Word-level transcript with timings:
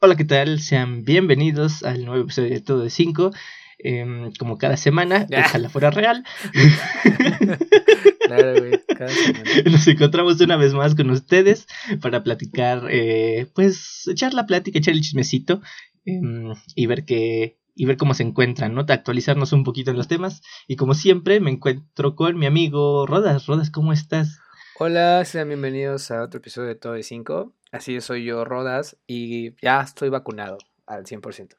Hola, 0.00 0.14
¿qué 0.14 0.24
tal? 0.24 0.60
Sean 0.60 1.04
bienvenidos 1.04 1.82
al 1.82 2.04
nuevo 2.04 2.22
episodio 2.22 2.50
de 2.50 2.60
Todo 2.60 2.82
de 2.82 2.90
5. 2.90 3.32
Em, 3.80 4.32
como 4.38 4.56
cada 4.56 4.76
semana, 4.76 5.26
ojalá 5.36 5.68
fuera 5.70 5.90
real. 5.90 6.22
claro, 8.20 8.60
güey, 8.60 8.80
cada 8.96 9.10
semana. 9.10 9.50
Nos 9.72 9.88
encontramos 9.88 10.40
una 10.40 10.56
vez 10.56 10.72
más 10.72 10.94
con 10.94 11.10
ustedes 11.10 11.66
para 12.00 12.22
platicar, 12.22 12.86
eh, 12.92 13.50
pues 13.56 14.06
echar 14.06 14.34
la 14.34 14.46
plática, 14.46 14.78
echar 14.78 14.94
el 14.94 15.00
chismecito 15.00 15.62
em, 16.04 16.54
y 16.76 16.86
ver 16.86 17.04
qué, 17.04 17.58
y 17.74 17.84
ver 17.84 17.96
cómo 17.96 18.14
se 18.14 18.22
encuentran, 18.22 18.76
¿no? 18.76 18.84
Actualizarnos 18.88 19.52
un 19.52 19.64
poquito 19.64 19.90
en 19.90 19.96
los 19.96 20.06
temas. 20.06 20.42
Y 20.68 20.76
como 20.76 20.94
siempre, 20.94 21.40
me 21.40 21.50
encuentro 21.50 22.14
con 22.14 22.38
mi 22.38 22.46
amigo 22.46 23.04
Rodas. 23.04 23.46
Rodas, 23.46 23.72
¿cómo 23.72 23.92
estás? 23.92 24.38
Hola, 24.78 25.24
sean 25.24 25.48
bienvenidos 25.48 26.12
a 26.12 26.22
otro 26.22 26.38
episodio 26.38 26.68
de 26.68 26.76
Todo 26.76 26.92
de 26.92 27.02
5. 27.02 27.52
Así 27.72 28.00
soy 28.00 28.24
yo, 28.24 28.44
Rodas, 28.44 28.96
y 29.06 29.54
ya 29.62 29.80
estoy 29.80 30.08
vacunado 30.08 30.58
al 30.86 31.04
100%. 31.04 31.56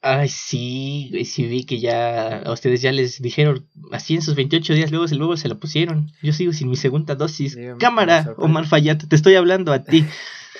Ay, 0.00 0.28
sí, 0.28 1.10
sí 1.24 1.46
vi 1.46 1.64
que 1.64 1.80
ya 1.80 2.38
a 2.38 2.52
ustedes 2.52 2.80
ya 2.80 2.92
les 2.92 3.20
dijeron, 3.20 3.66
así 3.90 4.14
en 4.14 4.22
sus 4.22 4.36
28 4.36 4.74
días 4.74 4.92
luego, 4.92 5.06
luego 5.16 5.36
se 5.36 5.48
lo 5.48 5.58
pusieron. 5.58 6.12
Yo 6.22 6.32
sigo 6.32 6.52
sin 6.52 6.70
mi 6.70 6.76
segunda 6.76 7.16
dosis. 7.16 7.58
Cámara, 7.80 8.34
Omar 8.36 8.66
Fayat, 8.66 9.08
te 9.08 9.16
estoy 9.16 9.34
hablando 9.34 9.72
a 9.72 9.82
ti. 9.82 10.04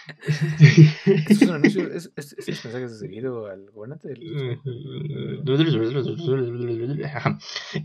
es 1.28 1.42
un 1.42 1.50
anuncio, 1.50 1.92
es, 1.92 2.10
es, 2.16 2.32
es 2.32 2.64
mensajes 2.64 2.92
de 2.92 2.98
seguido 2.98 3.46
al 3.46 3.70
gobernante 3.70 4.08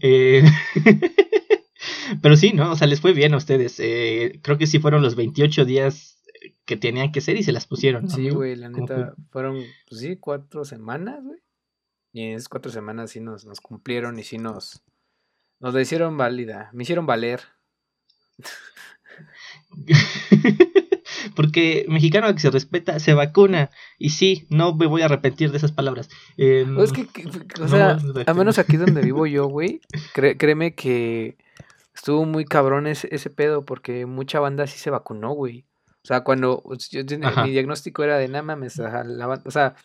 eh, 0.02 0.44
Pero 2.22 2.38
sí, 2.38 2.54
¿no? 2.54 2.72
O 2.72 2.76
sea, 2.76 2.88
les 2.88 3.02
fue 3.02 3.14
bien 3.14 3.34
a 3.34 3.38
ustedes. 3.38 3.80
Eh, 3.80 4.40
creo 4.42 4.58
que 4.58 4.68
sí 4.68 4.80
fueron 4.80 5.02
los 5.02 5.16
28 5.16 5.66
días 5.66 6.23
que 6.66 6.78
tenían 6.78 7.12
que 7.12 7.22
ser 7.22 7.38
y 7.38 7.44
se 7.44 7.52
las 7.52 7.68
pusieron. 7.68 8.10
Sí, 8.10 8.30
güey, 8.30 8.56
la 8.56 8.70
neta, 8.70 9.14
fueron, 9.32 9.58
pues 9.88 10.02
sí, 10.02 10.18
cuatro 10.18 10.66
semanas, 10.66 11.24
güey. 11.24 11.40
Y 12.12 12.22
en 12.22 12.36
esas 12.36 12.50
cuatro 12.50 12.72
semanas 12.72 13.12
sí 13.12 13.20
nos, 13.20 13.46
nos 13.46 13.60
cumplieron 13.60 14.20
y 14.20 14.24
sí 14.24 14.38
nos, 14.38 14.84
nos 15.60 15.74
la 15.74 15.82
hicieron 15.82 16.18
válida, 16.18 16.70
me 16.74 16.84
hicieron 16.84 17.06
valer. 17.06 17.42
Porque 21.36 21.86
mexicano 21.88 22.34
que 22.34 22.40
se 22.40 22.52
respeta 22.52 23.00
se 23.00 23.14
vacuna. 23.14 23.70
Y 23.98 24.10
sí, 24.10 24.46
no 24.50 24.76
me 24.76 24.86
voy 24.86 25.02
a 25.02 25.06
arrepentir 25.06 25.52
de 25.52 25.58
esas 25.58 25.72
palabras. 25.72 26.10
Em, 26.38 26.78
es 26.80 26.92
que, 26.92 27.08
o 27.62 27.68
sea, 27.68 27.98
a 28.26 28.34
menos 28.34 28.60
aquí 28.60 28.78
donde 28.78 29.02
vivo 29.02 29.26
yo, 29.26 29.48
güey, 29.48 29.82
créeme 30.14 30.76
que 30.76 31.38
estuvo 31.96 32.26
muy 32.26 32.46
cabrón 32.46 32.88
ese, 32.88 33.08
ese 33.12 33.30
pedo 33.30 33.64
porque 33.64 34.06
mucha 34.06 34.40
banda 34.40 34.68
sí 34.68 34.78
se 34.78 34.90
vacunó, 34.90 35.32
güey. 35.32 35.66
O 36.04 36.08
sea, 36.08 36.22
cuando 36.22 36.64
yo, 36.90 37.02
mi 37.44 37.52
diagnóstico 37.52 38.04
era 38.04 38.18
de 38.18 38.28
nada 38.28 38.44
mames, 38.44 38.78
o 38.80 39.52
sea, 39.52 39.76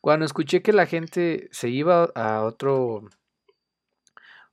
cuando 0.00 0.26
escuché 0.26 0.62
que 0.62 0.72
la 0.72 0.86
gente 0.86 1.48
se 1.52 1.68
iba 1.68 2.10
a 2.14 2.42
otro 2.42 3.08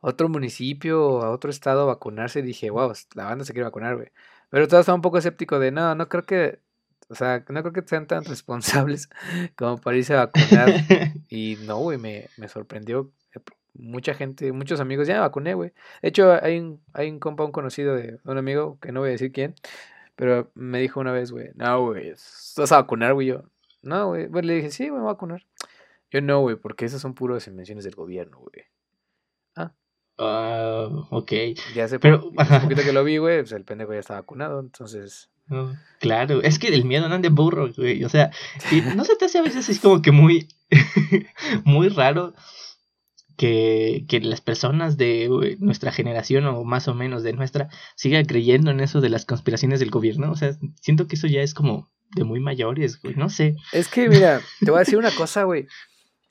otro 0.05 0.27
municipio, 0.27 1.21
a 1.21 1.31
otro 1.31 1.49
estado 1.49 1.83
a 1.83 1.85
vacunarse, 1.85 2.41
dije, 2.41 2.69
wow, 2.69 2.91
la 3.15 3.23
banda 3.23 3.45
se 3.45 3.53
quiere 3.53 3.63
vacunar, 3.63 3.95
güey. 3.95 4.09
Pero 4.49 4.67
todo 4.67 4.81
estaba 4.81 4.97
un 4.97 5.01
poco 5.01 5.17
escéptico 5.17 5.59
de, 5.59 5.71
no, 5.71 5.95
no 5.95 6.09
creo 6.09 6.23
que, 6.23 6.59
o 7.07 7.15
sea, 7.15 7.45
no 7.47 7.61
creo 7.61 7.71
que 7.71 7.83
sean 7.87 8.05
tan 8.05 8.25
responsables 8.25 9.09
como 9.55 9.77
para 9.77 9.95
irse 9.95 10.13
a 10.13 10.25
vacunar. 10.25 10.69
y 11.29 11.57
no, 11.65 11.77
güey, 11.77 11.97
me, 11.97 12.27
me 12.35 12.49
sorprendió. 12.49 13.13
Eh, 13.33 13.39
mucha 13.75 14.13
gente, 14.13 14.51
muchos 14.51 14.81
amigos, 14.81 15.07
ya 15.07 15.15
me 15.15 15.19
vacuné, 15.21 15.53
güey. 15.53 15.71
De 16.01 16.09
hecho, 16.09 16.33
hay 16.33 16.59
un, 16.59 16.83
hay 16.93 17.09
un 17.09 17.19
compa, 17.19 17.45
un 17.45 17.53
conocido 17.53 17.95
de 17.95 18.19
un 18.25 18.37
amigo, 18.37 18.77
que 18.81 18.91
no 18.91 18.99
voy 18.99 19.09
a 19.09 19.13
decir 19.13 19.31
quién, 19.31 19.55
pero 20.15 20.51
me 20.55 20.79
dijo 20.79 20.99
una 20.99 21.11
vez, 21.11 21.31
güey, 21.31 21.49
no, 21.55 21.87
güey, 21.87 22.09
¿estás 22.09 22.71
a 22.71 22.77
vacunar, 22.77 23.13
güey? 23.13 23.27
Yo, 23.27 23.43
no, 23.83 24.07
güey. 24.07 24.27
Bueno, 24.27 24.47
le 24.47 24.55
dije, 24.55 24.71
sí, 24.71 24.83
me 24.85 24.91
voy 24.91 25.01
a 25.01 25.13
vacunar. 25.13 25.45
Yo 26.09 26.21
no, 26.21 26.41
güey, 26.41 26.55
porque 26.55 26.85
esas 26.85 27.01
son 27.01 27.13
puras 27.13 27.47
invenciones 27.47 27.83
del 27.83 27.95
gobierno, 27.95 28.39
güey. 28.39 28.65
Ah. 29.55 29.73
Ah, 30.17 30.87
ok. 31.09 31.31
Ya 31.75 31.87
sé, 31.87 31.99
pero 31.99 32.27
un 32.27 32.61
poquito 32.61 32.81
que 32.83 32.93
lo 32.93 33.03
vi, 33.03 33.17
güey, 33.17 33.39
pues 33.39 33.51
el 33.51 33.65
pendejo 33.65 33.93
ya 33.93 33.99
está 33.99 34.15
vacunado, 34.15 34.59
entonces. 34.59 35.29
claro, 35.99 36.41
es 36.41 36.59
que 36.59 36.69
el 36.69 36.85
miedo 36.85 37.09
no 37.09 37.15
anda 37.15 37.29
burro, 37.29 37.69
güey. 37.75 38.03
O 38.03 38.09
sea, 38.09 38.31
no 38.95 39.03
se 39.03 39.15
te 39.15 39.25
hace 39.25 39.39
a 39.39 39.43
veces 39.43 39.67
es 39.67 39.79
como 39.79 40.01
que 40.01 40.11
muy, 40.11 40.47
muy 41.65 41.89
raro 41.89 42.33
que, 43.37 44.05
que 44.07 44.19
las 44.21 44.41
personas 44.41 44.97
de 44.97 45.57
nuestra 45.59 45.91
generación 45.91 46.45
o 46.45 46.63
más 46.63 46.87
o 46.87 46.93
menos 46.93 47.23
de 47.23 47.33
nuestra 47.33 47.69
sigan 47.95 48.25
creyendo 48.25 48.71
en 48.71 48.79
eso 48.79 49.01
de 49.01 49.09
las 49.09 49.25
conspiraciones 49.25 49.79
del 49.79 49.91
gobierno. 49.91 50.31
O 50.31 50.35
sea, 50.35 50.55
siento 50.81 51.07
que 51.07 51.15
eso 51.15 51.27
ya 51.27 51.41
es 51.41 51.53
como 51.53 51.89
de 52.15 52.23
muy 52.23 52.39
mayores, 52.39 53.01
güey, 53.01 53.15
no 53.15 53.29
sé. 53.29 53.55
Es 53.71 53.87
que, 53.87 54.07
mira, 54.07 54.41
te 54.59 54.69
voy 54.69 54.77
a 54.77 54.79
decir 54.81 54.97
una 54.97 55.11
cosa, 55.11 55.43
güey. 55.43 55.67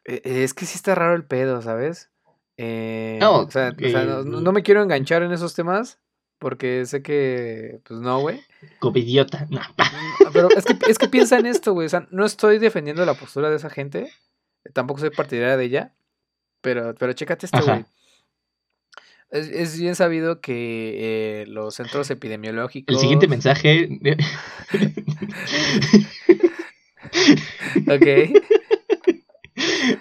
E, 0.04 0.44
es 0.44 0.54
que 0.54 0.66
sí 0.66 0.76
está 0.76 0.94
raro 0.94 1.14
el 1.14 1.24
pedo, 1.24 1.60
¿sabes? 1.62 2.10
Eh, 2.56 3.18
no, 3.20 3.40
o 3.40 3.50
sea, 3.50 3.72
no, 3.72 4.52
me 4.52 4.62
quiero 4.62 4.82
enganchar 4.82 5.22
en 5.22 5.32
esos 5.32 5.54
temas 5.54 5.98
porque 6.38 6.86
sé 6.86 7.02
que, 7.02 7.80
pues 7.86 8.00
no, 8.00 8.20
güey. 8.20 8.40
Covidiota, 8.78 9.46
no. 9.50 9.60
Mm, 9.92 10.32
pero 10.32 10.48
es 10.56 10.64
que, 10.64 10.78
es 10.88 10.98
que 10.98 11.08
piensa 11.08 11.38
en 11.38 11.46
esto, 11.46 11.74
güey. 11.74 11.86
O 11.86 11.88
sea, 11.90 12.06
no 12.10 12.24
estoy 12.24 12.58
defendiendo 12.58 13.04
la 13.04 13.14
postura 13.14 13.50
de 13.50 13.56
esa 13.56 13.68
gente. 13.68 14.10
Tampoco 14.72 15.00
soy 15.00 15.10
partidaria 15.10 15.56
de 15.56 15.64
ella. 15.64 15.94
Pero, 16.62 16.94
pero 16.94 17.12
chécate 17.12 17.46
esto, 17.46 17.62
güey. 17.64 17.84
Es, 19.30 19.48
es, 19.48 19.80
bien 19.80 19.94
sabido 19.94 20.40
que 20.40 21.42
eh, 21.42 21.46
los 21.46 21.74
centros 21.74 22.10
epidemiológicos. 22.10 22.94
El 22.94 23.00
siguiente 23.00 23.28
mensaje. 23.28 23.88
ok. 27.88 28.06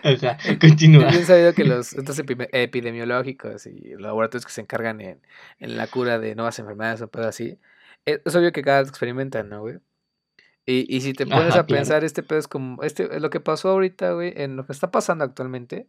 Ajá, 0.03 0.37
continúa. 0.59 1.07
Es 1.07 1.11
bien 1.13 1.25
sabido 1.25 1.53
que 1.53 1.63
los 1.63 1.87
centros 1.87 2.19
epidemiológicos 2.19 3.65
y 3.67 3.95
laboratorios 3.97 4.45
que 4.45 4.51
se 4.51 4.61
encargan 4.61 4.99
en, 5.01 5.21
en 5.59 5.77
la 5.77 5.87
cura 5.87 6.19
de 6.19 6.35
nuevas 6.35 6.59
enfermedades 6.59 7.01
o 7.01 7.07
pedo 7.09 7.27
así, 7.27 7.57
eh, 8.05 8.21
es 8.25 8.35
obvio 8.35 8.51
que 8.51 8.63
cada 8.63 8.79
vez 8.79 8.89
experimentan, 8.89 9.49
¿no, 9.49 9.61
güey? 9.61 9.79
Y, 10.65 10.95
y 10.95 11.01
si 11.01 11.13
te 11.13 11.25
pones 11.25 11.55
a 11.55 11.65
pensar, 11.65 12.03
este 12.03 12.21
pedo 12.21 12.39
es 12.39 12.47
como. 12.47 12.83
Este, 12.83 13.19
lo 13.19 13.29
que 13.29 13.39
pasó 13.39 13.69
ahorita, 13.69 14.13
güey, 14.13 14.33
en 14.35 14.55
lo 14.55 14.65
que 14.65 14.73
está 14.73 14.91
pasando 14.91 15.23
actualmente, 15.23 15.87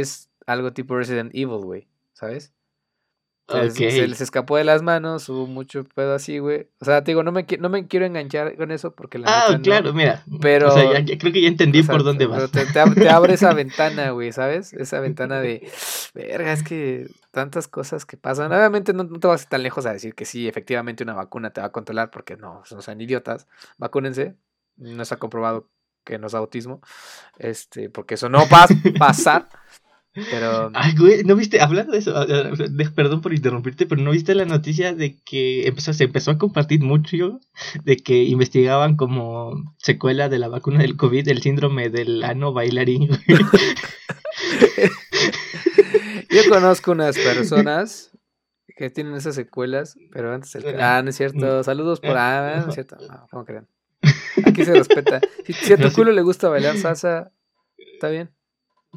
es 0.00 0.30
algo 0.46 0.72
tipo 0.72 0.96
Resident 0.96 1.34
Evil, 1.34 1.64
güey, 1.64 1.88
¿sabes? 2.12 2.52
Se, 3.48 4.08
les 4.08 4.20
escapó 4.20 4.56
de 4.56 4.64
las 4.64 4.82
manos, 4.82 5.28
hubo 5.28 5.46
mucho 5.46 5.84
pedo 5.84 6.14
así, 6.14 6.38
güey. 6.38 6.68
O 6.80 6.84
sea, 6.84 7.04
te 7.04 7.10
digo, 7.10 7.22
no 7.22 7.32
me, 7.32 7.44
no 7.58 7.68
me 7.68 7.86
quiero 7.86 8.06
enganchar 8.06 8.56
con 8.56 8.70
eso 8.70 8.94
porque 8.94 9.18
la 9.18 9.26
Ah, 9.28 9.58
claro, 9.62 9.92
mira. 9.92 10.24
Pero. 10.40 10.68
O 10.68 10.70
sea, 10.70 11.00
ya, 11.00 11.18
creo 11.18 11.32
que 11.32 11.42
ya 11.42 11.48
entendí 11.48 11.82
por 11.82 12.02
dónde 12.02 12.26
vas. 12.26 12.50
Te, 12.50 12.60
abre, 13.10 13.34
esa 13.34 13.52
ventana, 13.54 14.10
güey, 14.12 14.32
¿sabes? 14.32 14.72
Esa 14.72 15.00
ventana 15.00 15.40
de. 15.40 15.70
Verga, 16.14 16.52
es 16.52 16.62
que 16.62 17.08
tantas 17.30 17.68
cosas 17.68 18.06
que 18.06 18.16
pasan. 18.16 18.52
Obviamente 18.52 18.94
no, 18.94 19.06
te 19.06 19.26
vas 19.26 19.48
tan 19.48 19.62
lejos 19.62 19.84
a 19.84 19.92
decir 19.92 20.14
que 20.14 20.24
sí, 20.24 20.48
efectivamente 20.48 21.02
una 21.02 21.14
vacuna 21.14 21.50
te 21.50 21.60
va 21.60 21.66
a 21.66 21.72
controlar 21.72 22.10
porque 22.10 22.36
no, 22.36 22.62
no 22.70 22.80
sean 22.80 23.00
idiotas. 23.00 23.48
Vacúnense. 23.76 24.36
No 24.76 25.02
está 25.02 25.16
comprobado 25.16 25.68
que 26.04 26.18
no 26.18 26.28
es 26.28 26.34
autismo. 26.34 26.80
Este, 27.38 27.90
porque 27.90 28.14
eso 28.14 28.28
no 28.28 28.48
va 28.48 28.64
a 28.64 28.68
pasar. 28.98 29.48
Pero. 30.14 30.70
Ay, 30.74 30.94
güey, 30.98 31.24
¿no 31.24 31.36
viste? 31.36 31.60
Hablando 31.60 31.92
de 31.92 31.98
eso, 31.98 32.14
ah, 32.16 32.26
ah, 32.28 32.52
perdón 32.94 33.22
por 33.22 33.32
interrumpirte, 33.32 33.86
pero 33.86 34.02
¿no 34.02 34.10
viste 34.10 34.34
la 34.34 34.44
noticia 34.44 34.92
de 34.94 35.16
que 35.24 35.66
empezó, 35.66 35.94
se 35.94 36.04
empezó 36.04 36.32
a 36.32 36.38
compartir 36.38 36.82
mucho 36.82 37.40
de 37.84 37.96
que 37.96 38.24
investigaban 38.24 38.96
como 38.96 39.54
secuela 39.78 40.28
de 40.28 40.38
la 40.38 40.48
vacuna 40.48 40.80
del 40.80 40.96
COVID 40.96 41.26
el 41.28 41.40
síndrome 41.40 41.88
del 41.88 42.22
ano 42.24 42.52
bailarín, 42.52 43.08
Yo 46.30 46.48
conozco 46.48 46.92
unas 46.92 47.16
personas 47.18 48.10
que 48.76 48.90
tienen 48.90 49.14
esas 49.14 49.34
secuelas, 49.34 49.96
pero 50.10 50.32
antes 50.32 50.54
el... 50.54 50.80
Ah, 50.80 51.02
no 51.02 51.10
es 51.10 51.16
cierto. 51.16 51.60
Mm. 51.60 51.64
Saludos 51.64 52.00
por... 52.00 52.16
Ah, 52.16 52.62
no 52.64 52.68
es 52.68 52.74
cierto. 52.74 52.96
No, 52.96 53.26
¿cómo 53.30 53.44
creen? 53.44 53.68
Aquí 54.46 54.64
se 54.64 54.72
respeta. 54.72 55.20
Si, 55.44 55.72
a 55.72 55.76
tu 55.76 55.92
culo 55.92 56.10
le 56.12 56.22
gusta 56.22 56.48
bailar 56.48 56.78
salsa, 56.78 57.32
está 57.76 58.08
bien. 58.08 58.30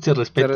Se 0.02 0.14
respeta. 0.14 0.56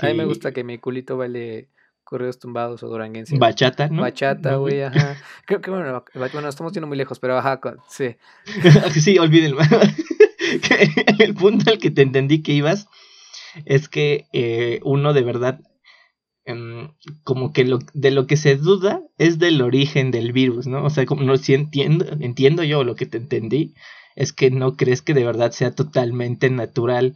A 0.00 0.06
mí 0.06 0.14
me 0.14 0.24
gusta 0.24 0.52
que 0.52 0.64
mi 0.64 0.78
culito 0.78 1.16
baile 1.16 1.68
correos 2.08 2.38
tumbados 2.38 2.82
o 2.82 2.88
duranguenses. 2.88 3.38
Bachata, 3.38 3.88
¿no? 3.88 4.00
Bachata, 4.00 4.56
güey, 4.56 4.82
ajá. 4.84 5.16
Creo 5.44 5.60
que 5.60 5.70
bueno, 5.70 6.04
bueno, 6.14 6.48
estamos 6.48 6.72
yendo 6.72 6.86
muy 6.86 6.96
lejos, 6.96 7.18
pero 7.18 7.36
ajá, 7.36 7.60
sí. 7.90 8.16
sí, 9.00 9.18
olvídenlo. 9.18 9.58
el 11.18 11.34
punto 11.34 11.70
al 11.70 11.78
que 11.78 11.90
te 11.90 12.00
entendí 12.00 12.42
que 12.42 12.52
ibas 12.52 12.88
es 13.66 13.90
que 13.90 14.26
eh, 14.32 14.80
uno 14.84 15.12
de 15.12 15.22
verdad 15.22 15.60
em, 16.46 16.88
como 17.24 17.52
que 17.52 17.64
lo, 17.64 17.80
de 17.92 18.10
lo 18.10 18.26
que 18.26 18.38
se 18.38 18.56
duda 18.56 19.02
es 19.18 19.38
del 19.38 19.60
origen 19.60 20.10
del 20.10 20.32
virus, 20.32 20.66
¿no? 20.66 20.84
O 20.84 20.90
sea, 20.90 21.04
como 21.04 21.24
no 21.24 21.36
si 21.36 21.52
entiendo, 21.52 22.06
entiendo 22.20 22.62
yo 22.64 22.84
lo 22.84 22.96
que 22.96 23.04
te 23.04 23.18
entendí, 23.18 23.74
es 24.16 24.32
que 24.32 24.50
no 24.50 24.76
crees 24.76 25.02
que 25.02 25.12
de 25.12 25.24
verdad 25.24 25.52
sea 25.52 25.74
totalmente 25.74 26.48
natural 26.48 27.14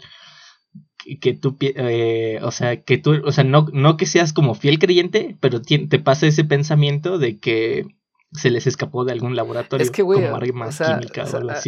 que 1.21 1.35
tú, 1.35 1.57
eh, 1.61 2.39
o 2.43 2.51
sea, 2.51 2.83
que 2.83 2.99
tú, 2.99 3.23
o 3.25 3.33
sea, 3.33 3.45
no, 3.45 3.67
no 3.73 3.97
que 3.97 4.07
seas 4.07 4.33
como 4.33 4.55
fiel 4.55 4.79
creyente, 4.79 5.37
pero 5.41 5.61
te 5.63 5.99
pasa 5.99 6.27
ese 6.27 6.45
pensamiento 6.45 7.19
de 7.19 7.39
que 7.39 7.87
se 8.33 8.51
les 8.51 8.67
escapó 8.67 9.05
de 9.05 9.13
algún 9.13 9.37
laboratorio. 9.37 9.85
Es 9.85 9.91
que, 9.91 10.03
güey, 10.03 10.25
o 10.25 10.73
sea, 10.73 11.01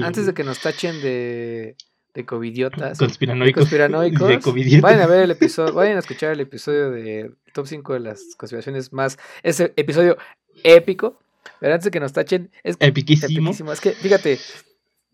antes 0.02 0.26
de 0.26 0.34
que 0.34 0.44
nos 0.44 0.60
tachen 0.60 1.00
de 1.02 1.76
de 2.14 2.24
covidiotas. 2.24 2.96
Conspiranoicos. 2.98 3.62
conspiranoicos. 3.62 4.28
De 4.54 4.80
vayan 4.80 5.00
a 5.00 5.06
ver 5.06 5.24
el 5.24 5.32
episodio, 5.32 5.74
vayan 5.74 5.96
a 5.96 6.00
escuchar 6.00 6.32
el 6.32 6.40
episodio 6.40 6.90
de 6.90 7.34
top 7.52 7.66
5 7.66 7.92
de 7.94 8.00
las 8.00 8.36
conspiraciones 8.36 8.92
más. 8.92 9.18
Ese 9.42 9.72
episodio 9.76 10.16
épico. 10.62 11.18
Pero 11.60 11.74
antes 11.74 11.86
de 11.86 11.90
que 11.90 12.00
nos 12.00 12.12
tachen, 12.12 12.50
es 12.62 12.76
epiquísimo. 12.78 13.72
Es 13.72 13.80
que, 13.80 13.92
fíjate, 13.92 14.38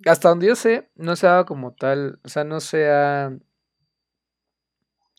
hasta 0.04 0.28
donde 0.28 0.46
yo 0.46 0.54
sé, 0.54 0.88
no 0.94 1.16
se 1.16 1.26
ha 1.26 1.44
como 1.44 1.72
tal, 1.72 2.18
o 2.22 2.28
sea, 2.28 2.44
no 2.44 2.60
se 2.60 2.88
ha 2.88 3.32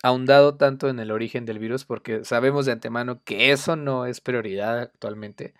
ahondado 0.03 0.55
tanto 0.55 0.89
en 0.89 0.99
el 0.99 1.11
origen 1.11 1.45
del 1.45 1.59
virus 1.59 1.85
porque 1.85 2.25
sabemos 2.25 2.65
de 2.65 2.71
antemano 2.73 3.21
que 3.23 3.51
eso 3.51 3.75
no 3.75 4.05
es 4.05 4.21
prioridad 4.21 4.79
actualmente. 4.79 5.53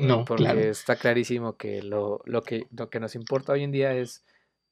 No, 0.00 0.24
porque 0.24 0.70
está 0.70 0.96
clarísimo 0.96 1.56
que 1.56 1.82
lo, 1.82 2.20
lo 2.24 2.42
que 2.42 2.66
lo 2.76 2.90
que 2.90 2.98
nos 2.98 3.14
importa 3.14 3.52
hoy 3.52 3.62
en 3.62 3.70
día 3.70 3.94
es 3.94 4.24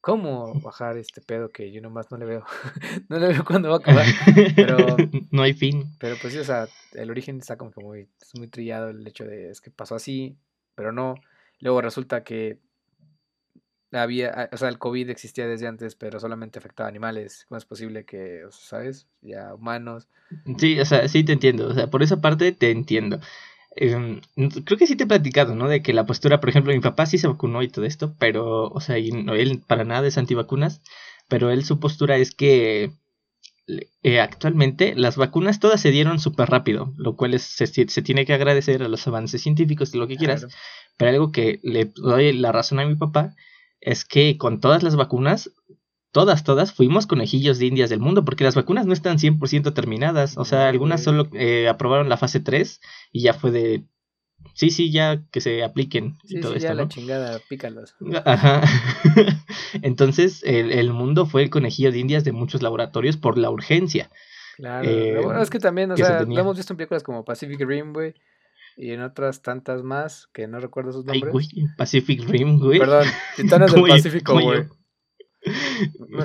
cómo 0.06 0.54
bajar 0.60 0.96
este 0.98 1.20
pedo 1.20 1.50
que 1.50 1.72
yo 1.72 1.80
nomás 1.80 2.10
no 2.10 2.16
le 2.16 2.26
veo. 2.26 2.44
no 3.08 3.18
le 3.18 3.28
veo 3.28 3.44
cuándo 3.44 3.68
va 3.68 3.76
a 3.76 3.78
acabar. 3.78 4.06
Pero. 4.54 4.76
no 5.32 5.42
hay 5.42 5.52
fin. 5.52 5.96
Pero 5.98 6.16
pues 6.20 6.32
sí, 6.32 6.38
o 6.38 6.44
sea, 6.44 6.68
el 6.92 7.10
origen 7.10 7.38
está 7.38 7.56
como 7.56 7.72
que 7.72 7.82
muy, 7.82 8.08
es 8.20 8.34
muy 8.38 8.48
trillado 8.48 8.90
el 8.90 9.06
hecho 9.06 9.24
de 9.24 9.50
es 9.50 9.60
que 9.60 9.70
pasó 9.70 9.94
así, 9.96 10.36
pero 10.74 10.92
no. 10.92 11.14
Luego 11.58 11.80
resulta 11.80 12.22
que 12.22 12.60
había, 13.92 14.48
o 14.52 14.56
sea, 14.56 14.68
el 14.68 14.78
COVID 14.78 15.10
existía 15.10 15.46
desde 15.46 15.66
antes, 15.66 15.94
pero 15.94 16.20
solamente 16.20 16.58
afectaba 16.58 16.88
a 16.88 16.90
animales. 16.90 17.46
¿Cómo 17.48 17.58
es 17.58 17.64
posible 17.64 18.04
que, 18.04 18.42
¿sabes? 18.50 19.06
Ya 19.22 19.54
humanos. 19.54 20.08
Sí, 20.58 20.78
o 20.80 20.84
sea, 20.84 21.08
sí 21.08 21.24
te 21.24 21.32
entiendo. 21.32 21.68
O 21.68 21.74
sea, 21.74 21.88
por 21.88 22.02
esa 22.02 22.20
parte 22.20 22.52
te 22.52 22.70
entiendo. 22.70 23.20
Em, 23.76 24.20
creo 24.64 24.78
que 24.78 24.86
sí 24.86 24.96
te 24.96 25.04
he 25.04 25.06
platicado, 25.06 25.54
¿no? 25.54 25.68
De 25.68 25.82
que 25.82 25.92
la 25.92 26.06
postura, 26.06 26.40
por 26.40 26.48
ejemplo, 26.48 26.72
mi 26.72 26.80
papá 26.80 27.06
sí 27.06 27.18
se 27.18 27.28
vacunó 27.28 27.62
y 27.62 27.68
todo 27.68 27.84
esto, 27.84 28.14
pero, 28.18 28.68
o 28.68 28.80
sea, 28.80 28.96
él 28.96 29.62
para 29.66 29.84
nada 29.84 30.08
es 30.08 30.18
antivacunas, 30.18 30.80
pero 31.28 31.50
él 31.50 31.64
su 31.64 31.78
postura 31.78 32.16
es 32.16 32.34
que 32.34 32.92
eh, 34.02 34.20
actualmente 34.20 34.94
las 34.94 35.16
vacunas 35.16 35.60
todas 35.60 35.80
se 35.80 35.90
dieron 35.90 36.20
súper 36.20 36.48
rápido, 36.48 36.94
lo 36.96 37.16
cual 37.16 37.34
es, 37.34 37.42
se, 37.42 37.66
se, 37.66 38.02
tiene 38.02 38.24
que 38.24 38.32
agradecer 38.32 38.82
a 38.82 38.88
los 38.88 39.06
avances 39.06 39.42
científicos 39.42 39.94
y 39.94 39.98
lo 39.98 40.06
que 40.06 40.16
quieras, 40.16 40.46
pero 40.96 41.10
algo 41.10 41.32
que 41.32 41.60
le 41.62 41.86
doy 41.96 42.32
la 42.32 42.52
razón 42.52 42.80
a 42.80 42.86
mi 42.86 42.94
papá 42.94 43.34
es 43.86 44.04
que 44.04 44.36
con 44.36 44.60
todas 44.60 44.82
las 44.82 44.96
vacunas, 44.96 45.52
todas, 46.10 46.42
todas, 46.42 46.72
fuimos 46.72 47.06
conejillos 47.06 47.58
de 47.58 47.66
indias 47.66 47.88
del 47.88 48.00
mundo, 48.00 48.24
porque 48.24 48.42
las 48.42 48.56
vacunas 48.56 48.84
no 48.84 48.92
están 48.92 49.18
100% 49.18 49.72
terminadas, 49.74 50.36
o 50.36 50.44
sea, 50.44 50.68
algunas 50.68 51.02
solo 51.02 51.28
eh, 51.34 51.68
aprobaron 51.68 52.08
la 52.08 52.16
fase 52.16 52.40
3 52.40 52.80
y 53.12 53.22
ya 53.22 53.32
fue 53.32 53.52
de, 53.52 53.84
sí, 54.54 54.70
sí, 54.70 54.90
ya 54.90 55.22
que 55.30 55.40
se 55.40 55.62
apliquen 55.62 56.16
y 56.24 56.40
todo 56.40 56.54
sí, 56.54 56.58
ya 56.58 56.74
la 56.74 56.88
chingada, 56.88 57.38
pícalos. 57.48 57.94
Ajá. 58.24 58.62
Entonces, 59.82 60.42
el, 60.44 60.92
mundo 60.92 61.24
fue 61.24 61.44
el 61.44 61.50
conejillo 61.50 61.92
de 61.92 62.00
indias 62.00 62.24
de 62.24 62.32
muchos 62.32 62.62
laboratorios 62.62 63.16
por 63.16 63.38
la 63.38 63.50
urgencia. 63.50 64.10
Claro, 64.56 64.88
eh, 64.88 65.20
bueno 65.22 65.42
es 65.42 65.50
que 65.50 65.60
también, 65.60 65.92
o 65.92 65.96
sea, 65.96 66.22
lo 66.22 66.40
hemos 66.40 66.56
visto 66.56 66.72
en 66.72 66.78
películas 66.78 67.04
como 67.04 67.24
Pacific 67.24 67.60
Rim, 67.60 67.92
güey, 67.92 68.14
y 68.76 68.92
en 68.92 69.02
otras 69.02 69.42
tantas 69.42 69.82
más 69.82 70.28
que 70.32 70.46
no 70.46 70.60
recuerdo 70.60 70.92
sus 70.92 71.04
nombres. 71.04 71.24
Ay, 71.24 71.30
güey, 71.30 71.76
Pacific 71.76 72.28
Rim, 72.28 72.58
güey. 72.58 72.78
Perdón, 72.78 73.06
Titanes 73.36 73.72
del 73.72 73.82
Pacífico, 73.82 74.40
güey. 74.40 74.64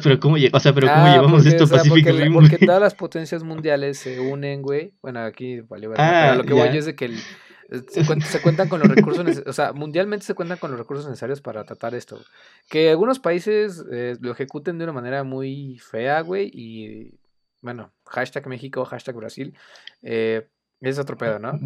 Pero 0.03 0.19
cómo, 0.19 0.35
o 0.35 0.59
sea, 0.59 0.73
pero 0.73 0.87
cómo 0.87 1.05
ah, 1.05 1.13
llevamos 1.13 1.45
esto 1.45 1.65
a 1.65 1.67
Pacific 1.67 2.05
porque, 2.05 2.23
Rim. 2.23 2.33
Porque 2.33 2.57
todas 2.57 2.81
las 2.81 2.95
potencias 2.95 3.43
mundiales 3.43 3.99
se 3.99 4.19
unen, 4.19 4.61
güey. 4.61 4.93
Bueno, 5.01 5.21
aquí 5.21 5.61
vale, 5.61 5.87
vale 5.87 6.01
ah, 6.01 6.27
pero 6.31 6.41
lo 6.41 6.47
que 6.47 6.53
voy 6.53 6.77
es 6.77 6.85
de 6.85 6.95
que 6.95 7.05
el, 7.05 7.19
se, 7.87 8.41
cuentan 8.41 8.67
con 8.67 8.81
los 8.81 8.89
recursos, 8.89 9.43
o 9.45 9.53
sea, 9.53 9.71
mundialmente 9.71 10.25
se 10.25 10.33
cuentan 10.33 10.57
con 10.57 10.71
los 10.71 10.79
recursos 10.79 11.07
necesarios 11.07 11.39
para 11.39 11.63
tratar 11.63 11.95
esto. 11.95 12.19
Que 12.69 12.89
algunos 12.89 13.19
países 13.19 13.83
eh, 13.91 14.17
lo 14.19 14.31
ejecuten 14.31 14.77
de 14.77 14.83
una 14.83 14.93
manera 14.93 15.23
muy 15.23 15.79
fea, 15.79 16.19
güey, 16.21 16.51
y 16.53 17.13
bueno, 17.61 17.93
hashtag 18.07 18.47
México, 18.47 18.83
hashtag 18.83 19.15
Brasil, 19.15 19.55
eh, 20.01 20.47
es 20.89 20.99
otro 20.99 21.17
pedo, 21.17 21.39
¿no? 21.39 21.59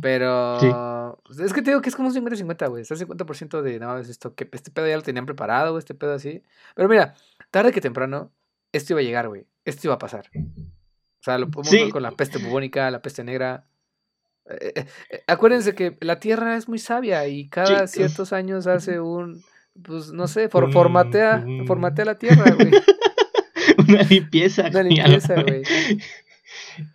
Pero 0.00 1.20
pues, 1.24 1.38
es 1.40 1.52
que 1.52 1.62
te 1.62 1.70
digo 1.70 1.82
que 1.82 1.90
es 1.90 1.96
como 1.96 2.08
un 2.08 2.14
50-50, 2.14 2.68
güey. 2.70 2.82
Está 2.82 2.94
50% 2.94 3.60
de, 3.60 3.78
no, 3.78 3.98
es 3.98 4.08
esto, 4.08 4.34
que 4.34 4.48
este 4.52 4.70
pedo 4.70 4.86
ya 4.86 4.96
lo 4.96 5.02
tenían 5.02 5.26
preparado, 5.26 5.78
este 5.78 5.94
pedo 5.94 6.14
así. 6.14 6.42
Pero 6.74 6.88
mira, 6.88 7.14
tarde 7.50 7.72
que 7.72 7.80
temprano, 7.80 8.32
esto 8.72 8.94
iba 8.94 9.00
a 9.00 9.04
llegar, 9.04 9.28
güey. 9.28 9.46
Esto 9.64 9.88
iba 9.88 9.94
a 9.94 9.98
pasar. 9.98 10.30
O 10.34 11.22
sea, 11.24 11.38
lo 11.38 11.50
podemos 11.50 11.70
ver 11.70 11.90
con 11.90 12.02
la 12.02 12.12
peste 12.12 12.38
bubónica, 12.38 12.90
la 12.90 13.02
peste 13.02 13.22
negra. 13.22 13.66
Eh, 14.48 14.72
eh, 14.74 14.86
eh, 15.10 15.22
acuérdense 15.26 15.74
que 15.74 15.96
la 16.00 16.18
Tierra 16.18 16.56
es 16.56 16.68
muy 16.68 16.78
sabia 16.78 17.28
y 17.28 17.48
cada 17.48 17.86
ciertos 17.86 18.32
años 18.32 18.66
hace 18.66 18.98
un, 19.00 19.44
pues 19.84 20.12
no 20.12 20.26
sé, 20.26 20.48
formatea, 20.48 21.44
formatea 21.66 22.04
la 22.06 22.18
Tierra, 22.18 22.50
güey. 22.52 22.72
Una 23.88 24.02
limpieza. 24.02 24.68
Una 24.68 24.82
limpieza, 24.82 25.42
güey. 25.42 25.62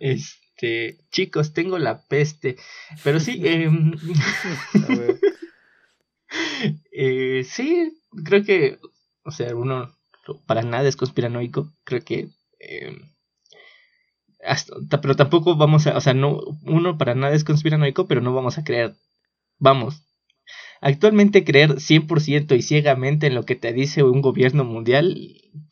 Este, 0.60 0.98
chicos, 1.12 1.52
tengo 1.52 1.78
la 1.78 2.02
peste. 2.02 2.56
Pero 3.04 3.20
sí, 3.20 3.40
em, 3.44 3.92
eh, 6.92 7.44
sí, 7.44 8.02
creo 8.24 8.42
que, 8.44 8.78
o 9.24 9.30
sea, 9.30 9.54
uno 9.54 9.94
para 10.46 10.62
nada 10.62 10.88
es 10.88 10.96
conspiranoico. 10.96 11.72
Creo 11.84 12.02
que, 12.04 12.30
em, 12.58 13.12
pero 15.00 15.14
tampoco 15.16 15.56
vamos 15.56 15.86
a, 15.86 15.96
o 15.96 16.00
sea, 16.00 16.14
no, 16.14 16.40
uno 16.64 16.98
para 16.98 17.14
nada 17.14 17.34
es 17.34 17.44
conspiranoico, 17.44 18.08
pero 18.08 18.20
no 18.20 18.34
vamos 18.34 18.58
a 18.58 18.64
creer, 18.64 18.96
vamos, 19.58 20.02
Actualmente 20.80 21.44
creer 21.44 21.80
100% 21.80 22.54
y 22.54 22.62
ciegamente 22.62 23.26
en 23.26 23.34
lo 23.34 23.44
que 23.44 23.56
te 23.56 23.72
dice 23.72 24.04
un 24.04 24.22
gobierno 24.22 24.64
mundial, 24.64 25.16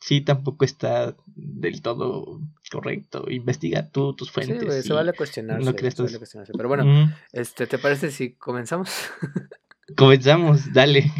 sí 0.01 0.21
tampoco 0.21 0.65
está 0.65 1.15
del 1.35 1.81
todo 1.81 2.41
correcto. 2.69 3.25
Investiga 3.29 3.89
tú 3.89 4.13
tus 4.13 4.31
fuentes. 4.31 4.73
Sí, 4.75 4.87
se 4.87 4.93
vale 4.93 5.13
cuestionarse. 5.13 5.65
No 5.65 5.75
crees 5.75 5.95
Pero 5.95 6.67
bueno, 6.67 7.11
este, 7.31 7.67
¿te 7.67 7.77
parece 7.77 8.11
si 8.11 8.33
comenzamos? 8.33 8.89
comenzamos, 9.97 10.71
dale. 10.73 11.11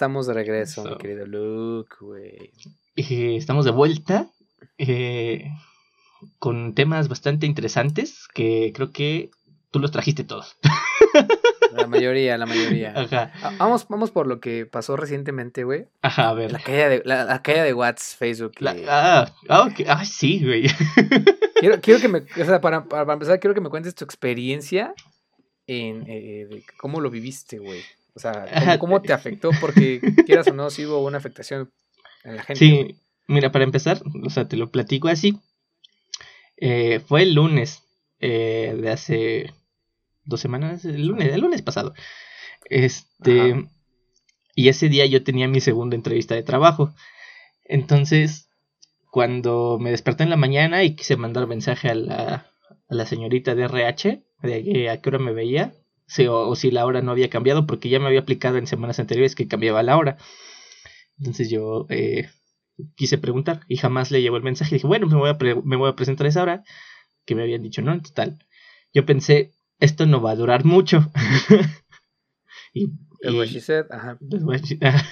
Estamos 0.00 0.26
de 0.26 0.32
regreso, 0.32 0.82
mi 0.82 0.96
querido 0.96 1.26
Luke, 1.26 1.94
güey. 2.00 2.50
Eh, 2.96 3.36
estamos 3.36 3.66
de 3.66 3.70
vuelta 3.70 4.30
eh, 4.78 5.44
con 6.38 6.74
temas 6.74 7.08
bastante 7.08 7.44
interesantes 7.44 8.26
que 8.32 8.72
creo 8.74 8.92
que 8.92 9.28
tú 9.70 9.78
los 9.78 9.90
trajiste 9.90 10.24
todos. 10.24 10.56
La 11.74 11.86
mayoría, 11.86 12.38
la 12.38 12.46
mayoría. 12.46 12.94
Ajá. 12.96 13.30
Ah, 13.42 13.54
vamos, 13.58 13.86
vamos 13.88 14.10
por 14.10 14.26
lo 14.26 14.40
que 14.40 14.66
pasó 14.66 14.96
recientemente, 14.96 15.62
güey. 15.64 15.86
Ajá, 16.02 16.30
a 16.30 16.34
ver. 16.34 16.50
La 16.50 16.58
caída 16.58 16.88
de, 16.88 17.02
la, 17.04 17.42
caída 17.42 17.62
de 17.62 17.74
Watts, 17.74 18.16
Facebook. 18.16 18.54
ah, 18.88 19.30
ah, 19.48 19.68
ah, 19.86 20.04
sí, 20.04 20.42
güey. 20.42 20.66
Quiero, 21.60 21.78
quiero 21.82 22.00
que 22.00 22.08
me, 22.08 22.18
o 22.20 22.44
sea, 22.46 22.60
para, 22.62 22.86
para, 22.86 23.12
empezar, 23.12 23.38
quiero 23.38 23.54
que 23.54 23.60
me 23.60 23.68
cuentes 23.68 23.94
tu 23.94 24.02
experiencia 24.04 24.94
en 25.66 26.08
eh, 26.08 26.46
de 26.48 26.64
cómo 26.78 27.00
lo 27.00 27.10
viviste, 27.10 27.58
güey. 27.58 27.82
O 28.14 28.20
sea, 28.20 28.46
¿cómo, 28.78 29.02
te 29.02 29.12
afectó? 29.12 29.50
Porque 29.60 30.00
quieras 30.26 30.48
o 30.48 30.54
no, 30.54 30.70
sí 30.70 30.86
hubo 30.86 31.04
una 31.04 31.18
afectación 31.18 31.70
en 32.24 32.36
la 32.36 32.42
gente. 32.42 32.58
Sí, 32.58 32.96
mira, 33.26 33.52
para 33.52 33.64
empezar, 33.64 34.02
o 34.24 34.30
sea, 34.30 34.48
te 34.48 34.56
lo 34.56 34.70
platico 34.70 35.08
así. 35.08 35.38
Eh, 36.56 37.00
fue 37.00 37.22
el 37.22 37.34
lunes 37.34 37.82
eh, 38.20 38.76
de 38.80 38.90
hace 38.90 39.54
dos 40.24 40.40
semanas, 40.40 40.84
el 40.84 41.06
lunes, 41.06 41.32
el 41.32 41.40
lunes 41.40 41.62
pasado. 41.62 41.94
Este, 42.68 43.66
y 44.54 44.68
ese 44.68 44.88
día 44.88 45.06
yo 45.06 45.24
tenía 45.24 45.48
mi 45.48 45.60
segunda 45.60 45.96
entrevista 45.96 46.34
de 46.34 46.42
trabajo. 46.42 46.94
Entonces, 47.64 48.50
cuando 49.10 49.78
me 49.80 49.90
desperté 49.90 50.24
en 50.24 50.30
la 50.30 50.36
mañana 50.36 50.84
y 50.84 50.94
quise 50.94 51.16
mandar 51.16 51.46
mensaje 51.46 51.88
a 51.88 51.94
la, 51.94 52.46
a 52.88 52.94
la 52.94 53.06
señorita 53.06 53.54
de 53.54 53.64
RH, 53.64 54.22
de 54.42 54.90
a 54.90 55.00
qué 55.00 55.08
hora 55.08 55.18
me 55.18 55.32
veía, 55.32 55.72
o, 56.28 56.54
si 56.56 56.70
la 56.70 56.86
hora 56.86 57.02
no 57.02 57.12
había 57.12 57.30
cambiado, 57.30 57.66
porque 57.66 57.88
ya 57.88 57.98
me 57.98 58.06
había 58.06 58.20
aplicado 58.20 58.58
en 58.58 58.66
semanas 58.66 58.98
anteriores 58.98 59.34
que 59.34 59.48
cambiaba 59.48 59.82
la 59.82 59.96
hora. 59.96 60.16
Entonces 61.18 61.50
yo 61.50 61.86
eh, 61.88 62.28
quise 62.96 63.18
preguntar 63.18 63.60
y 63.68 63.76
jamás 63.76 64.10
le 64.10 64.22
llevó 64.22 64.36
el 64.36 64.42
mensaje. 64.42 64.76
Dije, 64.76 64.86
bueno, 64.86 65.06
me 65.06 65.16
voy, 65.16 65.30
a 65.30 65.38
me 65.64 65.76
voy 65.76 65.90
a 65.90 65.96
presentar 65.96 66.26
a 66.26 66.30
esa 66.30 66.42
hora, 66.42 66.64
que 67.24 67.34
me 67.34 67.42
habían 67.42 67.62
dicho, 67.62 67.82
no, 67.82 67.92
en 67.92 68.02
total. 68.02 68.44
Yo 68.92 69.06
pensé, 69.06 69.52
esto 69.78 70.06
no 70.06 70.20
va 70.20 70.32
a 70.32 70.36
durar 70.36 70.64
mucho. 70.64 71.10
y, 72.74 72.92
ajá. 74.80 75.08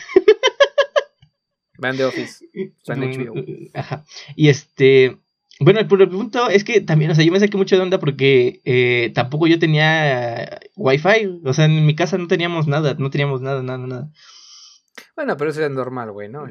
Vean 1.79 1.97
The 1.97 2.05
Office. 2.05 2.45
Está 2.53 2.95
en 2.95 3.01
HBO. 3.01 3.35
Ajá. 3.75 4.05
Y 4.37 4.49
este. 4.49 5.19
Bueno, 5.61 5.81
el 5.81 5.87
punto 5.87 6.49
es 6.49 6.63
que 6.63 6.81
también, 6.81 7.11
o 7.11 7.15
sea, 7.15 7.25
yo 7.25 7.33
me 7.33 7.41
saqué 7.41 7.57
mucho 7.57 7.77
de 7.77 7.83
onda 7.83 7.99
porque 7.99 8.61
eh, 8.65 9.11
tampoco 9.15 9.49
yo 9.49 9.59
tenía 9.59 10.61
wifi, 10.77 11.41
o 11.45 11.53
sea, 11.53 11.65
en 11.65 11.85
mi 11.85 11.97
casa 11.97 12.17
no 12.17 12.29
teníamos 12.29 12.69
nada, 12.69 12.95
no 12.99 13.11
teníamos 13.11 13.41
nada, 13.41 13.63
nada, 13.63 13.87
nada. 13.87 14.11
Bueno, 15.17 15.37
pero 15.37 15.51
eso 15.51 15.65
es 15.65 15.71
normal, 15.71 16.13
güey, 16.13 16.29
¿no? 16.29 16.47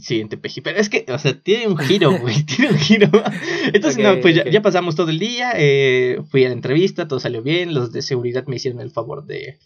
sí, 0.00 0.20
en 0.20 0.28
Tepeji. 0.28 0.60
Pero 0.60 0.78
es 0.78 0.88
que, 0.88 1.04
o 1.08 1.18
sea, 1.18 1.40
tiene 1.40 1.68
un 1.68 1.76
giro, 1.76 2.16
güey. 2.20 2.44
tiene 2.44 2.70
un 2.70 2.78
giro. 2.78 3.10
Entonces, 3.72 4.02
no, 4.02 4.20
pues 4.20 4.44
ya, 4.44 4.62
pasamos 4.62 4.94
todo 4.94 5.10
el 5.10 5.18
día. 5.18 5.52
Eh, 5.56 6.20
fui 6.30 6.44
a 6.44 6.48
la 6.48 6.54
entrevista, 6.54 7.08
todo 7.08 7.20
salió 7.20 7.42
bien. 7.42 7.74
Los 7.74 7.92
de 7.92 8.02
seguridad 8.02 8.46
me 8.46 8.56
hicieron 8.56 8.80
el 8.80 8.90
favor 8.90 9.26
de. 9.26 9.58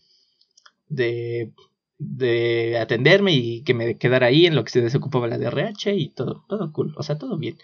de. 0.88 1.53
de 1.99 2.79
atenderme 2.79 3.33
y 3.33 3.62
que 3.62 3.75
me 3.75 3.99
quedara 3.99 4.26
ahí 4.26 4.47
en 4.47 4.55
lo 4.55 4.65
que 4.65 4.71
se 4.71 4.81
desocupaba 4.81 5.29
la 5.29 5.38
DRH 5.38 5.95
y 5.95 6.09
todo, 6.11 6.45
todo 6.49 6.73
cool. 6.73 6.95
O 6.97 7.03
sea, 7.03 7.19
todo 7.19 7.38
bien. 7.38 7.59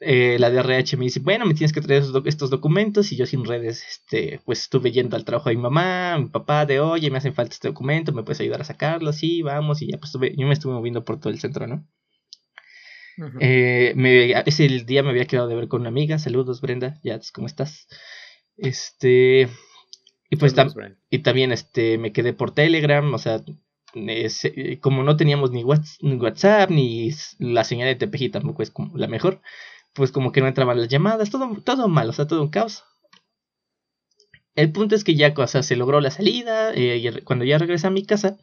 Eh, 0.00 0.36
la 0.38 0.50
DRH 0.50 0.96
me 0.96 1.04
dice, 1.04 1.20
bueno, 1.20 1.46
me 1.46 1.54
tienes 1.54 1.72
que 1.72 1.80
traer 1.80 2.02
estos 2.24 2.50
documentos 2.50 3.12
y 3.12 3.16
yo 3.16 3.26
sin 3.26 3.44
redes, 3.44 3.84
este, 3.88 4.40
pues 4.44 4.62
estuve 4.62 4.90
yendo 4.90 5.16
al 5.16 5.24
trabajo 5.24 5.48
de 5.48 5.56
mi 5.56 5.62
mamá, 5.62 6.18
mi 6.18 6.28
papá, 6.28 6.66
de 6.66 6.80
oye, 6.80 7.10
me 7.10 7.18
hacen 7.18 7.34
falta 7.34 7.54
este 7.54 7.68
documento, 7.68 8.12
me 8.12 8.22
puedes 8.22 8.40
ayudar 8.40 8.60
a 8.60 8.64
sacarlo, 8.64 9.12
sí, 9.12 9.42
vamos, 9.42 9.82
y 9.82 9.90
ya 9.90 9.98
pues 9.98 10.12
yo 10.12 10.46
me 10.46 10.52
estuve 10.52 10.74
moviendo 10.74 11.04
por 11.04 11.20
todo 11.20 11.32
el 11.32 11.38
centro, 11.38 11.66
¿no? 11.66 11.86
eh, 13.40 13.92
me, 13.94 14.32
ese 14.32 14.68
día 14.84 15.02
me 15.04 15.10
había 15.10 15.26
quedado 15.26 15.46
de 15.48 15.54
ver 15.54 15.68
con 15.68 15.82
una 15.82 15.90
amiga, 15.90 16.18
saludos 16.18 16.60
Brenda, 16.60 16.98
ya, 17.04 17.20
¿cómo 17.32 17.46
estás? 17.46 17.86
Este, 18.56 19.48
y 20.28 20.36
pues 20.36 20.54
y 21.10 21.18
también 21.20 21.52
este, 21.52 21.98
me 21.98 22.12
quedé 22.12 22.32
por 22.32 22.50
Telegram, 22.52 23.14
o 23.14 23.18
sea, 23.18 23.40
eh, 23.94 24.78
como 24.80 25.04
no 25.04 25.16
teníamos 25.16 25.52
ni 25.52 25.62
WhatsApp, 25.62 26.70
ni 26.70 27.10
la 27.38 27.62
señal 27.62 27.96
de 27.96 28.06
TPG 28.06 28.32
tampoco 28.32 28.62
es 28.62 28.70
como 28.70 28.96
la 28.96 29.06
mejor, 29.06 29.40
pues 29.94 30.12
como 30.12 30.32
que 30.32 30.40
no 30.40 30.48
entraban 30.48 30.78
las 30.78 30.88
llamadas, 30.88 31.30
todo, 31.30 31.56
todo 31.64 31.88
mal, 31.88 32.10
o 32.10 32.12
sea, 32.12 32.26
todo 32.26 32.42
un 32.42 32.50
caos. 32.50 32.84
El 34.54 34.70
punto 34.70 34.94
es 34.94 35.02
que 35.02 35.14
ya 35.14 35.34
o 35.36 35.46
se 35.46 35.76
logró 35.76 36.00
la 36.00 36.10
salida, 36.10 36.72
eh, 36.74 37.22
cuando 37.24 37.44
ya 37.44 37.58
regresé 37.58 37.88
a 37.88 37.90
mi 37.90 38.04
casa, 38.04 38.36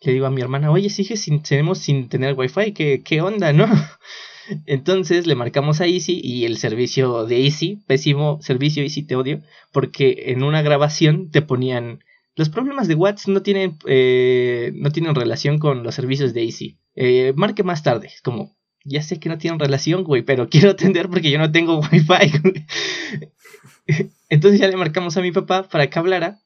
le 0.00 0.12
digo 0.12 0.26
a 0.26 0.30
mi 0.30 0.40
hermana, 0.40 0.70
oye, 0.70 0.90
sigue 0.90 1.16
sin, 1.16 1.42
tenemos 1.42 1.78
sin 1.78 2.08
tener 2.08 2.34
wifi, 2.34 2.72
¿qué, 2.72 3.02
qué 3.04 3.20
onda, 3.20 3.52
no? 3.52 3.66
Entonces 4.66 5.26
le 5.26 5.34
marcamos 5.34 5.80
a 5.80 5.86
Easy 5.86 6.20
y 6.22 6.44
el 6.44 6.58
servicio 6.58 7.26
de 7.26 7.44
Easy, 7.44 7.82
pésimo 7.86 8.38
servicio 8.40 8.82
Easy, 8.82 9.02
te 9.02 9.16
odio, 9.16 9.42
porque 9.72 10.24
en 10.28 10.42
una 10.42 10.62
grabación 10.62 11.30
te 11.30 11.42
ponían, 11.42 12.02
los 12.34 12.48
problemas 12.48 12.88
de 12.88 12.94
WhatsApp 12.94 13.28
no 13.28 13.42
tienen, 13.42 13.76
eh, 13.86 14.72
no 14.74 14.90
tienen 14.90 15.14
relación 15.14 15.58
con 15.58 15.82
los 15.82 15.94
servicios 15.94 16.34
de 16.34 16.44
Easy, 16.44 16.78
eh, 16.94 17.32
marque 17.36 17.62
más 17.62 17.82
tarde, 17.82 18.10
como, 18.22 18.56
ya 18.88 19.02
sé 19.02 19.20
que 19.20 19.28
no 19.28 19.38
tienen 19.38 19.60
relación, 19.60 20.04
güey, 20.04 20.22
pero 20.22 20.48
quiero 20.50 20.70
atender 20.70 21.08
porque 21.08 21.30
yo 21.30 21.38
no 21.38 21.52
tengo 21.52 21.80
wifi. 21.80 22.32
Entonces 24.28 24.60
ya 24.60 24.68
le 24.68 24.76
marcamos 24.76 25.16
a 25.16 25.22
mi 25.22 25.32
papá 25.32 25.68
para 25.68 25.88
que 25.88 25.98
hablara. 25.98 26.40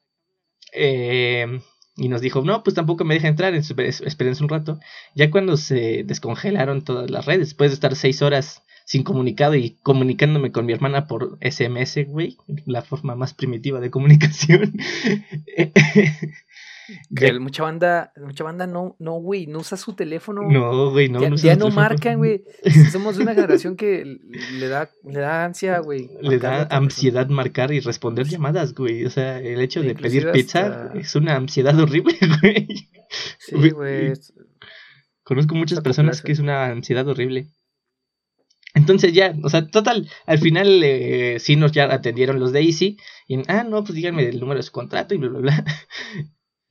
Eh, 0.73 1.59
y 1.95 2.09
nos 2.09 2.21
dijo, 2.21 2.41
no, 2.41 2.63
pues 2.63 2.75
tampoco 2.75 3.03
me 3.05 3.13
deja 3.13 3.27
entrar, 3.27 3.53
espérense 3.53 4.43
un 4.43 4.49
rato. 4.49 4.79
Ya 5.15 5.29
cuando 5.29 5.57
se 5.57 6.03
descongelaron 6.03 6.83
todas 6.83 7.11
las 7.11 7.25
redes, 7.25 7.49
después 7.49 7.69
de 7.69 7.75
estar 7.75 7.95
seis 7.95 8.21
horas 8.23 8.63
sin 8.85 9.03
comunicado 9.03 9.55
y 9.55 9.77
comunicándome 9.83 10.51
con 10.51 10.65
mi 10.65 10.73
hermana 10.73 11.07
por 11.07 11.37
SMS, 11.41 12.05
güey, 12.07 12.37
la 12.65 12.81
forma 12.81 13.15
más 13.15 13.33
primitiva 13.33 13.79
de 13.79 13.91
comunicación. 13.91 14.73
Que 17.15 17.39
mucha 17.39 17.63
banda, 17.63 18.11
mucha 18.17 18.43
banda 18.43 18.67
no, 18.67 18.95
no, 18.99 19.13
güey, 19.13 19.47
no 19.47 19.59
usa 19.59 19.77
su 19.77 19.93
teléfono. 19.93 20.41
No, 20.49 20.91
güey, 20.91 21.09
no. 21.09 21.21
Ya 21.21 21.29
no, 21.29 21.35
ya 21.35 21.55
no 21.55 21.69
marcan, 21.69 22.17
güey. 22.17 22.43
Somos 22.91 23.17
de 23.17 23.23
una 23.23 23.33
generación 23.33 23.75
que 23.75 24.19
le 24.53 24.67
da, 24.67 24.89
le 25.03 25.19
da 25.19 25.45
ansia, 25.45 25.79
güey. 25.79 26.09
Le 26.21 26.39
da 26.39 26.63
ansiedad 26.69 27.27
marcar 27.29 27.71
y 27.71 27.79
responder 27.79 28.27
llamadas, 28.27 28.73
güey. 28.73 29.05
O 29.05 29.09
sea, 29.09 29.39
el 29.39 29.61
hecho 29.61 29.81
de 29.81 29.95
pedir 29.95 30.31
pizza 30.31 30.91
es 30.95 31.15
una 31.15 31.35
ansiedad 31.35 31.77
horrible, 31.79 32.17
güey. 32.41 32.67
Sí, 33.39 33.69
güey. 33.69 34.13
Conozco 35.23 35.55
muchas 35.55 35.81
personas 35.81 36.21
que 36.21 36.33
es 36.33 36.39
una 36.39 36.65
ansiedad 36.65 37.07
horrible. 37.07 37.47
Entonces 38.75 39.13
ya, 39.13 39.35
o 39.43 39.49
sea, 39.49 39.67
total, 39.67 40.09
al 40.25 40.39
final 40.39 40.81
eh, 40.83 41.37
sí 41.39 41.55
nos 41.55 41.71
ya 41.71 41.93
atendieron 41.93 42.39
los 42.39 42.51
de 42.51 42.61
Easy. 42.61 42.97
Y, 43.27 43.39
ah, 43.47 43.63
no, 43.63 43.83
pues 43.83 43.93
díganme 43.93 44.27
el 44.27 44.39
número 44.39 44.57
de 44.57 44.63
su 44.63 44.71
contrato 44.71 45.13
y 45.13 45.17
bla, 45.17 45.29
bla, 45.29 45.39
bla. 45.39 45.65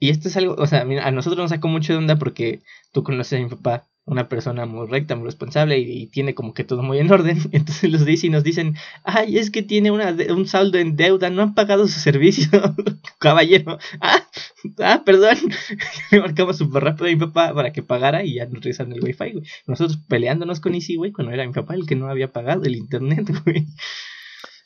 Y 0.02 0.11
esto 0.11 0.26
es 0.26 0.37
algo, 0.37 0.56
o 0.59 0.66
sea, 0.66 0.80
a 0.80 1.11
nosotros 1.12 1.38
nos 1.38 1.50
sacó 1.50 1.68
mucho 1.68 1.92
de 1.92 2.00
onda 2.00 2.16
porque 2.18 2.64
tú 2.92 3.04
conoces 3.04 3.38
a 3.38 3.42
mi 3.44 3.49
papá, 3.49 3.87
una 4.04 4.28
persona 4.28 4.66
muy 4.66 4.88
recta, 4.88 5.14
muy 5.14 5.26
responsable 5.26 5.78
y, 5.78 6.09
tiene 6.09 6.35
como 6.35 6.54
que 6.54 6.64
todo 6.64 6.82
muy 6.82 6.99
en 6.99 7.12
orden. 7.12 7.38
Entonces 7.52 7.88
los 7.88 8.04
dice 8.04 8.26
y 8.26 8.30
nos 8.30 8.42
dicen, 8.42 8.75
ay, 9.04 9.38
es 9.38 9.52
que 9.52 9.62
tiene 9.62 9.92
un 9.92 10.49
saldo 10.49 10.78
en 10.78 10.97
deuda, 10.97 11.30
no 11.30 11.42
han 11.42 11.54
pagado 11.54 11.87
su 11.87 12.00
servicio, 12.00 12.50
caballero. 13.21 13.78
Ah, 14.00 14.28
ah, 14.80 15.02
perdón. 15.06 15.37
Le 16.11 16.18
marcamos 16.18 16.59
súper 16.59 16.82
rápido 16.82 17.06
a 17.06 17.11
mi 17.11 17.16
papá 17.16 17.54
para 17.54 17.73
que 17.73 17.85
pagara 17.85 18.25
y 18.25 18.35
ya 18.35 18.47
nos 18.47 18.54
regresaron 18.54 18.94
el 18.94 19.04
wifi, 19.04 19.35
güey. 19.35 19.44
Nosotros 19.68 20.00
peleándonos 20.09 20.59
con 20.59 20.75
Easy, 20.75 20.97
güey, 20.97 21.12
cuando 21.12 21.32
era 21.32 21.47
mi 21.47 21.52
papá 21.52 21.76
el 21.76 21.87
que 21.87 21.94
no 21.94 22.09
había 22.09 22.32
pagado 22.32 22.64
el 22.64 22.75
internet, 22.75 23.30
güey. 23.44 23.68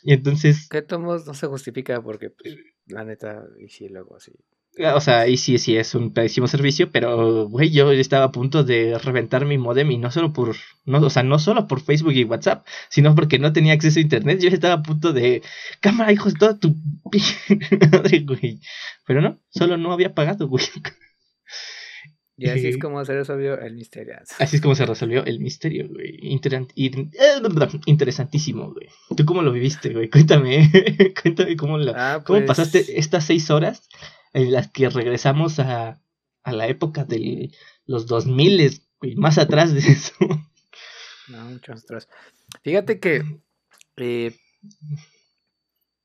Y 0.03 0.15
entonces... 0.15 0.67
¿Qué 0.71 0.81
tomos 0.81 1.27
no 1.27 1.35
se 1.35 1.47
justifica 1.47 2.01
porque, 2.01 2.31
pues, 2.31 2.57
la 2.87 3.05
neta, 3.05 3.45
Easy 3.61 3.91
luego 3.91 4.17
así 4.17 4.33
o 4.79 5.01
sea, 5.01 5.27
y 5.27 5.37
sí, 5.37 5.59
sí 5.59 5.77
es 5.77 5.95
un 5.95 6.13
pésimo 6.13 6.47
servicio, 6.47 6.91
pero, 6.91 7.49
güey, 7.49 7.71
yo 7.71 7.91
estaba 7.93 8.27
a 8.27 8.33
punto 8.33 8.63
de 8.63 8.99
reventar 8.99 9.47
mi 9.47 9.57
modem 9.59 9.91
y 9.91 9.99
no 9.99 10.11
solo 10.11 10.33
por, 10.33 10.55
no, 10.85 10.99
o 10.99 11.11
sea, 11.11 11.23
no 11.23 11.39
solo 11.39 11.67
por 11.67 11.81
Facebook 11.81 12.13
y 12.13 12.25
WhatsApp, 12.25 12.67
sino 12.89 13.15
porque 13.15 13.39
no 13.39 13.53
tenía 13.53 13.73
acceso 13.73 13.99
a 13.99 14.03
internet. 14.03 14.41
Yo 14.41 14.49
estaba 14.49 14.75
a 14.75 14.83
punto 14.83 15.13
de, 15.13 15.43
cámara, 15.81 16.13
hijos, 16.13 16.35
toda 16.35 16.59
tu 16.59 16.77
madre, 17.93 18.21
güey. 18.21 18.61
Pero 19.07 19.23
no, 19.23 19.39
solo 19.49 19.77
no 19.77 19.93
había 19.93 20.15
pagado, 20.15 20.49
güey. 20.49 20.65
Y 22.37 22.51
así 22.51 22.69
es 22.69 22.79
como 22.81 23.03
se 23.05 23.15
resolvió 23.15 23.59
el 23.59 23.75
misterio. 23.75 24.17
Así 24.39 24.57
es 24.57 24.63
como 24.63 24.75
se 24.75 24.85
resolvió 24.85 25.25
el 25.25 25.41
misterio, 25.41 25.89
güey. 25.89 26.19
interesantísimo, 27.87 28.73
güey. 28.73 28.89
¿Tú 29.17 29.25
cómo 29.25 29.43
lo 29.43 29.53
viviste, 29.53 29.91
güey? 29.91 30.11
Cuéntame, 30.11 30.71
cuéntame 31.23 31.57
cómo, 31.57 31.79
ah, 31.95 32.23
cómo 32.25 32.41
pues 32.41 32.47
pasaste 32.47 32.99
estas 32.99 33.25
seis 33.25 33.51
horas 33.51 33.89
en 34.37 34.53
las 34.53 34.71
que 34.71 34.91
regresamos 34.91 35.59
a, 35.59 35.99
a 36.43 36.53
la 36.53 36.69
época 36.69 37.05
de 37.05 37.51
los 37.87 38.07
2000 38.07 38.83
y 39.01 39.17
más 39.17 39.39
atrás 39.39 39.73
de 39.73 39.81
eso. 39.81 40.15
No, 41.29 41.43
mucho 41.47 41.73
más 41.73 41.83
atrás. 41.85 42.09
Fíjate 42.63 43.01
que, 43.01 43.25
eh, 43.97 44.37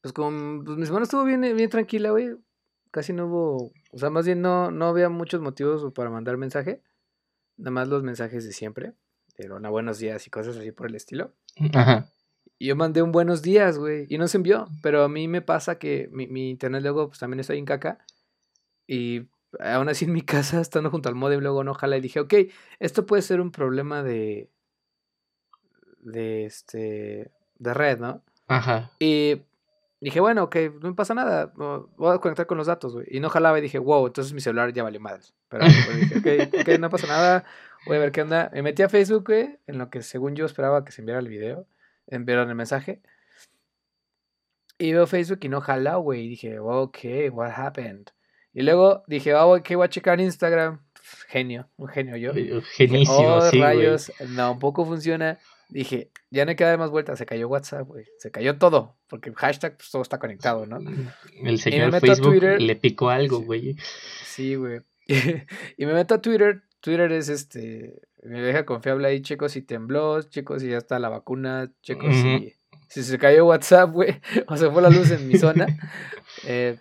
pues 0.02 0.14
como 0.14 0.64
pues 0.64 0.78
mi 0.78 0.86
semana 0.86 1.04
estuvo 1.04 1.26
bien, 1.26 1.42
bien 1.42 1.70
tranquila, 1.70 2.12
güey. 2.12 2.30
Casi 2.90 3.12
no 3.12 3.28
hubo, 3.28 3.72
o 3.92 3.98
sea, 3.98 4.10
más 4.10 4.26
bien 4.26 4.42
no, 4.42 4.72
no 4.72 4.88
había 4.88 5.10
muchos 5.10 5.42
motivos 5.42 5.92
para 5.94 6.10
mandar 6.10 6.38
mensaje. 6.38 6.82
Nada 7.58 7.72
más 7.72 7.90
los 7.90 8.02
mensajes 8.02 8.46
de 8.46 8.54
siempre. 8.54 8.94
Pero 9.36 9.58
una 9.58 9.70
buenos 9.70 10.00
días 10.00 10.26
y 10.26 10.30
cosas 10.30 10.56
así 10.56 10.72
por 10.72 10.88
el 10.88 10.96
estilo. 10.96 11.34
Ajá. 11.74 12.10
Y 12.58 12.68
yo 12.68 12.76
mandé 12.78 13.02
un 13.02 13.12
buenos 13.12 13.42
días, 13.42 13.78
güey. 13.78 14.08
Y 14.10 14.18
no 14.18 14.28
se 14.28 14.38
envió. 14.38 14.68
Pero 14.82 15.04
a 15.04 15.10
mí 15.10 15.28
me 15.28 15.42
pasa 15.42 15.78
que 15.78 16.10
mi, 16.12 16.28
mi 16.28 16.50
internet 16.50 16.82
luego 16.82 17.10
pues 17.10 17.20
también 17.20 17.42
está 17.42 17.54
en 17.54 17.66
caca. 17.66 18.00
Y 18.92 19.30
aún 19.62 19.88
así 19.88 20.04
en 20.04 20.12
mi 20.12 20.22
casa, 20.22 20.60
estando 20.60 20.92
junto 20.92 21.08
al 21.08 21.16
modem, 21.16 21.40
luego 21.40 21.64
no 21.64 21.74
jala 21.74 21.96
y 21.96 22.02
dije, 22.02 22.20
ok, 22.20 22.34
esto 22.80 23.06
puede 23.06 23.22
ser 23.22 23.40
un 23.40 23.50
problema 23.50 24.04
de. 24.04 24.50
de 26.00 26.44
este. 26.44 27.32
de 27.58 27.74
red, 27.74 28.00
¿no? 28.00 28.22
Ajá. 28.50 28.92
Y 29.00 29.44
dije, 30.02 30.20
bueno, 30.20 30.44
ok, 30.44 30.58
no 30.82 30.90
me 30.90 30.94
pasa 30.94 31.14
nada, 31.14 31.54
voy 31.56 32.14
a 32.14 32.18
conectar 32.18 32.48
con 32.48 32.58
los 32.58 32.68
datos, 32.68 32.94
güey. 32.94 33.06
Y 33.10 33.22
no 33.22 33.30
jalaba 33.30 33.60
y 33.60 33.62
dije, 33.62 33.80
wow, 33.80 34.08
entonces 34.08 34.34
mi 34.34 34.42
celular 34.42 34.74
ya 34.74 34.84
vale 34.84 35.00
madres. 35.00 35.34
Pero 35.48 35.64
pues, 35.86 35.98
dije, 36.02 36.50
ok, 36.50 36.60
ok, 36.60 36.80
no 36.80 36.90
pasa 36.90 37.08
nada, 37.08 37.46
voy 37.86 37.96
a 37.96 38.00
ver 38.02 38.12
qué 38.12 38.24
onda. 38.24 38.50
Me 38.52 38.62
metí 38.62 38.84
a 38.84 38.90
Facebook, 38.90 39.24
güey, 39.28 39.58
en 39.68 39.78
lo 39.78 39.90
que 39.90 40.02
según 40.02 40.36
yo 40.36 40.46
esperaba 40.46 40.84
que 40.84 40.92
se 40.92 41.02
enviara 41.02 41.22
el 41.22 41.30
video, 41.30 41.66
enviaron 42.08 42.50
el 42.50 42.56
mensaje. 42.56 43.02
Y 44.78 44.92
veo 44.92 45.08
Facebook 45.08 45.40
y 45.44 45.48
no 45.48 45.62
jala, 45.62 45.96
güey. 45.96 46.26
Y 46.26 46.28
dije, 46.28 46.60
ok, 46.60 46.98
what 47.32 47.52
happened? 47.56 48.12
Y 48.54 48.62
luego 48.62 49.04
dije, 49.08 49.34
ah, 49.34 49.46
ok, 49.46 49.76
voy 49.76 49.86
a 49.86 49.90
checar 49.90 50.20
Instagram. 50.20 50.82
Genio, 51.28 51.70
un 51.78 51.88
genio 51.88 52.18
yo. 52.18 52.34
Genísimo, 52.76 53.36
oh, 53.36 53.42
sí, 53.42 53.60
rayos, 53.60 54.12
no, 54.30 54.54
un 54.54 54.60
poco 54.60 54.86
funciona. 54.86 55.40
Dije, 55.70 56.12
ya 56.30 56.46
no 56.46 56.56
queda 56.56 56.78
más 56.78 56.90
vuelta, 56.90 57.16
se 57.16 57.26
cayó 57.26 57.48
WhatsApp, 57.48 57.88
güey. 57.88 58.06
Se 58.18 58.32
cayó 58.32 58.58
todo, 58.58 58.98
porque 59.08 59.32
hashtag 59.34 59.78
pues, 59.78 59.90
todo 59.90 60.02
está 60.02 60.20
conectado, 60.20 60.66
¿no? 60.66 60.80
El 61.44 61.60
señor 61.60 61.98
Facebook 62.00 62.44
le 62.60 62.76
picó 62.76 63.10
algo, 63.10 63.40
güey. 63.42 63.78
Sí, 64.24 64.56
güey. 64.56 64.82
y 65.08 65.86
me 65.86 65.94
meto 65.94 66.16
a 66.16 66.22
Twitter. 66.22 66.64
Twitter 66.82 67.12
es 67.12 67.30
este, 67.30 68.02
me 68.24 68.42
deja 68.42 68.66
confiable 68.66 69.08
ahí, 69.08 69.22
chicos, 69.22 69.52
si 69.54 69.62
tembló, 69.62 70.22
chicos, 70.24 70.62
si 70.62 70.70
ya 70.70 70.78
está 70.78 71.00
la 71.00 71.10
vacuna, 71.10 71.72
chicos, 71.82 72.14
si, 72.16 72.54
si 72.88 73.04
se 73.04 73.18
cayó 73.18 73.46
WhatsApp, 73.46 73.92
güey, 73.92 74.20
o 74.48 74.58
se 74.58 74.70
fue 74.70 74.82
la 74.82 74.90
luz 74.90 75.12
en 75.12 75.28
mi 75.28 75.38
zona. 75.38 75.68
Eh, 76.48 76.78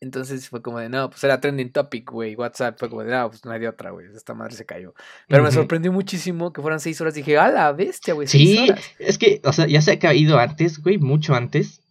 Entonces 0.00 0.48
fue 0.48 0.62
como 0.62 0.78
de, 0.78 0.88
no, 0.88 1.10
pues 1.10 1.24
era 1.24 1.40
trending 1.40 1.72
topic, 1.72 2.10
güey. 2.10 2.36
WhatsApp 2.36 2.78
fue 2.78 2.88
como 2.88 3.02
de, 3.02 3.10
no, 3.10 3.28
pues 3.30 3.44
no 3.44 3.50
hay 3.50 3.58
de 3.58 3.68
otra, 3.68 3.90
güey. 3.90 4.06
Esta 4.14 4.32
madre 4.32 4.54
se 4.54 4.64
cayó. 4.64 4.94
Pero 5.26 5.42
me 5.42 5.50
sorprendió 5.50 5.92
muchísimo 5.92 6.52
que 6.52 6.62
fueran 6.62 6.78
seis 6.78 7.00
horas. 7.00 7.14
Dije, 7.14 7.36
a 7.36 7.50
la 7.50 7.72
bestia, 7.72 8.14
güey. 8.14 8.28
Sí, 8.28 8.68
es 9.00 9.18
que, 9.18 9.40
o 9.44 9.52
sea, 9.52 9.66
ya 9.66 9.80
se 9.80 9.92
ha 9.92 9.98
caído 9.98 10.38
antes, 10.38 10.80
güey, 10.80 10.98
mucho 10.98 11.34
antes. 11.34 11.82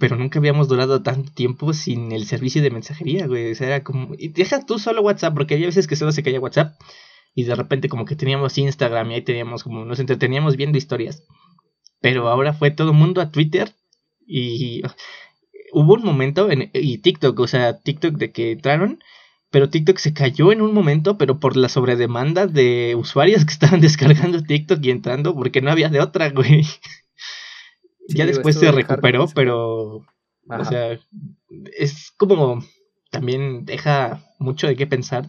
Pero 0.00 0.16
nunca 0.16 0.38
habíamos 0.38 0.68
durado 0.68 1.02
tanto 1.02 1.30
tiempo 1.32 1.74
sin 1.74 2.10
el 2.10 2.26
servicio 2.26 2.62
de 2.62 2.70
mensajería, 2.70 3.26
güey. 3.26 3.52
O 3.52 3.54
sea, 3.54 3.68
era 3.68 3.84
como. 3.84 4.14
Y 4.18 4.28
deja 4.28 4.64
tú 4.64 4.78
solo 4.78 5.02
WhatsApp, 5.02 5.34
porque 5.34 5.54
hay 5.54 5.64
veces 5.64 5.86
que 5.86 5.94
solo 5.94 6.10
se 6.10 6.22
caía 6.22 6.40
WhatsApp. 6.40 6.80
Y 7.34 7.44
de 7.44 7.54
repente, 7.54 7.88
como 7.88 8.04
que 8.04 8.16
teníamos 8.16 8.56
Instagram 8.56 9.10
y 9.10 9.14
ahí 9.14 9.22
teníamos 9.22 9.62
como. 9.62 9.84
Nos 9.84 10.00
entreteníamos 10.00 10.56
viendo 10.56 10.78
historias. 10.78 11.22
Pero 12.00 12.28
ahora 12.28 12.52
fue 12.52 12.70
todo 12.70 12.90
el 12.90 12.96
mundo 12.96 13.20
a 13.20 13.30
Twitter. 13.30 13.74
Y 14.26 14.82
hubo 15.74 15.94
un 15.94 16.04
momento 16.04 16.50
en, 16.50 16.70
y 16.72 16.98
TikTok, 16.98 17.38
o 17.40 17.46
sea, 17.46 17.78
TikTok 17.80 18.14
de 18.14 18.32
que 18.32 18.52
entraron, 18.52 19.00
pero 19.50 19.68
TikTok 19.68 19.98
se 19.98 20.14
cayó 20.14 20.52
en 20.52 20.62
un 20.62 20.72
momento, 20.72 21.18
pero 21.18 21.38
por 21.38 21.56
la 21.56 21.68
sobredemanda 21.68 22.46
de 22.46 22.94
usuarios 22.96 23.44
que 23.44 23.52
estaban 23.52 23.80
descargando 23.82 24.42
TikTok 24.42 24.78
y 24.82 24.90
entrando, 24.90 25.34
porque 25.34 25.60
no 25.60 25.70
había 25.70 25.88
de 25.88 26.00
otra, 26.00 26.30
güey. 26.30 26.66
ya 28.08 28.26
después 28.26 28.58
se 28.58 28.72
recuperó, 28.72 29.26
pero, 29.34 30.04
o 30.48 30.64
sea, 30.68 30.98
es 31.78 32.12
como, 32.16 32.64
también 33.10 33.64
deja 33.64 34.24
mucho 34.38 34.66
de 34.66 34.76
qué 34.76 34.86
pensar 34.86 35.28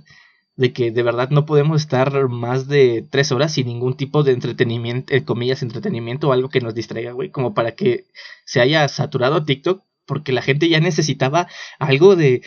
de 0.55 0.71
que 0.71 0.91
de 0.91 1.03
verdad 1.03 1.29
no 1.29 1.45
podemos 1.45 1.81
estar 1.81 2.29
más 2.29 2.67
de 2.67 3.05
tres 3.09 3.31
horas 3.31 3.53
sin 3.53 3.67
ningún 3.67 3.97
tipo 3.97 4.23
de 4.23 4.31
entretenimiento, 4.31 5.13
en 5.13 5.23
comillas, 5.25 5.61
entretenimiento 5.61 6.29
o 6.29 6.33
algo 6.33 6.49
que 6.49 6.61
nos 6.61 6.73
distraiga, 6.73 7.11
güey, 7.11 7.29
como 7.29 7.53
para 7.53 7.75
que 7.75 8.05
se 8.45 8.61
haya 8.61 8.87
saturado 8.87 9.43
TikTok 9.43 9.83
porque 10.05 10.31
la 10.31 10.41
gente 10.41 10.69
ya 10.69 10.79
necesitaba 10.79 11.47
algo 11.79 12.15
de 12.15 12.41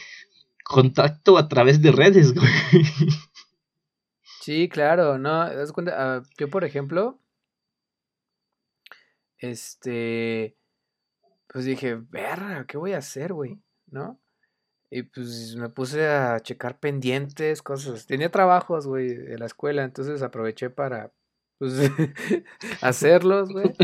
contacto 0.64 1.38
a 1.38 1.48
través 1.48 1.82
de 1.82 1.92
redes, 1.92 2.34
güey. 2.34 2.48
Sí, 4.40 4.68
claro, 4.68 5.18
no, 5.18 5.48
das 5.54 5.72
cuenta, 5.72 5.94
ah, 5.96 6.22
yo 6.38 6.48
por 6.48 6.64
ejemplo, 6.64 7.20
este, 9.38 10.56
pues 11.48 11.64
dije, 11.64 11.96
verga, 11.96 12.66
¿qué 12.66 12.76
voy 12.76 12.92
a 12.92 12.98
hacer, 12.98 13.32
güey? 13.32 13.60
¿No? 13.86 14.20
Y 14.90 15.02
pues 15.02 15.54
me 15.56 15.68
puse 15.68 16.06
a 16.06 16.40
checar 16.40 16.80
pendientes, 16.80 17.62
cosas. 17.62 18.06
Tenía 18.06 18.30
trabajos, 18.30 18.86
güey, 18.86 19.14
de 19.14 19.38
la 19.38 19.46
escuela, 19.46 19.84
entonces 19.84 20.22
aproveché 20.22 20.70
para 20.70 21.12
pues, 21.58 21.74
hacerlos, 22.80 23.50
güey. 23.50 23.74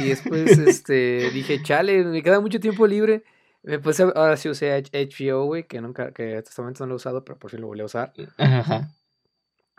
Y 0.00 0.08
después, 0.08 0.58
este, 0.58 1.30
dije, 1.30 1.62
chale, 1.62 2.04
me 2.04 2.22
queda 2.22 2.40
mucho 2.40 2.60
tiempo 2.60 2.86
libre. 2.86 3.24
Me 3.62 3.78
puse, 3.78 4.02
ahora 4.02 4.36
sí 4.36 4.48
usé 4.48 4.82
HBO, 4.92 5.44
güey, 5.44 5.66
que 5.66 5.80
nunca, 5.80 6.12
que 6.12 6.36
hasta 6.36 6.50
este 6.50 6.62
momento 6.62 6.84
no 6.84 6.88
lo 6.88 6.94
he 6.94 6.96
usado, 6.96 7.24
pero 7.24 7.38
por 7.38 7.50
fin 7.50 7.60
lo 7.60 7.66
volví 7.66 7.82
a 7.82 7.86
usar. 7.86 8.12
Ajá. 8.38 8.90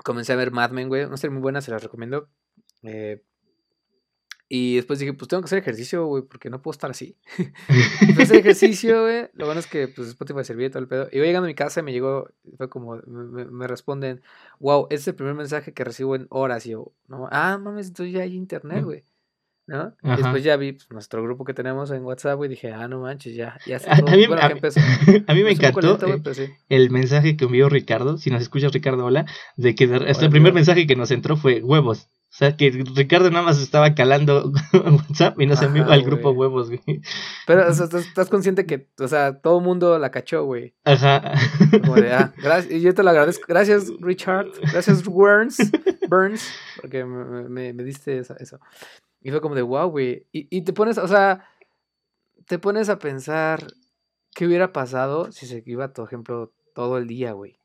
Comencé 0.03 0.33
a 0.33 0.35
ver 0.35 0.51
Mad 0.51 0.71
Men, 0.71 0.87
güey, 0.87 1.03
una 1.05 1.17
serie 1.17 1.33
muy 1.33 1.41
buena, 1.41 1.61
se 1.61 1.71
las 1.71 1.81
recomiendo. 1.81 2.29
Eh, 2.83 3.23
y 4.53 4.75
después 4.75 4.99
dije, 4.99 5.13
pues 5.13 5.29
tengo 5.29 5.39
que 5.39 5.45
hacer 5.45 5.59
ejercicio, 5.59 6.05
güey, 6.07 6.23
porque 6.23 6.49
no 6.49 6.61
puedo 6.61 6.73
estar 6.73 6.91
así. 6.91 7.15
Empecé 8.01 8.23
hacer 8.23 8.37
ejercicio, 8.39 9.03
güey. 9.03 9.29
Lo 9.31 9.45
bueno 9.45 9.61
es 9.61 9.65
que, 9.65 9.87
pues, 9.87 10.09
Spotify 10.09 10.43
servía 10.43 10.69
todo 10.69 10.79
el 10.79 10.89
pedo. 10.89 11.07
Y 11.09 11.19
voy 11.19 11.27
llegando 11.27 11.45
a 11.45 11.47
mi 11.47 11.55
casa 11.55 11.79
y 11.79 11.83
me 11.83 11.93
llegó, 11.93 12.27
fue 12.57 12.69
como, 12.69 12.97
me, 13.07 13.65
responden, 13.65 14.21
wow, 14.59 14.87
este 14.89 14.95
es 14.95 15.07
el 15.07 15.15
primer 15.15 15.35
mensaje 15.35 15.71
que 15.71 15.85
recibo 15.85 16.17
en 16.17 16.27
horas. 16.29 16.65
Y 16.65 16.71
yo, 16.71 16.91
no, 17.07 17.29
ah, 17.31 17.57
mames, 17.59 17.87
entonces 17.87 18.13
ya 18.13 18.23
hay 18.23 18.35
internet, 18.35 18.83
güey. 18.83 19.05
¿No? 19.67 19.95
Y 20.03 20.17
después 20.17 20.43
ya 20.43 20.57
vi 20.57 20.73
pues, 20.73 20.91
nuestro 20.91 21.23
grupo 21.23 21.45
que 21.45 21.53
tenemos 21.53 21.89
en 21.91 22.03
WhatsApp, 22.03 22.35
güey, 22.35 22.49
y 22.49 22.55
dije, 22.55 22.73
ah, 22.73 22.89
no 22.89 22.99
manches, 22.99 23.33
ya, 23.33 23.57
ya 23.65 23.79
a, 23.87 24.01
mí, 24.01 24.27
bueno, 24.27 24.41
a, 24.41 24.47
empezó. 24.47 24.81
a 25.27 25.33
mí 25.33 25.43
me 25.43 25.51
encantó 25.51 25.97
eh, 26.03 26.57
el 26.67 26.89
mensaje 26.89 27.37
que 27.37 27.45
envió 27.45 27.69
Ricardo, 27.69 28.17
si 28.17 28.29
nos 28.29 28.41
escuchas 28.41 28.73
Ricardo, 28.73 29.05
hola, 29.05 29.25
de 29.55 29.75
que 29.75 29.85
este 29.85 30.25
el 30.25 30.29
primer 30.29 30.51
mensaje 30.51 30.85
que 30.85 30.97
nos 30.97 31.09
entró 31.11 31.37
fue 31.37 31.61
huevos. 31.61 32.09
O 32.31 32.33
sea, 32.33 32.55
que 32.55 32.69
Ricardo 32.69 33.29
nada 33.29 33.43
más 33.43 33.59
estaba 33.59 33.93
calando 33.93 34.53
WhatsApp 34.73 35.37
y 35.41 35.45
no 35.47 35.57
se 35.57 35.65
envió 35.65 35.83
al 35.91 36.01
grupo 36.03 36.31
huevos, 36.31 36.69
güey. 36.69 37.01
Pero, 37.45 37.67
o 37.67 37.73
sea, 37.73 37.87
estás, 37.99 38.29
consciente 38.29 38.65
que, 38.65 38.87
o 38.99 39.07
sea, 39.09 39.41
todo 39.41 39.57
el 39.57 39.65
mundo 39.65 39.99
la 39.99 40.11
cachó, 40.11 40.45
güey. 40.45 40.73
Ajá. 40.85 41.33
Como 41.81 41.95
de, 41.95 42.13
ah, 42.13 42.33
gracias, 42.41 42.73
y 42.73 42.79
yo 42.79 42.93
te 42.93 43.03
lo 43.03 43.09
agradezco. 43.09 43.43
Gracias, 43.49 43.91
Richard. 43.99 44.47
Gracias, 44.71 45.03
Burns. 45.03 45.57
Burns, 46.07 46.49
porque 46.79 47.03
me, 47.03 47.73
me, 47.73 47.83
diste 47.83 48.19
eso. 48.19 48.59
Y 49.19 49.29
fue 49.29 49.41
como 49.41 49.55
de, 49.55 49.63
wow, 49.63 49.89
güey. 49.89 50.25
Y, 50.31 50.47
y 50.55 50.61
te 50.61 50.71
pones, 50.71 50.97
o 50.99 51.09
sea, 51.09 51.45
te 52.47 52.59
pones 52.59 52.87
a 52.87 52.97
pensar 52.97 53.67
qué 54.33 54.47
hubiera 54.47 54.71
pasado 54.71 55.33
si 55.33 55.47
se 55.47 55.63
iba, 55.65 55.91
por 55.91 56.07
ejemplo, 56.07 56.53
todo 56.73 56.97
el 56.97 57.07
día, 57.07 57.33
güey. 57.33 57.60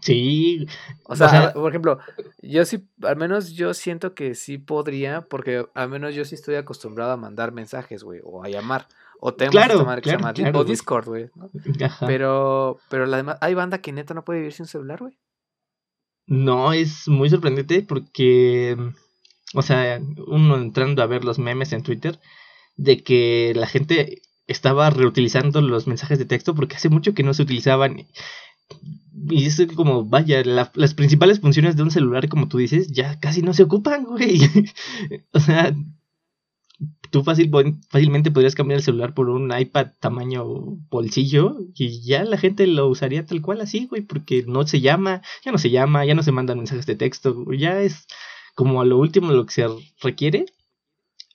Sí. 0.00 0.66
O 1.04 1.16
sea, 1.16 1.52
por 1.52 1.70
ejemplo, 1.70 1.98
yo 2.42 2.64
sí, 2.64 2.86
al 3.02 3.16
menos 3.16 3.52
yo 3.52 3.74
siento 3.74 4.14
que 4.14 4.34
sí 4.34 4.58
podría, 4.58 5.22
porque 5.22 5.66
al 5.74 5.88
menos 5.88 6.14
yo 6.14 6.24
sí 6.24 6.34
estoy 6.34 6.56
acostumbrado 6.56 7.12
a 7.12 7.16
mandar 7.16 7.52
mensajes, 7.52 8.04
güey, 8.04 8.20
o 8.22 8.44
a 8.44 8.48
llamar. 8.48 8.86
O 9.20 9.34
tengo 9.34 9.52
claro, 9.52 9.84
que 10.02 10.10
se 10.10 10.16
llama 10.16 10.34
o 10.54 10.64
Discord, 10.64 11.06
güey. 11.06 11.30
Pero, 12.06 12.78
pero 12.90 13.06
la 13.06 13.16
demás, 13.16 13.38
hay 13.40 13.54
banda 13.54 13.78
que 13.78 13.92
neta 13.92 14.14
no 14.14 14.24
puede 14.24 14.40
vivir 14.40 14.52
sin 14.52 14.66
celular, 14.66 15.00
güey. 15.00 15.18
No, 16.26 16.72
es 16.72 17.08
muy 17.08 17.30
sorprendente 17.30 17.82
porque, 17.82 18.76
o 19.54 19.62
sea, 19.62 20.00
uno 20.26 20.56
entrando 20.56 21.02
a 21.02 21.06
ver 21.06 21.24
los 21.24 21.38
memes 21.38 21.72
en 21.72 21.82
Twitter, 21.82 22.18
de 22.76 23.02
que 23.02 23.52
la 23.54 23.66
gente 23.66 24.22
estaba 24.46 24.90
reutilizando 24.90 25.60
los 25.60 25.86
mensajes 25.86 26.18
de 26.18 26.24
texto 26.24 26.54
porque 26.54 26.76
hace 26.76 26.88
mucho 26.88 27.14
que 27.14 27.22
no 27.22 27.34
se 27.34 27.42
utilizaban 27.42 28.06
y 29.28 29.46
es 29.46 29.60
como, 29.74 30.04
vaya, 30.04 30.42
las 30.44 30.94
principales 30.94 31.40
funciones 31.40 31.76
de 31.76 31.82
un 31.82 31.90
celular, 31.90 32.28
como 32.28 32.48
tú 32.48 32.58
dices, 32.58 32.88
ya 32.92 33.18
casi 33.18 33.42
no 33.42 33.52
se 33.52 33.64
ocupan, 33.64 34.04
güey. 34.04 34.40
o 35.32 35.40
sea, 35.40 35.74
tú 37.10 37.24
fácil, 37.24 37.50
fácilmente 37.88 38.30
podrías 38.30 38.54
cambiar 38.54 38.78
el 38.78 38.84
celular 38.84 39.14
por 39.14 39.28
un 39.30 39.56
iPad 39.56 39.88
tamaño 40.00 40.44
bolsillo 40.90 41.56
y 41.74 42.02
ya 42.02 42.24
la 42.24 42.38
gente 42.38 42.66
lo 42.66 42.88
usaría 42.88 43.24
tal 43.26 43.42
cual 43.42 43.60
así, 43.60 43.86
güey, 43.86 44.02
porque 44.02 44.44
no 44.46 44.66
se 44.66 44.80
llama, 44.80 45.22
ya 45.44 45.52
no 45.52 45.58
se 45.58 45.70
llama, 45.70 46.04
ya 46.04 46.14
no 46.14 46.22
se 46.22 46.32
mandan 46.32 46.58
mensajes 46.58 46.86
de 46.86 46.96
texto, 46.96 47.52
ya 47.52 47.80
es 47.80 48.06
como 48.54 48.80
a 48.80 48.84
lo 48.84 48.98
último 48.98 49.32
lo 49.32 49.46
que 49.46 49.54
se 49.54 49.66
requiere. 50.00 50.46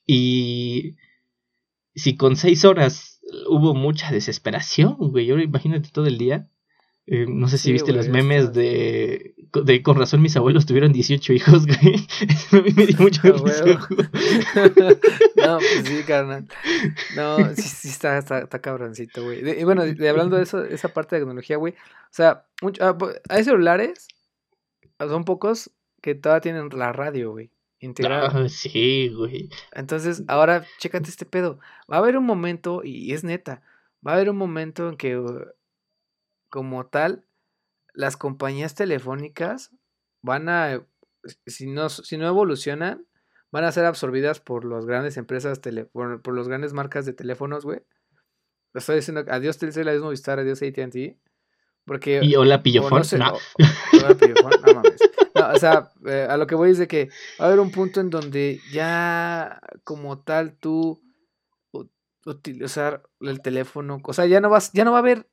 Y 0.05 0.97
si 1.95 2.15
con 2.15 2.35
seis 2.35 2.65
horas 2.65 3.19
hubo 3.47 3.73
mucha 3.73 4.11
desesperación, 4.11 4.95
güey, 4.97 5.29
ahora 5.29 5.43
imagínate 5.43 5.89
todo 5.91 6.05
el 6.05 6.17
día. 6.17 6.49
Eh, 7.07 7.25
no 7.27 7.47
sé 7.47 7.57
si 7.57 7.71
viste 7.71 7.93
los 7.93 8.09
memes 8.09 8.53
de, 8.53 9.33
de 9.65 9.81
Con 9.81 9.97
razón 9.97 10.21
mis 10.21 10.37
abuelos 10.37 10.67
tuvieron 10.67 10.93
18 10.93 11.33
hijos, 11.33 11.65
güey. 11.81 11.95
a 12.51 12.55
mí 12.57 12.73
me 12.75 12.85
dio 12.85 12.97
mucho 12.99 13.21
No, 15.35 15.57
pues 15.57 15.83
sí, 15.85 16.03
carnal. 16.05 16.47
No, 17.15 17.37
sí, 17.55 17.63
sí 17.63 17.87
está, 17.89 18.17
está, 18.19 18.61
cabroncito, 18.61 19.23
güey. 19.23 19.59
Y 19.59 19.63
bueno, 19.63 19.83
de, 19.83 20.09
hablando 20.09 20.37
de 20.37 20.43
eso, 20.43 20.63
esa 20.63 20.89
parte 20.89 21.15
de 21.15 21.21
tecnología, 21.21 21.57
güey. 21.57 21.73
O 21.73 22.11
sea, 22.13 22.45
ah, 22.79 22.97
hay 23.29 23.43
celulares, 23.43 24.07
son 24.99 25.25
pocos 25.25 25.71
que 26.01 26.15
todavía 26.15 26.41
tienen 26.41 26.69
la 26.73 26.93
radio, 26.93 27.31
güey. 27.31 27.51
Integrada. 27.79 28.29
Ah, 28.31 28.47
sí, 28.47 29.09
güey. 29.09 29.49
Entonces, 29.71 30.23
ahora, 30.27 30.65
chécate 30.77 31.09
este 31.09 31.25
pedo. 31.25 31.59
Va 31.91 31.95
a 31.95 31.99
haber 31.99 32.15
un 32.15 32.25
momento, 32.25 32.83
y 32.83 33.11
es 33.11 33.23
neta, 33.23 33.63
va 34.05 34.11
a 34.11 34.15
haber 34.15 34.29
un 34.29 34.37
momento 34.37 34.87
en 34.87 34.97
que 34.97 35.19
como 36.51 36.85
tal, 36.85 37.25
las 37.93 38.17
compañías 38.17 38.75
telefónicas 38.75 39.71
van 40.21 40.49
a, 40.49 40.85
si 41.47 41.65
no, 41.65 41.89
si 41.89 42.17
no 42.17 42.27
evolucionan, 42.27 43.07
van 43.51 43.63
a 43.63 43.71
ser 43.71 43.85
absorbidas 43.85 44.39
por 44.39 44.65
las 44.65 44.85
grandes 44.85 45.17
empresas, 45.17 45.61
tele, 45.61 45.85
por, 45.85 46.21
por 46.21 46.37
las 46.37 46.47
grandes 46.47 46.73
marcas 46.73 47.05
de 47.05 47.13
teléfonos, 47.13 47.65
güey. 47.65 47.81
Estoy 48.73 48.97
diciendo, 48.97 49.25
adiós 49.29 49.57
Telcel, 49.57 49.87
adiós 49.87 50.03
Movistar, 50.03 50.39
adiós 50.39 50.61
AT&T. 50.61 51.17
Porque... 51.85 52.19
Y 52.21 52.35
hola 52.35 52.61
Pillofón, 52.61 53.01
no. 53.17 53.33
hola 53.93 54.15
Pillofón, 54.15 54.51
no 54.65 54.73
mames. 54.75 54.99
No, 55.33 55.49
o 55.49 55.57
sea, 55.57 55.89
eh, 56.05 56.27
a 56.29 56.37
lo 56.37 56.45
que 56.47 56.55
voy 56.55 56.71
es 56.71 56.77
de 56.77 56.87
que 56.87 57.09
va 57.39 57.45
a 57.45 57.47
haber 57.47 57.59
un 57.59 57.71
punto 57.71 58.01
en 58.01 58.09
donde 58.09 58.59
ya 58.71 59.61
como 59.83 60.19
tal 60.19 60.57
tú 60.57 61.01
utilizar 62.25 63.03
el 63.21 63.41
teléfono, 63.41 63.99
o 64.03 64.13
sea, 64.13 64.25
ya 64.25 64.41
no 64.41 64.49
vas, 64.49 64.71
ya 64.73 64.85
no 64.85 64.91
va 64.91 64.97
a 64.97 65.01
haber 65.01 65.27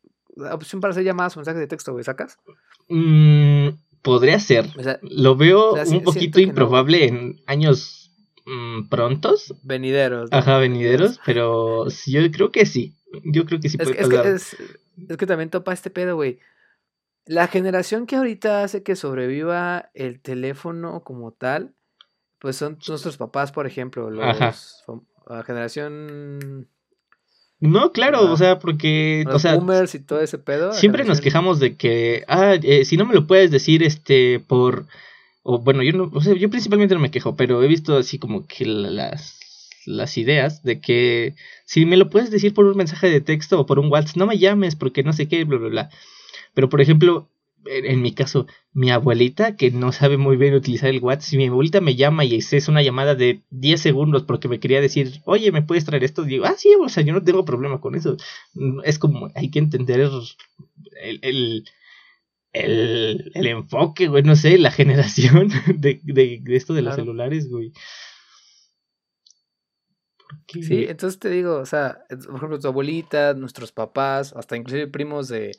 opción 0.53 0.81
para 0.81 0.93
hacer 0.93 1.05
llamadas 1.05 1.37
o 1.37 1.41
mensajes 1.41 1.61
de 1.61 1.67
texto, 1.67 1.93
güey, 1.93 2.05
¿sacas? 2.05 2.39
Mm, 2.89 3.69
podría 4.03 4.39
ser. 4.41 4.67
Lo 5.03 5.37
veo 5.37 5.75
un 5.75 6.03
poquito 6.03 6.41
improbable 6.41 7.07
en 7.07 7.41
años 7.47 8.13
mm, 8.47 8.89
prontos. 8.89 9.55
Venideros. 9.63 10.31
Ajá, 10.33 10.59
venideros, 10.59 11.21
pero 11.25 11.89
yo 12.07 12.31
creo 12.31 12.51
que 12.51 12.67
sí. 12.67 12.95
Yo 13.25 13.47
creo 13.47 13.61
que 13.61 13.69
sí 13.69 13.79
puede 13.79 14.01
es, 14.01 14.09
Que, 14.09 14.31
es, 15.13 15.17
que 15.17 15.27
también 15.27 15.51
topa 15.51 15.73
este 15.73 15.91
pedo, 15.91 16.17
güey. 16.17 16.39
La 17.25 17.47
generación 17.47 18.07
que 18.07 18.17
ahorita 18.17 18.63
hace 18.63 18.83
que 18.83 18.97
sobreviva 18.97 19.91
el 19.93 20.21
teléfono 20.21 21.03
como 21.05 21.33
tal, 21.33 21.75
pues 22.39 22.57
son 22.57 22.79
nuestros 22.89 23.19
papás, 23.19 23.53
por 23.53 23.67
ejemplo, 23.67 24.11
los, 24.11 24.85
la 25.27 25.43
generación 25.43 26.69
No, 27.61 27.93
claro, 27.93 28.31
o 28.31 28.37
sea, 28.37 28.59
porque. 28.59 29.25
Los 29.27 29.37
o 29.37 29.39
sea, 29.41 29.57
boomers 29.57 29.95
y 29.95 30.01
todo 30.01 30.21
ese 30.21 30.39
pedo. 30.39 30.73
Siempre 30.73 31.05
nos 31.05 31.21
quejamos 31.21 31.59
de 31.59 31.77
que, 31.77 32.25
ah, 32.29 32.55
eh, 32.63 32.85
si 32.85 32.97
no 32.97 33.05
me 33.05 33.15
lo 33.15 33.27
puedes 33.27 33.51
decir, 33.51 33.83
este, 33.83 34.41
por. 34.41 34.87
O 35.43 35.59
bueno, 35.59 35.83
yo 35.83 35.93
no, 35.93 36.11
o 36.13 36.21
sea, 36.21 36.35
yo 36.35 36.51
principalmente 36.51 36.95
no 36.95 37.01
me 37.01 37.11
quejo, 37.11 37.35
pero 37.35 37.63
he 37.63 37.69
visto 37.69 37.97
así 37.97 38.19
como 38.19 38.47
que 38.47 38.65
las, 38.67 39.39
las 39.87 40.19
ideas 40.19 40.63
de 40.63 40.81
que 40.81 41.35
si 41.65 41.87
me 41.87 41.97
lo 41.97 42.11
puedes 42.11 42.31
decir 42.31 42.55
por 42.55 42.67
un 42.67 42.77
mensaje 42.77 43.09
de 43.09 43.21
texto 43.21 43.59
o 43.59 43.67
por 43.67 43.79
un 43.79 43.91
WhatsApp, 43.91 44.17
no 44.17 44.27
me 44.27 44.39
llames 44.39 44.77
porque 44.77 45.03
no 45.03 45.13
sé 45.13 45.27
qué, 45.27 45.45
bla, 45.45 45.59
bla, 45.59 45.69
bla. 45.69 45.91
Pero 46.55 46.69
por 46.69 46.81
ejemplo, 46.81 47.29
en, 47.71 48.03
mi 48.03 48.13
caso, 48.13 48.47
mi 48.73 48.91
abuelita, 48.91 49.57
que 49.57 49.71
no 49.71 49.93
sabe 49.93 50.17
muy 50.17 50.37
bien 50.37 50.55
utilizar 50.55 50.91
el 50.91 51.01
WhatsApp, 51.01 51.31
si 51.31 51.37
mi 51.37 51.47
abuelita 51.47 51.81
me 51.81 51.97
llama 51.97 52.25
y 52.25 52.37
es 52.37 52.69
una 52.69 52.83
llamada 52.83 53.15
de 53.15 53.43
10 53.51 53.81
segundos 53.81 54.23
porque 54.23 54.49
me 54.49 54.61
quería 54.61 54.81
decir, 54.81 55.21
oye, 55.25 55.53
¿me 55.53 55.63
puedes 55.63 55.85
traer 55.85 56.05
esto? 56.05 56.23
Digo, 56.23 56.45
ah, 56.47 56.55
sí, 56.57 56.75
o 56.81 56.89
sea, 56.89 57.03
yo 57.03 57.13
no 57.13 57.23
tengo 57.23 57.45
problema 57.45 57.81
con 57.81 57.95
eso. 57.95 58.17
Es 58.85 58.99
como, 58.99 59.31
hay 59.35 59.51
que 59.51 59.59
entender 59.59 60.01
el, 60.01 61.21
el, 61.23 61.65
el, 62.53 63.33
el 63.35 63.47
enfoque, 63.47 64.09
güey, 64.09 64.23
no 64.23 64.37
sé, 64.37 64.59
la 64.59 64.71
generación 64.73 65.51
de, 65.77 66.01
de, 66.03 66.43
esto 66.49 66.75
de 66.75 66.83
los 66.83 66.95
celulares, 66.95 67.49
güey. 67.49 67.73
Sí, 70.47 70.87
entonces 70.89 71.19
te 71.19 71.31
digo, 71.31 71.57
o 71.57 71.67
sea, 71.67 72.05
por 72.09 72.37
ejemplo, 72.37 72.59
tu 72.59 72.69
abuelita, 72.69 73.35
nuestros 73.35 73.73
papás, 73.73 74.35
hasta 74.35 74.57
inclusive 74.57 74.87
primos 74.87 75.29
de 75.29 75.53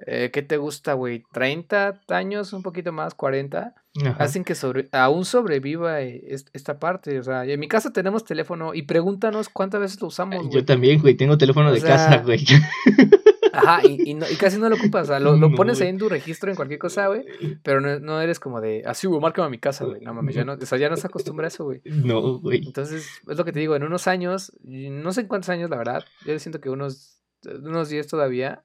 eh, 0.00 0.30
¿qué 0.32 0.42
te 0.42 0.56
gusta, 0.56 0.92
güey? 0.92 1.24
¿30 1.32 2.00
años, 2.08 2.52
un 2.52 2.62
poquito 2.62 2.92
más, 2.92 3.14
40? 3.14 3.74
Hacen 4.18 4.44
que 4.44 4.54
sobre, 4.54 4.88
aún 4.92 5.24
sobreviva 5.24 6.02
eh, 6.02 6.22
esta 6.52 6.78
parte. 6.78 7.18
O 7.18 7.22
sea, 7.22 7.44
en 7.44 7.58
mi 7.58 7.68
casa 7.68 7.92
tenemos 7.92 8.24
teléfono 8.24 8.74
y 8.74 8.82
pregúntanos 8.82 9.48
cuántas 9.48 9.80
veces 9.80 10.00
lo 10.00 10.08
usamos, 10.08 10.38
güey. 10.38 10.50
Yo 10.50 10.64
también, 10.64 11.00
güey, 11.00 11.14
tengo 11.14 11.38
teléfono 11.38 11.72
de 11.72 11.80
casa, 11.80 12.18
güey. 12.18 12.44
Ajá, 13.56 13.80
y, 13.84 14.12
y, 14.12 14.36
casi 14.36 14.58
no 14.58 14.68
lo 14.68 14.76
ocupas, 14.76 15.04
o 15.04 15.06
sea, 15.06 15.20
lo, 15.20 15.34
lo 15.34 15.50
pones 15.52 15.80
ahí 15.80 15.88
en 15.88 15.96
tu 15.96 16.10
registro 16.10 16.50
en 16.50 16.56
cualquier 16.56 16.78
cosa, 16.78 17.06
güey, 17.06 17.24
pero 17.62 17.80
no, 17.80 17.98
no, 18.00 18.20
eres 18.20 18.38
como 18.38 18.60
de, 18.60 18.82
así, 18.84 19.06
güey, 19.06 19.18
márcame 19.18 19.46
a 19.46 19.50
mi 19.50 19.58
casa, 19.58 19.86
güey, 19.86 20.02
no 20.02 20.12
mames, 20.12 20.34
ya 20.34 20.44
no, 20.44 20.52
o 20.60 20.66
sea, 20.66 20.76
ya 20.76 20.90
no 20.90 20.96
se 20.98 21.06
acostumbra 21.06 21.46
a 21.46 21.48
eso, 21.48 21.64
güey. 21.64 21.80
No, 21.86 22.38
güey. 22.38 22.66
Entonces, 22.66 23.08
es 23.26 23.38
lo 23.38 23.46
que 23.46 23.52
te 23.52 23.60
digo, 23.60 23.74
en 23.74 23.82
unos 23.82 24.08
años, 24.08 24.52
no 24.62 25.10
sé 25.12 25.22
en 25.22 25.26
cuántos 25.28 25.48
años, 25.48 25.70
la 25.70 25.78
verdad, 25.78 26.04
yo 26.26 26.38
siento 26.38 26.60
que 26.60 26.68
unos, 26.68 27.22
unos 27.46 27.88
10 27.88 28.06
todavía, 28.08 28.62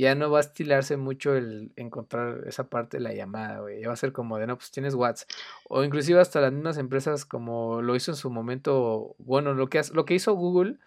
ya 0.00 0.14
no 0.14 0.30
va 0.30 0.38
a 0.38 0.40
estilarse 0.40 0.96
mucho 0.96 1.34
el 1.34 1.72
encontrar 1.76 2.44
esa 2.46 2.70
parte 2.70 2.96
de 2.96 3.02
la 3.02 3.12
llamada, 3.12 3.60
güey. 3.60 3.82
Ya 3.82 3.88
va 3.88 3.94
a 3.94 3.96
ser 3.96 4.12
como 4.12 4.38
de, 4.38 4.46
no, 4.46 4.56
pues 4.56 4.70
tienes 4.70 4.94
WhatsApp. 4.94 5.28
O 5.68 5.84
inclusive 5.84 6.20
hasta 6.20 6.40
las 6.40 6.52
mismas 6.52 6.78
empresas 6.78 7.26
como 7.26 7.82
lo 7.82 7.94
hizo 7.94 8.10
en 8.10 8.16
su 8.16 8.30
momento, 8.30 9.14
bueno, 9.18 9.52
lo 9.52 9.68
que, 9.68 9.80
lo 9.92 10.04
que 10.06 10.14
hizo 10.14 10.32
Google, 10.34 10.78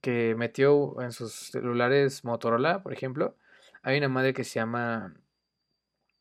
que 0.00 0.34
metió 0.36 1.00
en 1.00 1.12
sus 1.12 1.32
celulares 1.32 2.24
Motorola, 2.24 2.82
por 2.82 2.92
ejemplo, 2.92 3.36
hay 3.82 3.98
una 3.98 4.08
madre 4.08 4.34
que 4.34 4.44
se 4.44 4.54
llama, 4.54 5.14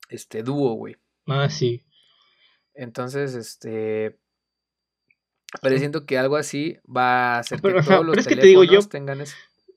este, 0.10 0.44
Duo, 0.44 0.74
güey. 0.74 0.98
Ah, 1.26 1.50
sí. 1.50 1.84
Entonces, 2.76 3.34
este, 3.34 4.20
pareciendo 5.60 6.06
que 6.06 6.20
algo 6.20 6.36
así 6.38 6.78
va 6.86 7.36
a 7.36 7.40
hacer 7.40 7.62
que 7.62 7.82
todos 7.82 8.06
los 8.06 8.28
teléfonos 8.28 8.90
tengan 8.90 9.22
eso 9.22 9.36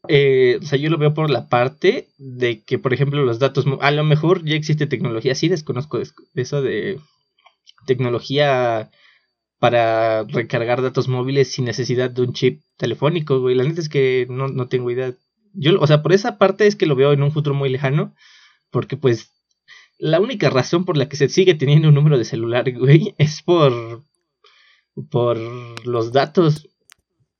eh, 0.08 0.58
o 0.62 0.64
sea, 0.64 0.78
yo 0.78 0.90
lo 0.90 0.98
veo 0.98 1.14
por 1.14 1.30
la 1.30 1.48
parte 1.48 2.08
de 2.18 2.62
que, 2.62 2.78
por 2.78 2.94
ejemplo, 2.94 3.24
los 3.24 3.38
datos, 3.38 3.64
a 3.80 3.90
lo 3.90 4.04
mejor 4.04 4.44
ya 4.44 4.56
existe 4.56 4.86
tecnología, 4.86 5.34
sí 5.34 5.48
desconozco 5.48 6.00
eso 6.34 6.62
de 6.62 7.00
tecnología 7.86 8.90
para 9.58 10.24
recargar 10.24 10.82
datos 10.82 11.08
móviles 11.08 11.50
sin 11.50 11.64
necesidad 11.64 12.10
de 12.10 12.22
un 12.22 12.32
chip 12.32 12.62
telefónico, 12.76 13.40
güey. 13.40 13.54
La 13.54 13.64
neta 13.64 13.80
es 13.80 13.88
que 13.88 14.26
no, 14.28 14.48
no 14.48 14.68
tengo 14.68 14.90
idea. 14.90 15.14
Yo, 15.52 15.80
o 15.80 15.86
sea, 15.86 16.02
por 16.02 16.12
esa 16.12 16.38
parte 16.38 16.66
es 16.66 16.76
que 16.76 16.86
lo 16.86 16.94
veo 16.94 17.12
en 17.12 17.22
un 17.22 17.32
futuro 17.32 17.54
muy 17.54 17.68
lejano, 17.68 18.14
porque 18.70 18.96
pues 18.96 19.32
la 19.98 20.20
única 20.20 20.50
razón 20.50 20.84
por 20.84 20.96
la 20.96 21.08
que 21.08 21.16
se 21.16 21.28
sigue 21.28 21.54
teniendo 21.54 21.88
un 21.88 21.94
número 21.94 22.18
de 22.18 22.24
celular, 22.24 22.70
güey, 22.72 23.14
es 23.18 23.42
por 23.42 24.04
por 25.10 25.38
los 25.86 26.12
datos 26.12 26.68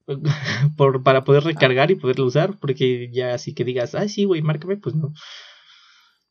por, 0.77 1.03
para 1.03 1.25
poder 1.25 1.43
ah. 1.45 1.47
recargar 1.49 1.91
y 1.91 1.97
poderlo 1.97 2.27
usar, 2.27 2.59
porque 2.59 3.11
ya 3.13 3.35
así 3.35 3.55
que 3.55 3.65
digas, 3.65 3.95
ay, 3.95 4.09
sí, 4.09 4.25
güey, 4.25 4.43
márcame, 4.43 4.77
pues 4.77 4.95
no. 4.95 5.13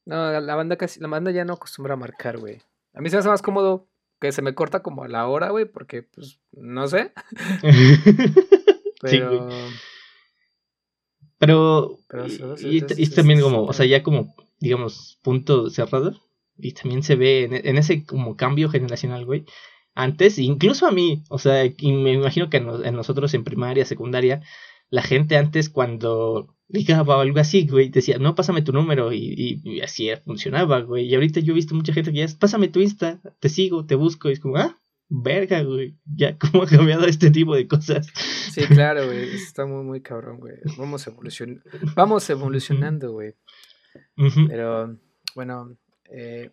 No, 0.06 0.40
la 0.40 0.56
banda 0.56 0.78
casi, 0.78 1.00
la 1.00 1.08
banda 1.08 1.32
ya 1.32 1.46
no 1.46 1.54
acostumbra 1.54 1.94
a 1.96 1.98
marcar, 1.98 2.38
güey. 2.38 2.62
A 2.94 3.02
mí 3.02 3.10
se 3.10 3.16
me 3.16 3.20
hace 3.20 3.30
más 3.30 3.42
cómodo 3.42 3.88
que 4.20 4.32
se 4.32 4.42
me 4.42 4.56
corta 4.56 4.82
como 4.82 5.04
a 5.04 5.08
la 5.08 5.28
hora, 5.28 5.50
güey, 5.50 5.66
porque, 5.66 6.04
pues, 6.04 6.40
no 6.52 6.88
sé. 6.88 7.12
Pero... 9.02 9.50
Pero... 11.38 12.00
y, 12.60 12.84
y, 13.00 13.10
también 13.12 13.42
como, 13.42 13.66
o 13.66 13.74
sea, 13.74 13.86
ya 13.86 14.02
como, 14.02 14.34
digamos, 14.60 15.20
punto 15.22 15.70
cerrado. 15.70 16.20
Y 16.58 16.74
también 16.74 17.04
se 17.04 17.16
ve 17.16 17.44
en, 17.44 17.54
en 17.54 17.78
ese 17.78 18.04
como 18.04 18.36
cambio 18.36 18.70
generacional, 18.70 19.24
güey 19.26 19.46
antes, 19.98 20.38
incluso 20.38 20.86
a 20.86 20.92
mí, 20.92 21.24
o 21.28 21.40
sea, 21.40 21.66
y 21.66 21.92
me 21.92 22.14
imagino 22.14 22.52
que 22.52 22.58
en, 22.58 22.96
nosotros 22.96 23.34
en 23.34 23.44
primaria, 23.44 23.84
secundaria, 23.84 24.44
la 24.92 25.02
gente 25.02 25.38
antes 25.38 25.72
cuando 25.72 26.56
ligaba 26.68 27.18
o 27.18 27.22
algo 27.22 27.40
así, 27.40 27.66
güey, 27.68 27.90
decía, 27.90 28.20
no, 28.20 28.36
pásame 28.36 28.62
tu 28.62 28.72
número 28.72 29.12
y, 29.12 29.60
y, 29.64 29.82
así 29.82 30.10
funcionaba, 30.24 30.82
güey. 30.82 31.08
Y 31.08 31.16
ahorita 31.16 31.40
yo 31.40 31.54
he 31.54 31.56
visto 31.56 31.74
mucha 31.74 31.94
gente 31.94 32.12
que 32.12 32.20
ya 32.20 32.26
es, 32.26 32.36
pásame 32.36 32.68
tu 32.68 32.80
Insta, 32.80 33.20
te 33.40 33.50
sigo, 33.50 33.88
te 33.88 33.96
busco, 33.96 34.30
y 34.30 34.34
es 34.34 34.40
como, 34.40 34.58
ah, 34.58 34.80
verga, 35.10 35.64
güey, 35.64 35.98
ya, 36.06 36.38
¿cómo 36.52 36.62
ha 36.62 36.68
cambiado 36.68 37.08
este 37.08 37.32
tipo 37.32 37.56
de 37.56 37.68
cosas? 37.68 38.06
Sí, 38.52 38.62
claro, 38.68 39.04
güey, 39.08 39.34
está 39.34 39.66
muy, 39.66 39.84
muy 39.84 40.02
cabrón, 40.02 40.38
güey. 40.40 40.58
Vamos, 40.78 41.08
evolucion 41.08 41.64
Vamos 41.96 42.30
evolucionando, 42.30 43.14
güey. 43.14 43.34
Pero, 44.48 44.96
bueno, 45.34 45.76
eh... 46.12 46.52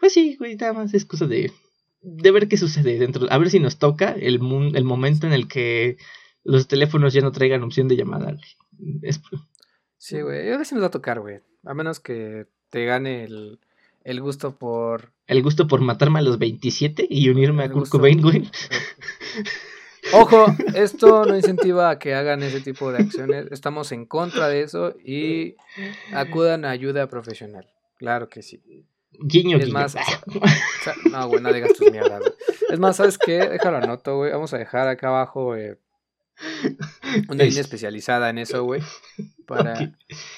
Pues 0.00 0.14
sí, 0.14 0.34
güey, 0.36 0.56
nada 0.56 0.72
más 0.72 0.94
es 0.94 1.04
cosa 1.04 1.26
de 1.26 1.52
de 2.02 2.30
ver 2.30 2.48
qué 2.48 2.56
sucede 2.56 2.98
dentro. 2.98 3.26
A 3.30 3.38
ver 3.38 3.50
si 3.50 3.60
nos 3.60 3.78
toca 3.78 4.12
el, 4.12 4.40
el 4.74 4.84
momento 4.84 5.26
en 5.26 5.32
el 5.32 5.48
que 5.48 5.96
los 6.44 6.66
teléfonos 6.66 7.12
ya 7.12 7.20
no 7.20 7.32
traigan 7.32 7.62
opción 7.62 7.88
de 7.88 7.96
llamada. 7.96 8.36
Sí, 9.98 10.20
güey. 10.20 10.42
Creo 10.42 10.58
que 10.58 10.74
nos 10.74 10.82
va 10.82 10.88
a 10.88 10.90
tocar, 10.90 11.20
güey. 11.20 11.40
A 11.64 11.74
menos 11.74 12.00
que 12.00 12.46
te 12.70 12.84
gane 12.84 13.24
el, 13.24 14.20
gusto 14.20 14.56
por. 14.56 15.12
El 15.26 15.42
gusto 15.42 15.68
por 15.68 15.80
matarme 15.80 16.18
a 16.18 16.22
los 16.22 16.38
27 16.38 17.06
y 17.08 17.28
unirme 17.28 17.64
a 17.64 17.70
Kurt 17.70 17.88
Cobain, 17.88 18.20
güey. 18.20 18.50
Ojo, 20.12 20.46
esto 20.74 21.24
no 21.24 21.36
incentiva 21.36 21.88
a 21.88 21.98
que 21.98 22.14
hagan 22.14 22.42
ese 22.42 22.60
tipo 22.60 22.90
de 22.90 22.98
acciones. 22.98 23.46
Estamos 23.52 23.92
en 23.92 24.04
contra 24.04 24.48
de 24.48 24.62
eso 24.62 24.96
y 25.02 25.54
acudan 26.12 26.64
a 26.64 26.70
ayuda 26.70 27.06
profesional. 27.06 27.70
Claro 27.96 28.28
que 28.28 28.42
sí. 28.42 28.60
Guiño, 29.18 29.58
es 29.58 29.70
más, 29.70 29.94
no, 31.10 31.28
güey, 31.28 31.42
no 31.42 31.52
digas 31.52 31.74
tus 31.74 31.90
mierdas, 31.90 32.20
güey. 32.20 32.32
Es 32.70 32.78
más, 32.78 32.96
¿sabes 32.96 33.18
qué? 33.18 33.48
Déjalo 33.48 33.78
anoto, 33.78 34.16
güey. 34.16 34.32
Vamos 34.32 34.52
a 34.54 34.58
dejar 34.58 34.88
acá 34.88 35.08
abajo 35.08 35.54
eh, 35.54 35.78
una 37.28 37.44
línea 37.44 37.60
especializada 37.60 38.30
en 38.30 38.38
eso, 38.38 38.64
güey. 38.64 38.82
Para... 39.46 39.94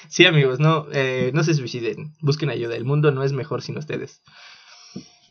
Sí, 0.09 0.25
amigos, 0.25 0.59
no, 0.59 0.87
eh, 0.91 1.31
no 1.33 1.43
se 1.43 1.53
suiciden. 1.53 2.13
Busquen 2.21 2.49
ayuda. 2.49 2.75
El 2.75 2.85
mundo 2.85 3.11
no 3.11 3.23
es 3.23 3.33
mejor 3.33 3.61
sin 3.61 3.77
ustedes. 3.77 4.21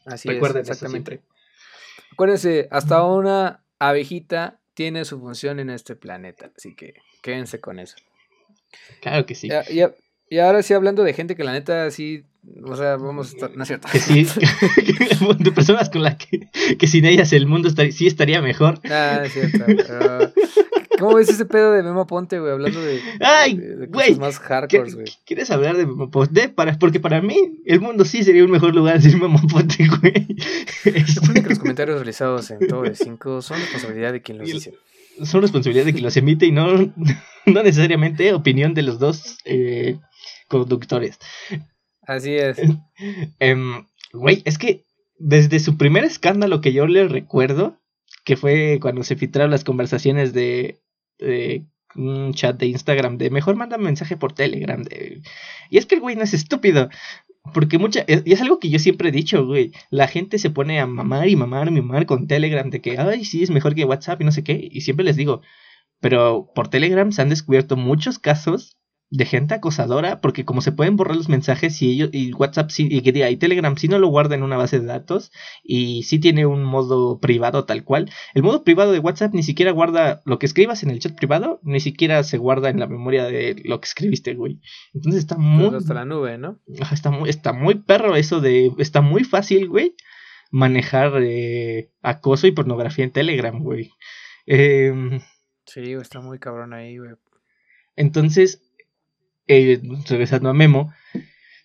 Así 0.06 0.28
Recuerden 0.28 0.62
es, 0.62 0.70
exactamente. 0.70 1.22
Acuérdense, 2.12 2.68
hasta 2.70 3.02
una 3.04 3.64
abejita 3.78 4.60
tiene 4.74 5.04
su 5.04 5.20
función 5.20 5.60
en 5.60 5.70
este 5.70 5.96
planeta. 5.96 6.50
Así 6.56 6.74
que 6.74 6.94
quédense 7.22 7.60
con 7.60 7.78
eso. 7.78 7.96
Claro 9.00 9.26
que 9.26 9.34
sí. 9.34 9.48
Y, 9.70 9.82
y 10.30 10.38
ahora 10.38 10.62
sí, 10.62 10.74
hablando 10.74 11.04
de 11.04 11.12
gente 11.12 11.36
que 11.36 11.44
la 11.44 11.52
neta 11.52 11.90
sí 11.90 12.24
o 12.62 12.76
sea, 12.76 12.96
vamos 12.96 13.28
a 13.28 13.30
estar, 13.30 13.56
no 13.56 13.62
es 13.62 13.68
cierto. 13.68 13.88
Que 13.90 14.00
sí, 14.00 14.26
de 15.38 15.52
personas 15.52 15.90
con 15.90 16.02
las 16.02 16.16
que, 16.16 16.48
que 16.78 16.86
sin 16.86 17.04
ellas 17.04 17.32
el 17.32 17.46
mundo 17.46 17.68
estaría, 17.68 17.92
sí 17.92 18.06
estaría 18.06 18.42
mejor. 18.42 18.80
Ah, 18.84 19.22
es 19.24 19.32
cierto. 19.32 19.64
¿Cómo 20.98 21.16
ves 21.16 21.28
ese 21.28 21.44
pedo 21.44 21.72
de 21.72 21.82
Memo 21.82 22.06
Ponte, 22.06 22.38
güey? 22.38 22.52
Hablando 22.52 22.80
de, 22.80 23.00
Ay, 23.20 23.60
güey, 23.88 24.14
más 24.16 24.38
hardcore, 24.38 24.92
güey. 24.92 25.06
¿Quieres 25.26 25.50
hablar 25.50 25.76
de 25.76 25.86
Memo 25.86 26.10
Ponte? 26.10 26.48
Para, 26.48 26.78
porque 26.78 27.00
para 27.00 27.20
mí 27.20 27.60
el 27.64 27.80
mundo 27.80 28.04
sí 28.04 28.22
sería 28.22 28.44
un 28.44 28.50
mejor 28.50 28.74
lugar 28.74 29.02
sin 29.02 29.18
Memo 29.18 29.40
Ponte, 29.50 29.86
güey. 29.86 30.36
Recuerden 30.84 31.42
que 31.42 31.48
los 31.48 31.58
comentarios 31.58 31.96
realizados 31.96 32.50
en 32.50 32.66
todo 32.68 32.84
el 32.84 32.96
5 32.96 33.42
son 33.42 33.58
responsabilidad 33.58 34.12
de 34.12 34.22
quien 34.22 34.38
los 34.38 34.48
dice. 34.48 34.74
Son 35.22 35.42
responsabilidad 35.42 35.84
de 35.84 35.92
quien 35.92 36.04
los 36.04 36.16
emite 36.16 36.46
y 36.46 36.52
no, 36.52 36.76
no 37.46 37.62
necesariamente 37.62 38.32
opinión 38.32 38.74
de 38.74 38.82
los 38.82 38.98
dos 38.98 39.38
eh, 39.44 39.98
conductores. 40.48 41.18
Así 42.02 42.34
es. 42.34 42.58
Em, 43.38 43.86
güey, 44.12 44.42
es 44.44 44.58
que 44.58 44.84
desde 45.18 45.60
su 45.60 45.76
primer 45.76 46.04
escándalo 46.04 46.60
que 46.60 46.72
yo 46.72 46.86
le 46.86 47.08
recuerdo, 47.08 47.80
que 48.24 48.36
fue 48.36 48.78
cuando 48.80 49.02
se 49.04 49.16
filtraron 49.16 49.50
las 49.50 49.64
conversaciones 49.64 50.32
de, 50.32 50.80
un 51.94 52.34
chat 52.34 52.58
de 52.58 52.66
Instagram 52.66 53.18
de 53.18 53.30
mejor 53.30 53.56
manda 53.56 53.78
mensaje 53.78 54.16
por 54.16 54.32
Telegram. 54.32 54.82
De... 54.82 55.22
Y 55.70 55.78
es 55.78 55.86
que 55.86 55.96
el 55.96 56.00
güey 56.00 56.16
no 56.16 56.22
es 56.22 56.34
estúpido. 56.34 56.88
Porque 57.52 57.76
mucha, 57.76 58.06
y 58.08 58.32
es 58.32 58.40
algo 58.40 58.58
que 58.58 58.70
yo 58.70 58.78
siempre 58.78 59.10
he 59.10 59.12
dicho, 59.12 59.44
güey, 59.46 59.72
la 59.90 60.08
gente 60.08 60.38
se 60.38 60.48
pone 60.48 60.80
a 60.80 60.86
mamar 60.86 61.28
y 61.28 61.36
mamar 61.36 61.68
y 61.68 61.72
mamar 61.72 62.06
con 62.06 62.26
Telegram 62.26 62.70
de 62.70 62.80
que, 62.80 62.98
ay, 62.98 63.26
sí, 63.26 63.42
es 63.42 63.50
mejor 63.50 63.74
que 63.74 63.84
WhatsApp 63.84 64.22
y 64.22 64.24
no 64.24 64.32
sé 64.32 64.42
qué, 64.42 64.68
y 64.72 64.80
siempre 64.80 65.04
les 65.04 65.16
digo, 65.16 65.42
Pero 66.00 66.50
por 66.54 66.68
Telegram 66.68 67.12
se 67.12 67.20
han 67.22 67.28
descubierto 67.28 67.76
muchos 67.76 68.18
casos 68.18 68.78
de 69.14 69.26
gente 69.26 69.54
acosadora, 69.54 70.20
porque 70.20 70.44
como 70.44 70.60
se 70.60 70.72
pueden 70.72 70.96
borrar 70.96 71.16
los 71.16 71.28
mensajes 71.28 71.80
y 71.82 71.90
ellos 71.92 72.10
y 72.12 72.32
WhatsApp 72.32 72.70
sí, 72.70 72.88
y, 72.90 73.08
y 73.08 73.36
Telegram 73.36 73.76
sí 73.76 73.86
no 73.86 74.00
lo 74.00 74.08
guarda 74.08 74.34
en 74.34 74.42
una 74.42 74.56
base 74.56 74.80
de 74.80 74.86
datos 74.86 75.30
y 75.62 76.02
sí 76.02 76.18
tiene 76.18 76.46
un 76.46 76.64
modo 76.64 77.20
privado 77.20 77.64
tal 77.64 77.84
cual. 77.84 78.10
El 78.34 78.42
modo 78.42 78.64
privado 78.64 78.90
de 78.90 78.98
WhatsApp 78.98 79.32
ni 79.32 79.44
siquiera 79.44 79.70
guarda 79.70 80.20
lo 80.24 80.40
que 80.40 80.46
escribas 80.46 80.82
en 80.82 80.90
el 80.90 80.98
chat 80.98 81.14
privado, 81.14 81.60
ni 81.62 81.78
siquiera 81.78 82.24
se 82.24 82.38
guarda 82.38 82.70
en 82.70 82.80
la 82.80 82.88
memoria 82.88 83.26
de 83.26 83.62
lo 83.64 83.80
que 83.80 83.86
escribiste, 83.86 84.34
güey. 84.34 84.60
Entonces 84.92 85.20
está 85.20 85.38
muy 85.38 85.72
hasta 85.76 85.94
la 85.94 86.04
nube, 86.04 86.36
¿no? 86.36 86.58
Está 86.92 87.12
muy 87.12 87.30
está 87.30 87.52
muy 87.52 87.76
perro 87.76 88.16
eso 88.16 88.40
de 88.40 88.72
está 88.78 89.00
muy 89.00 89.22
fácil, 89.22 89.68
güey, 89.68 89.94
manejar 90.50 91.22
eh, 91.22 91.92
acoso 92.02 92.48
y 92.48 92.52
pornografía 92.52 93.04
en 93.04 93.12
Telegram, 93.12 93.62
güey. 93.62 93.92
Em, 94.46 95.20
sí, 95.66 95.92
está 95.92 96.20
muy 96.20 96.40
cabrón 96.40 96.72
ahí, 96.72 96.98
güey. 96.98 97.12
Entonces, 97.94 98.60
eh, 99.46 99.80
regresando 100.08 100.48
a 100.48 100.54
Memo, 100.54 100.92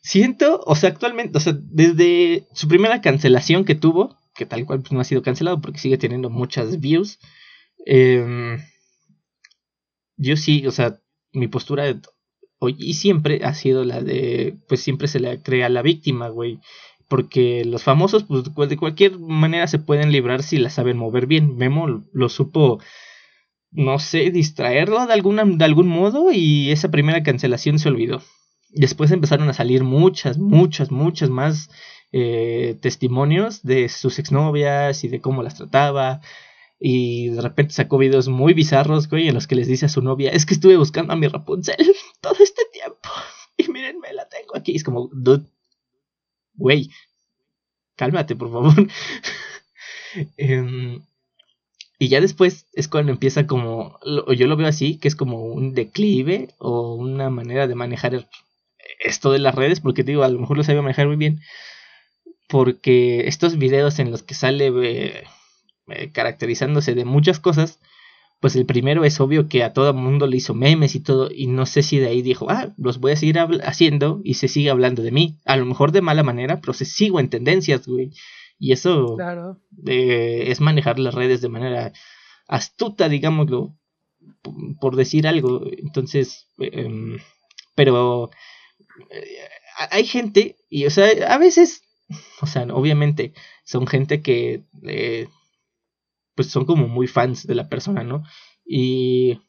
siento, 0.01 0.61
o 0.65 0.75
sea, 0.75 0.89
actualmente, 0.89 1.37
o 1.37 1.41
sea, 1.41 1.53
desde 1.57 2.47
su 2.53 2.67
primera 2.67 3.01
cancelación 3.01 3.65
que 3.65 3.75
tuvo, 3.75 4.17
que 4.35 4.45
tal 4.45 4.65
cual 4.65 4.81
pues, 4.81 4.91
no 4.91 4.99
ha 4.99 5.03
sido 5.03 5.21
cancelado 5.21 5.61
porque 5.61 5.79
sigue 5.79 5.97
teniendo 5.97 6.29
muchas 6.29 6.79
views, 6.79 7.19
em, 7.85 8.59
yo 10.17 10.35
sí, 10.37 10.67
o 10.67 10.71
sea, 10.71 10.99
mi 11.31 11.47
postura 11.47 11.85
hoy 12.59 12.75
y 12.77 12.93
siempre 12.95 13.41
ha 13.43 13.53
sido 13.53 13.85
la 13.85 14.01
de, 14.01 14.57
pues 14.67 14.81
siempre 14.81 15.07
se 15.07 15.19
le 15.19 15.41
crea 15.41 15.69
la 15.69 15.81
víctima, 15.81 16.29
güey. 16.29 16.59
Porque 17.07 17.65
los 17.65 17.83
famosos, 17.83 18.25
pues 18.55 18.69
de 18.69 18.77
cualquier 18.77 19.17
manera 19.17 19.65
se 19.67 19.79
pueden 19.79 20.11
librar 20.11 20.43
si 20.43 20.57
la 20.59 20.69
saben 20.69 20.97
mover 20.97 21.25
bien. 21.25 21.57
Memo 21.57 22.03
lo 22.13 22.29
supo 22.29 22.79
no 23.71 23.99
sé, 23.99 24.31
distraerlo 24.31 25.05
de, 25.05 25.13
alguna, 25.13 25.45
de 25.45 25.65
algún 25.65 25.87
modo 25.87 26.31
y 26.31 26.71
esa 26.71 26.89
primera 26.89 27.23
cancelación 27.23 27.79
se 27.79 27.89
olvidó. 27.89 28.21
Después 28.69 29.11
empezaron 29.11 29.49
a 29.49 29.53
salir 29.53 29.83
muchas, 29.83 30.37
muchas, 30.37 30.91
muchas 30.91 31.29
más 31.29 31.69
eh, 32.11 32.77
testimonios 32.81 33.63
de 33.63 33.89
sus 33.89 34.19
exnovias 34.19 35.03
y 35.03 35.07
de 35.07 35.21
cómo 35.21 35.43
las 35.43 35.55
trataba. 35.55 36.21
Y 36.79 37.29
de 37.29 37.41
repente 37.41 37.73
sacó 37.73 37.97
videos 37.97 38.29
muy 38.29 38.53
bizarros, 38.53 39.09
güey, 39.09 39.27
en 39.27 39.33
los 39.33 39.47
que 39.47 39.55
les 39.55 39.67
dice 39.67 39.87
a 39.87 39.89
su 39.89 40.01
novia, 40.01 40.31
es 40.31 40.45
que 40.45 40.53
estuve 40.53 40.77
buscando 40.77 41.13
a 41.13 41.15
mi 41.15 41.27
Rapunzel 41.27 41.75
todo 42.21 42.35
este 42.41 42.63
tiempo. 42.71 43.09
Y 43.57 43.69
mírenme, 43.69 44.13
la 44.13 44.27
tengo 44.29 44.55
aquí. 44.55 44.75
Es 44.75 44.83
como, 44.83 45.09
dude, 45.11 45.45
güey, 46.53 46.89
cálmate, 47.95 48.35
por 48.35 48.51
favor. 48.51 48.73
eh, 50.37 50.99
y 52.01 52.07
ya 52.07 52.21
después 52.21 52.65
es 52.73 52.87
cuando 52.87 53.11
empieza 53.11 53.45
como, 53.45 53.99
yo 54.35 54.47
lo 54.47 54.55
veo 54.55 54.67
así, 54.67 54.97
que 54.97 55.09
es 55.09 55.17
como 55.17 55.43
un 55.43 55.73
declive 55.73 56.47
o 56.57 56.95
una 56.95 57.29
manera 57.29 57.67
de 57.67 57.75
manejar 57.75 58.25
esto 58.99 59.33
de 59.33 59.39
las 59.39 59.53
redes, 59.53 59.81
porque 59.81 60.03
digo, 60.03 60.23
a 60.23 60.29
lo 60.29 60.39
mejor 60.39 60.55
lo 60.55 60.63
sabía 60.63 60.81
manejar 60.81 61.07
muy 61.07 61.17
bien, 61.17 61.41
porque 62.47 63.27
estos 63.27 63.57
videos 63.57 63.99
en 63.99 64.11
los 64.11 64.23
que 64.23 64.33
sale 64.33 64.67
eh, 64.67 65.23
eh, 65.89 66.11
caracterizándose 66.13 66.95
de 66.95 67.03
muchas 67.03 67.41
cosas, 67.41 67.79
pues 68.39 68.55
el 68.55 68.65
primero 68.65 69.03
es 69.03 69.19
obvio 69.19 69.49
que 69.49 69.63
a 69.65 69.73
todo 69.73 69.89
el 69.89 69.97
mundo 69.97 70.25
le 70.25 70.37
hizo 70.37 70.53
memes 70.53 70.95
y 70.95 71.01
todo, 71.01 71.29
y 71.29 71.47
no 71.47 71.65
sé 71.65 71.83
si 71.83 71.99
de 71.99 72.07
ahí 72.07 72.21
dijo, 72.21 72.49
ah, 72.49 72.73
los 72.77 73.01
voy 73.01 73.11
a 73.11 73.17
seguir 73.17 73.39
haciendo 73.39 74.21
y 74.23 74.35
se 74.35 74.47
sigue 74.47 74.69
hablando 74.69 75.03
de 75.03 75.11
mí, 75.11 75.37
a 75.43 75.57
lo 75.57 75.65
mejor 75.65 75.91
de 75.91 76.01
mala 76.01 76.23
manera, 76.23 76.61
pero 76.61 76.71
se 76.71 76.85
sigo 76.85 77.19
en 77.19 77.29
tendencias, 77.29 77.85
güey. 77.85 78.11
Y 78.59 78.73
eso 78.73 79.17
eh, 79.87 80.43
es 80.47 80.59
manejar 80.59 80.99
las 80.99 81.15
redes 81.15 81.41
de 81.41 81.49
manera 81.49 81.93
astuta, 82.47 83.07
digámoslo, 83.07 83.77
por 84.81 84.97
decir 84.97 85.27
algo. 85.27 85.61
Entonces, 85.77 86.47
em, 86.59 87.17
pero 87.73 88.29
eh, 89.11 89.47
hay 89.91 90.05
gente, 90.05 90.57
y 90.69 90.85
o 90.85 90.89
sea, 90.89 91.07
a 91.33 91.37
veces, 91.37 91.83
o 92.41 92.47
sea, 92.47 92.63
obviamente 92.73 93.33
son 93.63 93.87
gente 93.87 94.21
que, 94.21 94.65
eh, 94.83 95.29
pues 96.35 96.49
son 96.49 96.65
como 96.65 96.87
muy 96.87 97.07
fans 97.07 97.47
de 97.47 97.55
la 97.55 97.69
persona, 97.69 98.03
¿no? 98.03 98.23
Y 98.65 99.39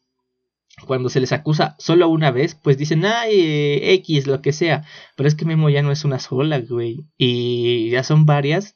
cuando 0.87 1.09
se 1.09 1.21
les 1.21 1.33
acusa 1.33 1.77
solo 1.79 2.09
una 2.09 2.31
vez, 2.31 2.55
pues 2.55 2.79
dicen, 2.79 3.05
ay, 3.05 3.79
X, 3.83 4.27
lo 4.27 4.43
que 4.43 4.53
sea. 4.53 4.85
Pero 5.16 5.29
es 5.29 5.35
que 5.35 5.45
Memo 5.45 5.71
ya 5.71 5.83
no 5.83 5.93
es 5.93 6.05
una 6.05 6.19
sola, 6.19 6.61
güey. 6.61 7.07
Y 7.16 7.90
ya 7.90 8.03
son 8.03 8.27
varias. 8.27 8.75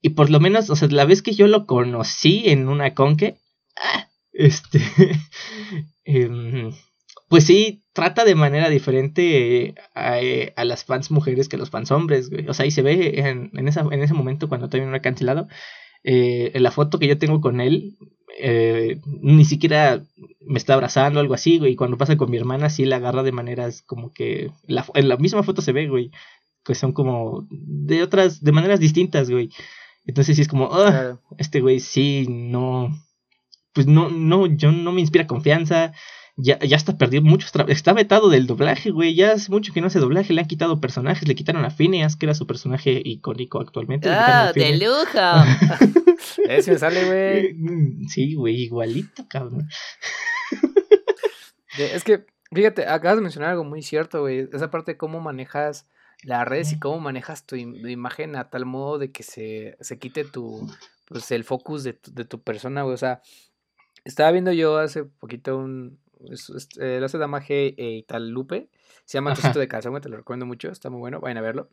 Y 0.00 0.10
por 0.10 0.30
lo 0.30 0.40
menos, 0.40 0.70
o 0.70 0.76
sea, 0.76 0.88
la 0.88 1.04
vez 1.04 1.22
que 1.22 1.34
yo 1.34 1.46
lo 1.48 1.66
conocí 1.66 2.44
en 2.46 2.68
una 2.68 2.94
conque, 2.94 3.38
ah, 3.76 4.08
este, 4.32 4.80
em, 6.04 6.72
pues 7.28 7.44
sí, 7.44 7.82
trata 7.92 8.24
de 8.24 8.34
manera 8.34 8.68
diferente 8.68 9.74
eh, 9.94 10.52
a, 10.56 10.64
las 10.64 10.84
fans 10.84 11.10
mujeres 11.10 11.48
que 11.48 11.56
a 11.56 11.58
los 11.58 11.70
fans 11.70 11.90
hombres, 11.90 12.30
güey. 12.30 12.48
O 12.48 12.54
sea, 12.54 12.66
y 12.66 12.70
se 12.70 12.82
ve 12.82 13.20
en, 13.20 13.50
en, 13.54 13.68
en 13.68 14.02
ese 14.02 14.14
momento 14.14 14.48
cuando 14.48 14.68
todavía 14.68 14.90
no 14.90 14.96
ha 14.96 15.00
cancelado, 15.00 15.48
eh, 16.08 16.52
en 16.54 16.62
la 16.62 16.70
foto 16.70 17.00
que 17.00 17.08
yo 17.08 17.18
tengo 17.18 17.40
con 17.40 17.60
él, 17.60 17.96
eh, 18.38 19.00
ni 19.04 19.44
siquiera 19.44 20.04
me 20.40 20.56
está 20.56 20.74
abrazando 20.74 21.18
o 21.18 21.22
algo 21.22 21.34
así, 21.34 21.58
güey. 21.58 21.72
Y 21.72 21.76
cuando 21.76 21.98
pasa 21.98 22.16
con 22.16 22.30
mi 22.30 22.36
hermana, 22.36 22.70
sí 22.70 22.84
la 22.84 22.96
agarra 22.96 23.24
de 23.24 23.32
maneras 23.32 23.82
como 23.82 24.12
que. 24.12 24.52
en 24.94 25.08
la 25.08 25.16
misma 25.16 25.42
foto 25.42 25.62
se 25.62 25.72
ve, 25.72 25.88
güey. 25.88 26.12
Que 26.64 26.76
son 26.76 26.92
como 26.92 27.48
de 27.50 28.04
otras, 28.04 28.40
de 28.40 28.52
maneras 28.52 28.78
distintas, 28.78 29.28
güey. 29.30 29.50
Entonces 30.04 30.36
sí 30.36 30.42
es 30.42 30.48
como, 30.48 30.68
ah, 30.72 31.18
este 31.38 31.60
güey 31.60 31.80
sí, 31.80 32.26
no, 32.28 32.96
pues 33.72 33.88
no, 33.88 34.08
no, 34.08 34.46
yo 34.46 34.70
no 34.70 34.92
me 34.92 35.00
inspira 35.00 35.26
confianza. 35.26 35.92
Ya, 36.38 36.58
ya 36.58 36.76
está 36.76 36.98
perdido 36.98 37.22
muchos 37.22 37.50
Está 37.68 37.94
vetado 37.94 38.28
del 38.28 38.46
doblaje, 38.46 38.90
güey. 38.90 39.14
Ya 39.14 39.32
hace 39.32 39.50
mucho 39.50 39.72
que 39.72 39.80
no 39.80 39.86
hace 39.86 39.98
doblaje. 39.98 40.34
Le 40.34 40.42
han 40.42 40.46
quitado 40.46 40.80
personajes. 40.82 41.26
Le 41.26 41.34
quitaron 41.34 41.64
a 41.64 41.70
Phineas, 41.70 42.16
que 42.16 42.26
era 42.26 42.34
su 42.34 42.46
personaje 42.46 43.00
icónico 43.02 43.58
actualmente. 43.58 44.10
¡Ah, 44.10 44.52
de 44.54 44.76
lujo! 44.76 46.04
Ese 46.48 46.78
sale, 46.78 47.06
güey. 47.06 48.08
Sí, 48.08 48.34
güey, 48.34 48.64
igualito, 48.64 49.26
cabrón. 49.28 49.66
es 51.78 52.04
que, 52.04 52.26
fíjate, 52.52 52.86
acabas 52.86 53.16
de 53.16 53.22
mencionar 53.22 53.50
algo 53.50 53.64
muy 53.64 53.80
cierto, 53.80 54.20
güey. 54.20 54.46
Esa 54.52 54.70
parte 54.70 54.92
de 54.92 54.98
cómo 54.98 55.20
manejas 55.20 55.88
las 56.22 56.46
redes 56.46 56.72
y 56.72 56.78
cómo 56.78 57.00
manejas 57.00 57.46
tu, 57.46 57.56
imagen 57.56 58.36
a 58.36 58.50
tal 58.50 58.66
modo 58.66 58.98
de 58.98 59.10
que 59.10 59.22
se, 59.22 59.78
se 59.80 59.98
quite 59.98 60.24
tu, 60.24 60.70
pues 61.06 61.30
el 61.30 61.44
focus 61.44 61.82
de 61.82 61.94
tu, 61.94 62.12
de 62.12 62.26
tu 62.26 62.42
persona, 62.42 62.82
güey. 62.82 62.92
O 62.94 62.98
sea, 62.98 63.22
estaba 64.04 64.30
viendo 64.32 64.52
yo 64.52 64.76
hace 64.78 65.04
poquito 65.04 65.56
un, 65.56 65.98
eh, 66.78 66.98
lo 67.00 67.06
hace 67.06 67.18
Damaje 67.18 67.74
e 67.76 67.96
Italupe, 67.98 68.68
se 69.04 69.18
llama 69.18 69.34
Tocito 69.34 69.58
de 69.58 69.68
Casa, 69.68 69.88
güey, 69.88 70.02
te 70.02 70.08
lo 70.08 70.16
recomiendo 70.16 70.46
mucho, 70.46 70.70
está 70.70 70.90
muy 70.90 70.98
bueno, 70.98 71.20
vayan 71.20 71.38
a 71.38 71.42
verlo. 71.42 71.68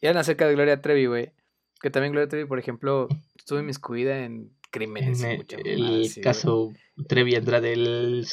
Y 0.00 0.06
eran 0.06 0.18
acerca 0.18 0.46
de 0.46 0.54
Gloria 0.54 0.80
Trevi, 0.80 1.06
güey, 1.06 1.32
que 1.80 1.90
también 1.90 2.12
Gloria 2.12 2.28
Trevi, 2.28 2.46
por 2.46 2.58
ejemplo, 2.58 3.08
estuve 3.36 3.62
miscuida 3.62 4.24
en 4.24 4.50
crímenes. 4.70 5.22
En 5.22 5.44
el, 5.64 6.10
caso 6.22 6.72
Trevi 7.08 7.34
Andrade, 7.34 7.72
el... 7.72 8.26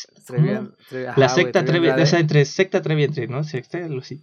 la 1.16 1.30
secta 1.30 1.64
Trevi, 1.64 1.90
o 1.90 2.06
sea, 2.06 2.20
entre 2.20 2.46
secta 2.46 2.82
Trevi 2.82 3.04
entre, 3.04 3.28
¿no? 3.28 3.44
Secta, 3.44 3.78
algo 3.78 4.00
así. 4.00 4.22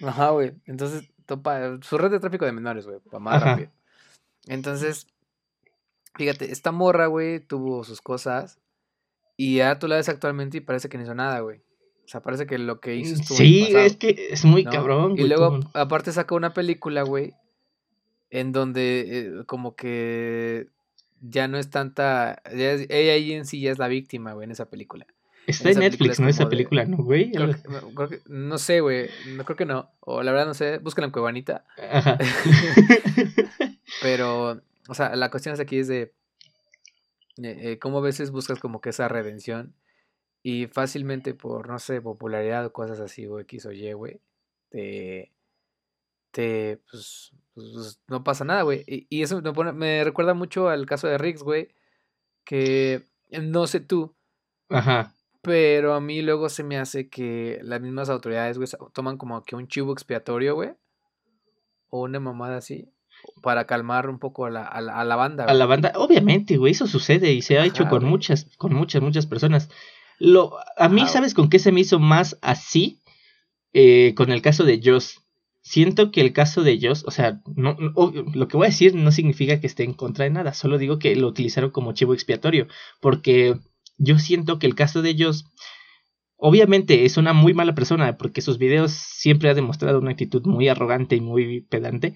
Ajá, 0.00 0.30
güey. 0.30 0.52
Entonces, 0.66 1.10
topa, 1.26 1.78
su 1.82 1.98
red 1.98 2.10
de 2.10 2.20
tráfico 2.20 2.44
de 2.44 2.52
menores, 2.52 2.86
güey, 2.86 3.00
para 3.00 3.18
más 3.18 3.42
rápido. 3.42 3.70
Entonces, 4.46 5.06
fíjate, 6.14 6.50
esta 6.52 6.72
morra, 6.72 7.06
güey, 7.06 7.40
tuvo 7.40 7.84
sus 7.84 8.00
cosas. 8.00 8.58
Y 9.40 9.58
ya 9.58 9.78
tú 9.78 9.86
la 9.86 9.94
ves 9.94 10.08
actualmente 10.08 10.58
y 10.58 10.60
parece 10.60 10.88
que 10.88 10.98
no 10.98 11.04
hizo 11.04 11.14
nada, 11.14 11.38
güey. 11.40 11.58
O 12.04 12.08
sea, 12.08 12.20
parece 12.20 12.46
que 12.46 12.58
lo 12.58 12.80
que 12.80 12.96
hizo 12.96 13.14
estuvo 13.14 13.38
Sí, 13.38 13.68
es 13.72 13.96
que 13.96 14.28
es 14.30 14.44
muy 14.44 14.64
cabrón, 14.64 15.12
güey. 15.12 15.24
Y 15.24 15.28
luego, 15.28 15.60
aparte, 15.74 16.10
sacó 16.10 16.34
una 16.34 16.52
película, 16.52 17.02
güey, 17.02 17.34
en 18.30 18.50
donde 18.50 19.04
eh, 19.06 19.44
como 19.46 19.76
que 19.76 20.66
ya 21.20 21.46
no 21.46 21.56
es 21.56 21.70
tanta. 21.70 22.42
ella 22.50 23.12
ahí 23.12 23.32
en 23.32 23.46
sí 23.46 23.60
ya 23.60 23.70
es 23.70 23.78
la 23.78 23.86
víctima, 23.86 24.32
güey, 24.32 24.46
en 24.46 24.50
esa 24.50 24.68
película. 24.68 25.06
Está 25.46 25.70
en 25.70 25.78
Netflix, 25.78 26.18
¿no? 26.18 26.28
Esa 26.28 26.48
película, 26.48 26.84
¿no, 26.84 26.96
güey? 26.96 27.30
no 28.26 28.58
sé, 28.58 28.80
güey. 28.80 29.08
No 29.36 29.44
creo 29.44 29.56
que 29.56 29.66
no. 29.66 29.88
O 30.00 30.24
la 30.24 30.32
verdad 30.32 30.46
no 30.46 30.54
sé. 30.54 30.78
Búscala 30.78 31.06
en 31.06 31.12
Cuevanita. 31.12 31.64
Ajá. 31.92 32.18
Pero, 34.02 34.60
o 34.88 34.94
sea, 34.94 35.14
la 35.14 35.30
cuestión 35.30 35.58
aquí 35.60 35.78
es 35.78 35.86
de 35.86 36.12
eh, 37.42 37.72
eh, 37.72 37.78
cómo 37.78 37.98
a 37.98 38.02
veces 38.02 38.30
buscas 38.30 38.60
como 38.60 38.80
que 38.80 38.90
esa 38.90 39.08
redención 39.08 39.74
y 40.42 40.66
fácilmente 40.66 41.34
por, 41.34 41.68
no 41.68 41.78
sé, 41.78 42.00
popularidad 42.00 42.66
o 42.66 42.72
cosas 42.72 43.00
así, 43.00 43.26
o 43.26 43.40
X 43.40 43.66
o 43.66 43.72
Y, 43.72 43.92
güey, 43.92 44.20
te, 44.70 45.32
te, 46.30 46.80
pues, 46.90 47.32
pues, 47.54 47.66
pues 47.74 48.00
no 48.08 48.24
pasa 48.24 48.44
nada, 48.44 48.62
güey. 48.62 48.84
Y, 48.86 49.06
y, 49.10 49.22
eso 49.22 49.40
me, 49.42 49.52
pone, 49.52 49.72
me 49.72 50.04
recuerda 50.04 50.34
mucho 50.34 50.68
al 50.68 50.86
caso 50.86 51.08
de 51.08 51.18
Riggs, 51.18 51.42
güey, 51.42 51.74
que 52.44 53.04
no 53.30 53.66
sé 53.66 53.80
tú, 53.80 54.16
Ajá. 54.68 55.14
Pero 55.42 55.94
a 55.94 56.00
mí 56.00 56.20
luego 56.22 56.48
se 56.48 56.64
me 56.64 56.78
hace 56.78 57.08
que 57.08 57.60
las 57.62 57.80
mismas 57.80 58.10
autoridades, 58.10 58.58
güey, 58.58 58.68
toman 58.92 59.16
como 59.16 59.42
que 59.44 59.56
un 59.56 59.68
chivo 59.68 59.92
expiatorio, 59.92 60.54
güey. 60.54 60.74
O 61.90 62.02
una 62.02 62.20
mamada 62.20 62.58
así. 62.58 62.92
Para 63.42 63.66
calmar 63.66 64.08
un 64.08 64.18
poco 64.18 64.46
a 64.46 64.50
la, 64.50 64.64
a 64.64 64.80
la, 64.80 65.16
banda. 65.16 65.44
A 65.44 65.54
la 65.54 65.66
banda, 65.66 65.92
obviamente, 65.96 66.56
güey, 66.56 66.72
eso 66.72 66.86
sucede 66.86 67.32
y 67.32 67.42
se 67.42 67.58
ha 67.58 67.64
hecho 67.64 67.88
con 67.88 68.04
muchas, 68.04 68.46
con 68.56 68.74
muchas, 68.74 69.02
muchas 69.02 69.26
personas. 69.26 69.68
Lo, 70.18 70.56
a 70.76 70.88
mí, 70.88 71.06
¿sabes 71.06 71.34
con 71.34 71.48
qué 71.48 71.58
se 71.58 71.72
me 71.72 71.80
hizo 71.80 71.98
más 71.98 72.38
así? 72.42 73.00
Eh, 73.72 74.14
con 74.16 74.32
el 74.32 74.42
caso 74.42 74.64
de 74.64 74.80
Joss. 74.82 75.22
Siento 75.60 76.10
que 76.10 76.20
el 76.22 76.32
caso 76.32 76.62
de 76.62 76.78
Joss, 76.80 77.04
o 77.06 77.10
sea, 77.10 77.42
no, 77.54 77.76
lo 77.78 78.48
que 78.48 78.56
voy 78.56 78.66
a 78.66 78.70
decir 78.70 78.94
no 78.94 79.12
significa 79.12 79.60
que 79.60 79.66
esté 79.66 79.84
en 79.84 79.92
contra 79.92 80.24
de 80.24 80.30
nada, 80.30 80.54
solo 80.54 80.78
digo 80.78 80.98
que 80.98 81.14
lo 81.14 81.28
utilizaron 81.28 81.70
como 81.70 81.92
chivo 81.92 82.14
expiatorio, 82.14 82.68
porque 83.00 83.58
yo 83.98 84.18
siento 84.18 84.58
que 84.58 84.66
el 84.66 84.74
caso 84.74 85.02
de 85.02 85.16
Joss, 85.18 85.44
obviamente 86.36 87.04
es 87.04 87.18
una 87.18 87.34
muy 87.34 87.52
mala 87.52 87.74
persona, 87.74 88.16
porque 88.16 88.40
sus 88.40 88.56
videos 88.56 88.92
siempre 88.92 89.50
ha 89.50 89.54
demostrado 89.54 89.98
una 89.98 90.12
actitud 90.12 90.42
muy 90.46 90.68
arrogante 90.68 91.16
y 91.16 91.20
muy 91.20 91.60
pedante. 91.60 92.14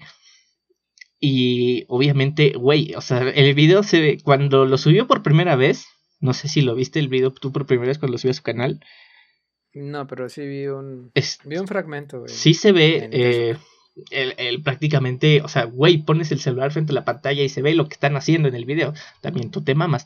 Y 1.25 1.85
obviamente, 1.87 2.51
güey, 2.51 2.95
o 2.95 3.01
sea, 3.01 3.19
el 3.19 3.53
video 3.53 3.81
se 3.81 4.01
ve, 4.01 4.17
cuando 4.21 4.65
lo 4.65 4.77
subió 4.77 5.07
por 5.07 5.23
primera 5.23 5.55
vez, 5.55 5.85
no 6.19 6.33
sé 6.33 6.49
si 6.49 6.61
lo 6.61 6.75
viste 6.75 6.99
el 6.99 7.07
video 7.07 7.31
tú 7.31 7.53
por 7.53 7.65
primera 7.65 7.87
vez 7.87 7.97
cuando 7.97 8.11
lo 8.11 8.17
subió 8.17 8.31
a 8.31 8.33
su 8.33 8.43
canal, 8.43 8.81
no, 9.73 10.05
pero 10.05 10.27
sí 10.27 10.45
vi 10.45 10.67
un, 10.67 11.13
vi 11.45 11.57
un 11.57 11.67
fragmento, 11.67 12.19
güey. 12.19 12.29
Sí 12.29 12.53
se 12.53 12.73
ve 12.73 13.09
eh, 13.09 13.55
el, 14.11 14.61
prácticamente, 14.63 15.41
o 15.41 15.47
sea, 15.47 15.63
güey, 15.63 15.99
pones 15.99 16.29
el 16.33 16.41
celular 16.41 16.73
frente 16.73 16.91
a 16.91 16.95
la 16.95 17.05
pantalla 17.05 17.41
y 17.41 17.47
se 17.47 17.61
ve 17.61 17.73
lo 17.73 17.87
que 17.87 17.93
están 17.93 18.17
haciendo 18.17 18.49
en 18.49 18.55
el 18.55 18.65
video. 18.65 18.93
También 19.21 19.49
tú 19.49 19.63
te 19.63 19.75
mamas. 19.75 20.05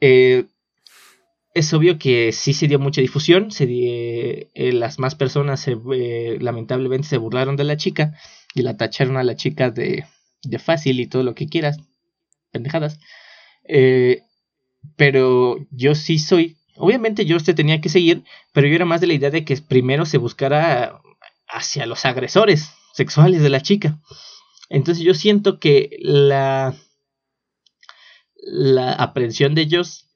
Eh, 0.00 0.44
es 1.54 1.72
obvio 1.72 1.98
que 1.98 2.32
sí 2.32 2.52
se 2.52 2.68
dio 2.68 2.78
mucha 2.78 3.00
difusión, 3.00 3.50
se 3.50 3.64
eh, 3.68 4.72
las 4.74 4.98
más 4.98 5.14
personas 5.14 5.60
se, 5.60 5.78
lamentablemente 6.40 7.08
se 7.08 7.16
burlaron 7.16 7.56
de 7.56 7.64
la 7.64 7.78
chica 7.78 8.12
y 8.54 8.62
la 8.62 8.76
tacharon 8.76 9.16
a 9.16 9.24
la 9.24 9.36
chica 9.36 9.70
de, 9.70 10.06
de 10.42 10.58
fácil 10.58 11.00
y 11.00 11.06
todo 11.06 11.22
lo 11.22 11.34
que 11.34 11.46
quieras, 11.46 11.78
pendejadas. 12.50 12.98
pero 14.96 15.58
yo 15.70 15.94
sí 15.94 16.18
soy 16.18 16.56
Obviamente 16.76 17.24
yo 17.26 17.38
te 17.38 17.54
tenía 17.54 17.80
que 17.80 17.88
seguir, 17.88 18.24
pero 18.52 18.66
yo 18.66 18.74
era 18.74 18.84
más 18.84 19.00
de 19.00 19.06
la 19.06 19.14
idea 19.14 19.30
de 19.30 19.44
que 19.44 19.56
primero 19.56 20.06
se 20.06 20.18
buscara 20.18 21.00
hacia 21.46 21.86
los 21.86 22.04
agresores 22.06 22.72
sexuales 22.94 23.42
de 23.42 23.50
la 23.50 23.60
chica. 23.60 24.00
Entonces 24.70 25.04
yo 25.04 25.12
siento 25.12 25.60
que 25.60 25.96
la, 26.00 26.74
la 28.36 28.92
aprehensión 28.94 29.54
de 29.54 29.62
ellos 29.62 30.08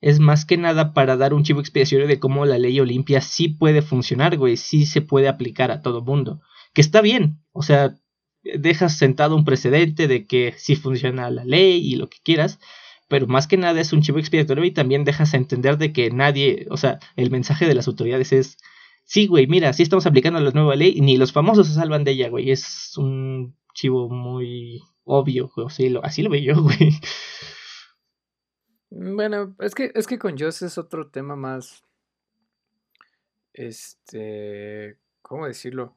es 0.00 0.20
más 0.20 0.44
que 0.44 0.56
nada 0.56 0.92
para 0.92 1.16
dar 1.16 1.34
un 1.34 1.42
chivo 1.42 1.60
expiatorio 1.60 2.06
de 2.06 2.20
cómo 2.20 2.46
la 2.46 2.58
ley 2.58 2.78
Olimpia 2.78 3.20
sí 3.20 3.48
puede 3.48 3.82
funcionar, 3.82 4.36
güey, 4.36 4.56
sí 4.56 4.86
se 4.86 5.00
puede 5.00 5.28
aplicar 5.28 5.70
a 5.70 5.82
todo 5.82 6.02
mundo. 6.02 6.40
Que 6.74 6.80
está 6.80 7.00
bien, 7.00 7.43
o 7.54 7.62
sea, 7.62 7.96
dejas 8.42 8.98
sentado 8.98 9.36
un 9.36 9.44
precedente 9.44 10.06
de 10.06 10.26
que 10.26 10.54
sí 10.58 10.76
funciona 10.76 11.30
la 11.30 11.44
ley 11.44 11.80
y 11.80 11.96
lo 11.96 12.10
que 12.10 12.18
quieras, 12.22 12.58
pero 13.08 13.26
más 13.26 13.46
que 13.46 13.56
nada 13.56 13.80
es 13.80 13.92
un 13.92 14.02
chivo 14.02 14.18
expiatorio 14.18 14.64
y 14.64 14.72
también 14.72 15.04
dejas 15.04 15.32
entender 15.34 15.78
de 15.78 15.92
que 15.92 16.10
nadie, 16.10 16.66
o 16.70 16.76
sea, 16.76 16.98
el 17.16 17.30
mensaje 17.30 17.66
de 17.66 17.74
las 17.74 17.86
autoridades 17.86 18.32
es, 18.32 18.58
sí, 19.04 19.28
güey, 19.28 19.46
mira, 19.46 19.72
sí 19.72 19.84
estamos 19.84 20.04
aplicando 20.04 20.40
la 20.40 20.50
nueva 20.50 20.74
ley, 20.74 21.00
ni 21.00 21.16
los 21.16 21.32
famosos 21.32 21.68
se 21.68 21.74
salvan 21.74 22.04
de 22.04 22.10
ella, 22.10 22.28
güey, 22.28 22.50
es 22.50 22.98
un 22.98 23.56
chivo 23.72 24.10
muy 24.10 24.82
obvio, 25.04 25.50
güey, 25.54 25.68
así 25.68 25.88
lo, 25.88 26.04
así 26.04 26.26
veo 26.26 26.54
yo, 26.54 26.54
güey. 26.62 26.90
Bueno, 28.90 29.54
es 29.60 29.74
que, 29.74 29.92
es 29.94 30.06
que 30.08 30.18
con 30.18 30.36
Joss 30.36 30.62
es 30.62 30.76
otro 30.76 31.08
tema 31.08 31.36
más, 31.36 31.84
este, 33.52 34.98
¿cómo 35.22 35.46
decirlo? 35.46 35.96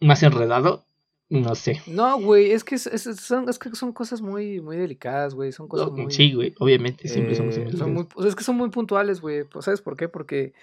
Más 0.00 0.22
enredado. 0.22 0.84
No 1.30 1.54
sé. 1.54 1.82
No, 1.86 2.18
güey, 2.18 2.52
es 2.52 2.64
que, 2.64 2.78
son, 2.78 3.48
es 3.48 3.58
que 3.58 3.74
son 3.74 3.92
cosas 3.92 4.22
muy, 4.22 4.62
muy 4.62 4.78
delicadas, 4.78 5.34
güey. 5.34 5.52
Son 5.52 5.68
cosas 5.68 5.90
muy. 5.90 6.10
Sí, 6.10 6.32
güey, 6.32 6.54
obviamente, 6.58 7.06
siempre 7.06 7.34
somos 7.34 7.56
eh, 7.58 7.70
son 7.76 7.92
muy, 7.92 8.06
Es 8.26 8.34
que 8.34 8.44
son 8.44 8.56
muy 8.56 8.70
puntuales, 8.70 9.20
güey. 9.20 9.44
Pues, 9.44 9.66
¿Sabes 9.66 9.82
por 9.82 9.96
qué? 9.96 10.08
Porque 10.08 10.54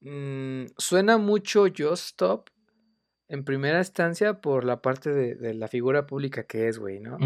mmm, 0.00 0.64
suena 0.78 1.18
mucho 1.18 1.66
Just 1.66 2.06
Stop 2.06 2.48
en 3.28 3.44
primera 3.44 3.78
instancia 3.78 4.40
por 4.40 4.64
la 4.64 4.80
parte 4.80 5.10
de, 5.12 5.34
de 5.34 5.54
la 5.54 5.68
figura 5.68 6.06
pública 6.06 6.44
que 6.44 6.68
es, 6.68 6.78
güey, 6.78 7.00
¿no? 7.00 7.18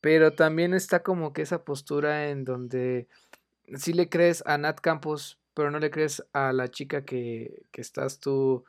Pero 0.00 0.32
también 0.32 0.74
está 0.74 1.02
como 1.02 1.32
que 1.32 1.42
esa 1.42 1.64
postura 1.64 2.30
en 2.30 2.44
donde 2.44 3.06
sí 3.76 3.92
le 3.92 4.08
crees 4.08 4.42
a 4.46 4.56
Nat 4.58 4.80
Campos, 4.80 5.38
pero 5.54 5.70
no 5.70 5.78
le 5.78 5.90
crees 5.90 6.24
a 6.32 6.52
la 6.52 6.68
chica 6.68 7.04
que, 7.04 7.62
que 7.70 7.80
estás 7.80 8.18
tú 8.18 8.64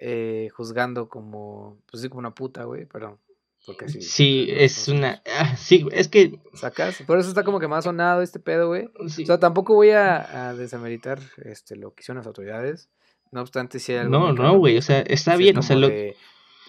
eh, 0.00 0.48
juzgando 0.54 1.08
como, 1.08 1.78
pues 1.90 2.02
sí, 2.02 2.08
como 2.08 2.20
una 2.20 2.34
puta, 2.34 2.64
güey, 2.64 2.86
pero... 2.86 3.18
Porque 3.66 3.90
sí, 3.90 4.00
sí 4.00 4.48
es 4.50 4.88
una... 4.88 5.22
Ah, 5.38 5.54
sí, 5.56 5.86
es 5.92 6.08
que... 6.08 6.40
¿Sacas? 6.54 7.02
Por 7.06 7.18
eso 7.18 7.28
está 7.28 7.44
como 7.44 7.60
que 7.60 7.68
más 7.68 7.84
sonado 7.84 8.22
este 8.22 8.40
pedo, 8.40 8.68
güey. 8.68 8.88
O 8.98 9.08
sea, 9.08 9.38
tampoco 9.38 9.74
voy 9.74 9.90
a, 9.90 10.48
a, 10.48 10.54
desameritar 10.54 11.20
este, 11.44 11.76
lo 11.76 11.92
que 11.92 12.00
hicieron 12.00 12.16
las 12.16 12.26
autoridades. 12.26 12.88
No 13.30 13.42
obstante, 13.42 13.78
si 13.78 13.92
hay 13.92 13.98
algo... 13.98 14.18
No, 14.18 14.32
no, 14.32 14.58
güey, 14.58 14.78
o 14.78 14.82
sea, 14.82 15.00
está 15.00 15.36
bien, 15.36 15.58
o 15.58 15.62
sea, 15.62 15.76
lo 15.76 15.88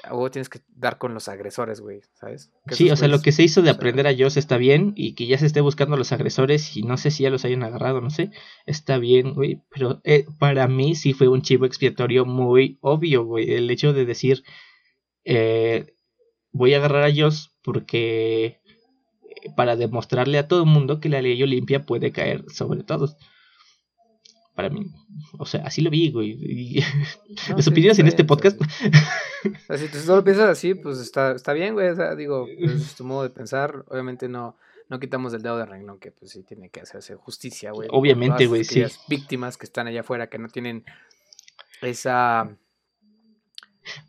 o 0.09 0.31
tienes 0.31 0.49
que 0.49 0.61
dar 0.75 0.97
con 0.97 1.13
los 1.13 1.27
agresores, 1.27 1.79
güey, 1.79 2.01
¿sabes? 2.13 2.51
sí, 2.67 2.89
o 2.89 2.95
sea, 2.95 3.07
lo 3.07 3.21
que 3.21 3.31
se 3.31 3.43
hizo 3.43 3.61
de 3.61 3.69
aprender 3.69 4.07
a 4.07 4.15
Joss 4.17 4.37
está 4.37 4.57
bien 4.57 4.93
y 4.95 5.13
que 5.13 5.27
ya 5.27 5.37
se 5.37 5.45
esté 5.45 5.61
buscando 5.61 5.95
a 5.95 5.97
los 5.97 6.11
agresores 6.11 6.75
y 6.75 6.83
no 6.83 6.97
sé 6.97 7.11
si 7.11 7.23
ya 7.23 7.29
los 7.29 7.45
hayan 7.45 7.63
agarrado, 7.63 8.01
no 8.01 8.09
sé, 8.09 8.31
está 8.65 8.97
bien, 8.97 9.33
güey, 9.33 9.61
pero 9.69 10.01
eh, 10.03 10.25
para 10.39 10.67
mí 10.67 10.95
sí 10.95 11.13
fue 11.13 11.27
un 11.27 11.41
chivo 11.41 11.65
expiatorio 11.65 12.25
muy 12.25 12.77
obvio, 12.81 13.25
güey, 13.25 13.51
el 13.53 13.69
hecho 13.69 13.93
de 13.93 14.05
decir, 14.05 14.43
eh, 15.23 15.93
voy 16.51 16.73
a 16.73 16.77
agarrar 16.77 17.03
a 17.03 17.13
Joss 17.15 17.53
porque 17.63 18.45
eh, 18.45 18.59
para 19.55 19.75
demostrarle 19.75 20.39
a 20.39 20.47
todo 20.47 20.63
el 20.63 20.69
mundo 20.69 20.99
que 20.99 21.09
la 21.09 21.21
ley 21.21 21.41
Olimpia 21.43 21.85
puede 21.85 22.11
caer 22.11 22.45
sobre 22.49 22.83
todos 22.83 23.17
para 24.55 24.69
mí. 24.69 24.91
O 25.37 25.45
sea, 25.45 25.63
así 25.65 25.81
lo 25.81 25.89
vi, 25.89 26.11
güey. 26.11 26.31
Y... 26.31 26.83
Las 27.55 27.67
opiniones 27.67 27.99
en 27.99 28.07
este 28.07 28.23
podcast. 28.23 28.59
si 29.77 29.87
tú 29.87 29.97
solo 29.99 30.23
piensas 30.23 30.49
así, 30.49 30.73
pues 30.73 30.99
está, 30.99 31.31
está 31.31 31.53
bien, 31.53 31.73
güey. 31.73 31.89
O 31.89 31.95
sea, 31.95 32.15
digo, 32.15 32.47
es 32.47 32.95
tu 32.95 33.03
modo 33.03 33.23
de 33.23 33.29
pensar. 33.29 33.85
Obviamente 33.87 34.27
no, 34.27 34.55
no 34.89 34.99
quitamos 34.99 35.33
el 35.33 35.41
dedo 35.41 35.57
de 35.57 35.65
renglón, 35.65 35.99
que 35.99 36.11
pues 36.11 36.31
sí 36.31 36.43
tiene 36.43 36.69
que 36.69 36.81
hacerse 36.81 37.15
justicia, 37.15 37.71
güey. 37.71 37.87
Obviamente, 37.91 38.45
güey, 38.47 38.63
sí. 38.63 38.83
víctimas 39.07 39.57
que 39.57 39.65
están 39.65 39.87
allá 39.87 40.01
afuera, 40.01 40.27
que 40.27 40.37
no 40.37 40.49
tienen 40.49 40.83
esa 41.81 42.55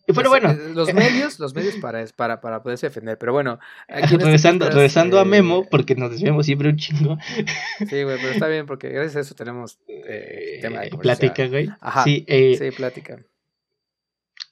pero 0.06 0.28
bueno. 0.30 0.50
Eh, 0.50 0.72
los 0.74 0.92
medios, 0.92 1.38
los 1.38 1.54
medios 1.54 1.76
para, 1.76 2.04
para, 2.16 2.40
para 2.40 2.62
poderse 2.62 2.86
defender. 2.86 3.18
Pero 3.18 3.32
bueno. 3.32 3.58
Aquí 3.88 4.14
este 4.14 4.24
regresando 4.24 4.68
regresando 4.68 5.18
a 5.18 5.24
Memo, 5.24 5.68
porque 5.70 5.94
nos 5.94 6.10
desviamos 6.10 6.46
siempre 6.46 6.68
un 6.68 6.76
chingo. 6.76 7.18
Sí, 7.78 8.02
güey, 8.02 8.18
pero 8.18 8.30
está 8.30 8.48
bien, 8.48 8.66
porque 8.66 8.88
gracias 8.88 9.16
a 9.16 9.20
eso 9.20 9.34
tenemos 9.34 9.78
eh, 9.88 10.58
tema 10.60 10.80
de 10.80 10.90
Plática, 10.90 11.46
güey. 11.46 11.70
Ajá. 11.80 12.04
Sí, 12.04 12.24
eh, 12.28 12.56
sí, 12.58 12.70
plática. 12.70 13.18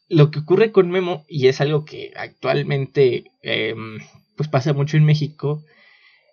Lo 0.08 0.30
que 0.30 0.40
ocurre 0.40 0.72
con 0.72 0.90
Memo, 0.90 1.24
y 1.28 1.46
es 1.46 1.60
algo 1.60 1.84
que 1.84 2.12
actualmente 2.16 3.30
em, 3.42 3.98
pues 4.36 4.48
pasa 4.48 4.72
mucho 4.72 4.96
en 4.96 5.04
México, 5.04 5.62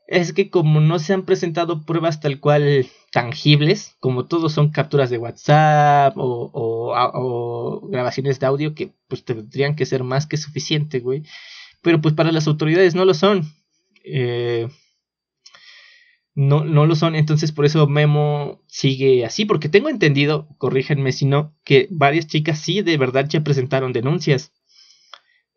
es 0.07 0.31
que 0.31 0.49
como 0.49 0.79
no 0.79 0.99
se 0.99 1.13
han 1.13 1.23
presentado 1.23 1.85
pruebas 1.85 2.21
tal 2.21 2.39
cual 2.39 2.87
tangibles, 3.11 3.97
como 3.99 4.25
todos 4.25 4.53
son 4.53 4.71
capturas 4.71 5.09
de 5.09 5.17
WhatsApp 5.17 6.13
o, 6.15 7.87
grabaciones 7.91 8.39
de 8.39 8.45
audio 8.45 8.73
que 8.73 8.93
pues 9.07 9.23
tendrían 9.25 9.75
que 9.75 9.85
ser 9.85 10.03
más 10.03 10.25
que 10.25 10.37
suficiente, 10.37 10.99
güey. 10.99 11.23
Pero 11.81 12.01
pues 12.01 12.13
para 12.13 12.31
las 12.31 12.47
autoridades 12.47 12.95
no 12.95 13.05
lo 13.05 13.13
son. 13.13 13.43
Eh, 14.03 14.69
no, 16.35 16.63
no 16.63 16.85
lo 16.85 16.95
son, 16.95 17.15
entonces 17.15 17.51
por 17.51 17.65
eso 17.65 17.87
Memo 17.87 18.61
sigue 18.67 19.25
así, 19.25 19.45
porque 19.45 19.69
tengo 19.69 19.89
entendido, 19.89 20.47
corríjanme 20.59 21.11
si 21.11 21.25
no, 21.25 21.55
que 21.63 21.87
varias 21.89 22.27
chicas 22.27 22.59
sí 22.59 22.81
de 22.81 22.95
verdad 22.97 23.25
ya 23.27 23.41
presentaron 23.41 23.91
denuncias. 23.91 24.53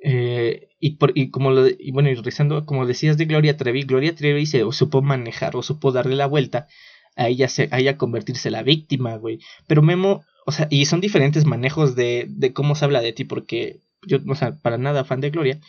Eh, 0.02 0.68
y, 0.78 0.96
por, 0.96 1.12
y 1.14 1.30
como 1.30 1.50
lo, 1.50 1.68
y 1.68 1.90
bueno, 1.92 2.08
y 2.10 2.14
rezando, 2.14 2.64
como 2.64 2.86
decías 2.86 3.18
de 3.18 3.26
Gloria 3.26 3.56
Trevi, 3.56 3.82
Gloria 3.82 4.14
Trevi 4.14 4.46
se 4.46 4.64
supo 4.72 5.02
manejar 5.02 5.56
o 5.56 5.62
supo 5.62 5.92
darle 5.92 6.16
la 6.16 6.26
vuelta 6.26 6.68
a 7.16 7.28
ella, 7.28 7.48
se, 7.48 7.68
a 7.70 7.78
ella 7.78 7.98
convertirse 7.98 8.50
la 8.50 8.62
víctima, 8.62 9.16
güey. 9.16 9.40
Pero 9.66 9.82
Memo, 9.82 10.24
o 10.46 10.52
sea, 10.52 10.68
y 10.70 10.86
son 10.86 11.00
diferentes 11.00 11.44
manejos 11.44 11.96
de, 11.96 12.26
de 12.28 12.52
cómo 12.52 12.74
se 12.74 12.84
habla 12.84 13.00
de 13.02 13.12
ti, 13.12 13.24
porque 13.24 13.80
yo, 14.06 14.18
o 14.26 14.34
sea, 14.34 14.56
para 14.56 14.78
nada 14.78 15.04
fan 15.04 15.20
de 15.20 15.30
Gloria, 15.30 15.60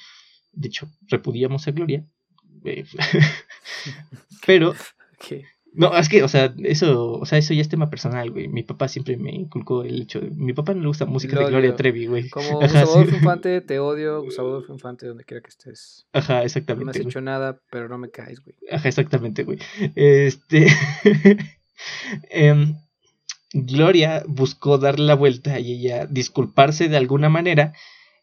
de 0.53 0.67
hecho, 0.67 0.89
repudiamos 1.07 1.67
a 1.67 1.71
Gloria. 1.71 2.05
Eh, 2.63 2.85
pero, 4.45 4.75
no, 5.73 5.97
es 5.97 6.09
que, 6.09 6.21
o 6.23 6.27
sea, 6.27 6.53
eso, 6.63 7.13
o 7.13 7.25
sea, 7.25 7.37
eso 7.37 7.53
ya 7.53 7.61
es 7.61 7.69
tema 7.69 7.89
personal, 7.89 8.29
güey. 8.31 8.49
Mi 8.49 8.63
papá 8.63 8.89
siempre 8.89 9.15
me 9.15 9.31
inculcó 9.31 9.83
el 9.83 10.01
hecho 10.01 10.19
de... 10.19 10.29
Mi 10.31 10.51
papá 10.51 10.73
no 10.73 10.81
le 10.81 10.87
gusta 10.87 11.05
música 11.05 11.39
de 11.39 11.45
Gloria 11.45 11.75
Trevi, 11.75 12.07
güey. 12.07 12.29
Como 12.29 12.59
Gustavo 12.59 13.01
Infante, 13.01 13.61
te 13.61 13.79
odio, 13.79 14.21
Gustavo 14.23 14.63
Infante, 14.67 15.07
donde 15.07 15.23
quiera 15.23 15.41
que 15.41 15.49
estés. 15.49 16.07
Ajá, 16.11 16.43
exactamente. 16.43 16.85
No 16.85 16.91
me 16.93 16.99
has 16.99 17.05
hecho 17.07 17.21
nada, 17.21 17.61
pero 17.71 17.87
no 17.87 17.97
me 17.97 18.09
caes, 18.09 18.41
güey. 18.41 18.55
Ajá, 18.69 18.89
exactamente, 18.89 19.43
güey. 19.43 19.59
Este... 19.95 20.67
Em, 22.29 22.75
Gloria 23.53 24.23
buscó 24.27 24.77
darle 24.77 25.05
la 25.05 25.15
vuelta 25.15 25.59
y 25.59 25.71
ella 25.73 26.05
disculparse 26.05 26.89
de 26.89 26.97
alguna 26.97 27.27
manera 27.27 27.73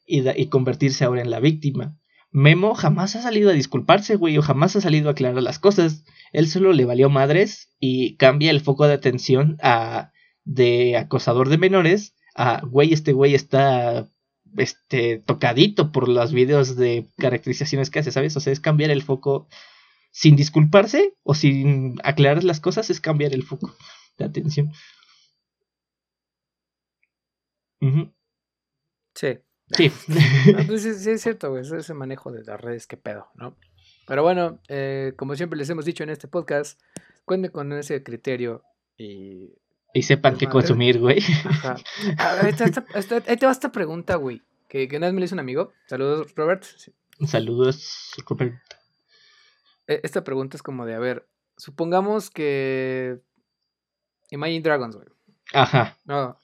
y, 0.06 0.28
y 0.28 0.46
convertirse 0.46 1.04
ahora 1.04 1.22
en 1.22 1.30
la 1.30 1.40
víctima. 1.40 1.98
Memo 2.30 2.74
jamás 2.74 3.16
ha 3.16 3.22
salido 3.22 3.50
a 3.50 3.54
disculparse, 3.54 4.16
güey, 4.16 4.38
o 4.38 4.42
jamás 4.42 4.76
ha 4.76 4.80
salido 4.80 5.08
a 5.08 5.12
aclarar 5.12 5.42
las 5.42 5.58
cosas. 5.58 6.04
Él 6.32 6.48
solo 6.48 6.72
le 6.72 6.84
valió 6.84 7.10
madres 7.10 7.70
y 7.80 8.16
cambia 8.16 8.50
el 8.50 8.60
foco 8.60 8.86
de 8.86 8.94
atención 8.94 9.56
a 9.62 10.12
de 10.44 10.96
acosador 10.96 11.48
de 11.48 11.58
menores 11.58 12.14
a 12.38 12.60
güey, 12.64 12.92
este 12.92 13.12
güey 13.12 13.34
está 13.34 14.08
este 14.56 15.18
tocadito 15.18 15.90
por 15.92 16.08
los 16.08 16.32
videos 16.32 16.76
de 16.76 17.08
caracterizaciones 17.18 17.90
que 17.90 17.98
hace, 17.98 18.12
¿sabes? 18.12 18.36
O 18.36 18.40
sea, 18.40 18.52
es 18.52 18.60
cambiar 18.60 18.90
el 18.90 19.02
foco 19.02 19.48
sin 20.12 20.36
disculparse 20.36 21.14
o 21.24 21.34
sin 21.34 21.98
aclarar 22.04 22.44
las 22.44 22.60
cosas, 22.60 22.90
es 22.90 23.00
cambiar 23.00 23.34
el 23.34 23.42
foco 23.42 23.74
de 24.18 24.24
atención. 24.24 24.72
Sí. 29.14 29.38
Sí. 29.76 29.92
Pues 30.66 30.82
sí, 30.82 31.10
es 31.10 31.22
cierto, 31.22 31.50
güey. 31.50 31.62
Ese 31.62 31.94
manejo 31.94 32.30
de 32.32 32.44
las 32.44 32.60
redes, 32.60 32.86
qué 32.86 32.96
pedo, 32.96 33.28
¿no? 33.34 33.56
Pero 34.06 34.22
bueno, 34.22 34.58
eh, 34.68 35.12
como 35.16 35.36
siempre 35.36 35.58
les 35.58 35.68
hemos 35.68 35.84
dicho 35.84 36.02
en 36.02 36.10
este 36.10 36.28
podcast, 36.28 36.80
cuenten 37.24 37.50
con 37.50 37.72
ese 37.72 38.02
criterio 38.02 38.62
y. 38.96 39.52
Y 39.94 40.02
sepan 40.02 40.36
qué 40.36 40.46
consumir, 40.46 40.98
güey. 40.98 41.18
Ajá. 41.44 41.76
Ahí 42.42 42.52
te, 42.52 43.46
va 43.46 43.52
esta 43.52 43.72
pregunta, 43.72 44.16
güey. 44.16 44.42
Que, 44.68 44.86
que 44.86 44.98
vez 44.98 45.12
me 45.12 45.20
le 45.20 45.26
hizo 45.26 45.34
un 45.34 45.40
amigo. 45.40 45.72
Saludos, 45.86 46.34
Robert. 46.34 46.64
Saludos, 47.26 48.12
Robert. 48.28 48.60
E, 49.86 50.00
esta 50.02 50.24
pregunta 50.24 50.56
es 50.56 50.62
como 50.62 50.84
de, 50.84 50.94
a 50.94 50.98
ver, 50.98 51.26
supongamos 51.56 52.30
que. 52.30 53.20
Imagine 54.30 54.60
Dragons, 54.60 54.96
güey. 54.96 55.08
Ajá. 55.54 55.96
No, 56.04 56.38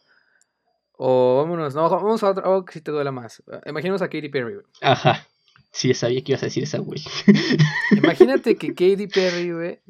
o 0.97 1.39
vámonos, 1.43 1.75
no, 1.75 1.89
vamos 1.89 2.23
a 2.23 2.31
otro, 2.31 2.65
que 2.65 2.75
si 2.75 2.81
te 2.81 2.91
duela 2.91 3.13
más. 3.13 3.43
Imaginemos 3.67 4.03
a 4.03 4.09
Katy 4.09 4.29
Perry, 4.29 4.55
güey. 4.55 4.67
Ajá. 4.81 5.27
Sí, 5.71 5.93
sabía 5.93 6.23
que 6.23 6.33
ibas 6.33 6.43
a 6.45 6.47
decir 6.47 6.63
esa, 6.63 6.79
güey. 6.79 7.03
Imagínate 7.91 8.57
que 8.57 8.69
Katy 8.69 9.09
Perry, 9.09 9.53
güey, 9.53 9.81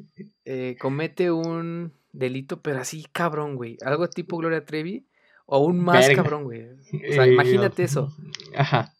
eh, 0.43 0.77
comete 0.79 1.31
un 1.31 1.93
delito, 2.11 2.61
pero 2.61 2.79
así 2.79 3.05
cabrón, 3.11 3.55
güey. 3.55 3.77
Algo 3.85 4.09
tipo 4.09 4.37
Gloria 4.37 4.65
Trevi, 4.65 5.05
o 5.45 5.57
aún 5.57 5.79
más 5.79 6.09
cabrón, 6.09 6.45
güey. 6.45 6.69
O 6.71 7.13
sea, 7.13 7.27
imagínate 7.27 7.83
eso. 7.83 8.11
Ajá. 8.55 8.93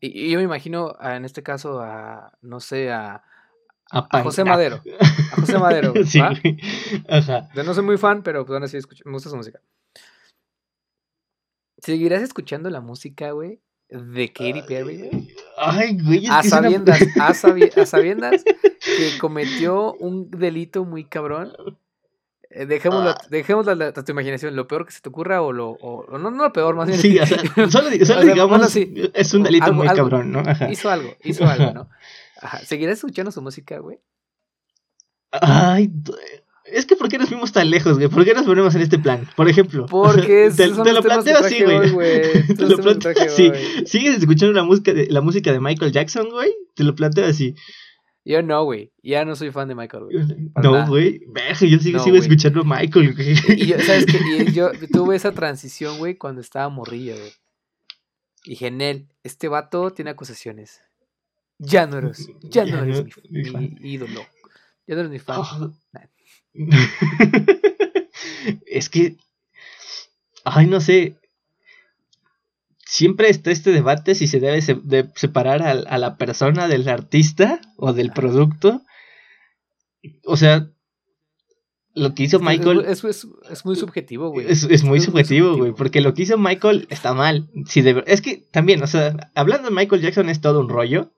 Y, 0.00 0.30
yo 0.30 0.38
me 0.38 0.44
imagino, 0.44 0.96
en 1.00 1.24
este 1.24 1.42
caso, 1.42 1.80
a, 1.80 2.32
no 2.40 2.60
sé, 2.60 2.92
a, 2.92 3.24
a, 3.90 4.22
José 4.22 4.44
Madero. 4.44 4.80
A 5.32 5.40
José 5.40 5.58
Madero. 5.58 5.92
Sí, 6.04 6.20
Ajá. 7.08 7.48
Yo 7.54 7.64
no 7.64 7.74
soy 7.74 7.84
muy 7.84 7.98
fan, 7.98 8.22
pero 8.22 8.46
pues 8.46 8.54
aún 8.54 8.62
así 8.62 8.76
escucho, 8.76 9.02
me 9.06 9.12
gusta 9.12 9.28
su 9.28 9.36
música. 9.36 9.60
¿Seguirás 11.82 12.22
escuchando 12.22 12.70
la 12.70 12.80
música, 12.80 13.32
güey? 13.32 13.60
De 13.88 14.32
Katy 14.32 14.62
Perry, 14.62 14.98
güey. 14.98 15.34
Ay, 15.58 15.98
güey. 16.00 16.26
a, 16.28 16.42
sabiendas, 16.42 17.02
a, 17.20 17.34
sabiendas 17.34 18.44
que 18.44 19.18
cometió 19.18 19.94
un 19.94 20.30
delito 20.30 20.84
muy 20.84 21.04
cabrón. 21.04 21.52
Eh, 22.50 22.66
dejémoslo, 22.66 23.10
ah. 23.10 23.18
dejémoslo 23.30 23.72
a, 23.72 23.92
tu 23.92 24.12
imaginación, 24.12 24.54
lo 24.54 24.68
peor 24.68 24.86
que 24.86 24.92
se 24.92 25.00
te 25.00 25.08
ocurra 25.08 25.42
o 25.42 25.52
lo. 25.52 25.70
O, 25.70 26.18
no, 26.18 26.30
no 26.30 26.44
lo 26.44 26.52
peor, 26.52 26.76
más 26.76 26.86
bien. 26.86 27.00
Sí, 27.00 27.18
o 27.18 27.26
sea, 27.26 27.38
solo, 27.70 27.90
digamos, 27.90 28.76
es 28.76 29.34
un 29.34 29.42
delito 29.42 29.72
muy 29.72 29.88
cabrón, 29.88 30.30
¿no? 30.30 30.40
Ajá. 30.40 30.70
Hizo 30.70 30.88
algo, 30.88 31.14
hizo 31.24 31.46
algo, 31.46 31.72
¿no? 31.72 31.88
Ajá. 32.40 32.58
¿Seguirás 32.58 32.98
escuchando 32.98 33.32
su 33.32 33.42
música, 33.42 33.78
güey? 33.78 33.98
Ay, 35.32 35.90
es 36.64 36.86
que 36.86 36.96
¿por 36.96 37.08
qué 37.08 37.18
nos 37.18 37.28
fuimos 37.28 37.52
tan 37.52 37.70
lejos, 37.70 37.98
güey? 37.98 38.08
¿Por 38.08 38.24
qué 38.24 38.34
nos 38.34 38.46
ponemos 38.46 38.74
en 38.74 38.82
este 38.82 38.98
plan? 38.98 39.28
Por 39.36 39.48
ejemplo. 39.48 39.86
Porque 39.86 40.50
te, 40.56 40.68
te 40.68 40.92
lo 40.92 41.02
planteo 41.02 41.38
así, 41.38 41.62
güey. 41.62 42.46
te 42.56 42.66
lo 42.66 42.76
planteo 42.78 43.12
así. 43.20 43.50
¿Sigues 43.86 44.18
escuchando 44.18 44.52
la 44.54 44.64
música, 44.64 44.92
de, 44.92 45.06
la 45.08 45.20
música 45.20 45.52
de 45.52 45.60
Michael 45.60 45.92
Jackson, 45.92 46.28
güey? 46.30 46.54
Te 46.74 46.84
lo 46.84 46.94
planteo 46.94 47.26
así. 47.26 47.54
Yo 48.24 48.42
no, 48.42 48.64
güey. 48.64 48.92
Ya 49.02 49.24
no 49.24 49.34
soy 49.34 49.50
fan 49.50 49.68
de 49.68 49.74
Michael, 49.74 50.04
güey. 50.04 50.50
No, 50.62 50.86
güey. 50.86 51.20
Yo 51.60 51.78
sigo, 51.78 51.98
sigo 51.98 52.16
escuchando 52.16 52.60
a 52.60 52.64
Michael, 52.64 53.14
güey. 53.14 53.34
Y 53.60 53.66
yo, 53.66 53.80
¿sabes 53.80 54.06
qué? 54.06 54.18
Y 54.48 54.52
yo 54.52 54.70
tuve 54.92 55.16
esa 55.16 55.32
transición, 55.32 55.98
güey, 55.98 56.16
cuando 56.16 56.40
estaba 56.40 56.68
morrillo, 56.68 57.16
güey. 57.16 57.32
Dije, 58.44 58.70
Nel, 58.70 59.08
este 59.22 59.48
vato 59.48 59.92
tiene 59.92 60.12
acusaciones. 60.12 60.82
Ya 61.58 61.86
no 61.86 61.98
eres, 61.98 62.28
ya 62.42 62.64
no 62.64 62.82
eres 62.82 63.04
mi, 63.30 63.74
ídolo. 63.82 64.20
Ya 64.86 64.94
no 64.94 65.00
eres 65.02 65.12
mi 65.12 65.18
fan. 65.20 65.38
Oh. 65.40 65.72
es 68.66 68.88
que. 68.88 69.16
Ay, 70.44 70.66
no 70.66 70.80
sé. 70.80 71.16
Siempre 72.84 73.30
está 73.30 73.50
este 73.50 73.70
debate 73.70 74.14
si 74.14 74.26
se 74.26 74.38
debe 74.38 74.60
separar 75.14 75.62
a, 75.62 75.98
la 75.98 76.16
persona 76.18 76.68
del 76.68 76.86
artista 76.88 77.60
o 77.76 77.94
del 77.94 78.12
producto. 78.12 78.82
O 80.26 80.36
sea, 80.36 80.68
lo 81.94 82.14
que 82.14 82.24
hizo 82.24 82.38
Michael. 82.38 82.84
Es, 82.86 83.02
es, 83.02 83.64
muy 83.64 83.76
subjetivo, 83.76 84.28
güey. 84.28 84.46
Es, 84.46 84.84
muy 84.84 85.00
subjetivo, 85.00 85.56
güey. 85.56 85.72
Porque 85.72 86.02
lo 86.02 86.12
que 86.12 86.22
hizo 86.22 86.36
Michael 86.36 86.86
está 86.90 87.14
mal. 87.14 87.48
Si 87.66 87.82
es 88.06 88.20
que 88.20 88.46
también, 88.50 88.82
o 88.82 88.86
sea, 88.86 89.30
hablando 89.34 89.70
de 89.70 89.74
Michael 89.74 90.02
Jackson 90.02 90.28
es 90.28 90.42
todo 90.42 90.60
un 90.60 90.68
rollo. 90.68 91.12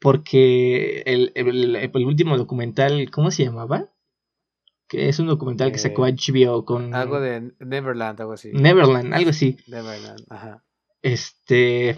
Porque 0.00 1.04
el, 1.06 1.30
el 1.36 2.04
último 2.04 2.36
documental, 2.36 3.10
¿cómo 3.12 3.30
se 3.30 3.44
llamaba? 3.44 3.93
Que 4.94 5.08
es 5.08 5.18
un 5.18 5.26
documental 5.26 5.72
que 5.72 5.78
sacó 5.78 6.02
HBO 6.02 6.60
eh, 6.60 6.64
con... 6.64 6.94
Algo 6.94 7.20
de 7.20 7.52
Neverland, 7.58 8.20
algo 8.20 8.34
así. 8.34 8.50
Neverland, 8.52 9.12
algo 9.12 9.30
así. 9.30 9.56
Neverland, 9.66 10.24
ajá. 10.30 10.62
Este, 11.02 11.96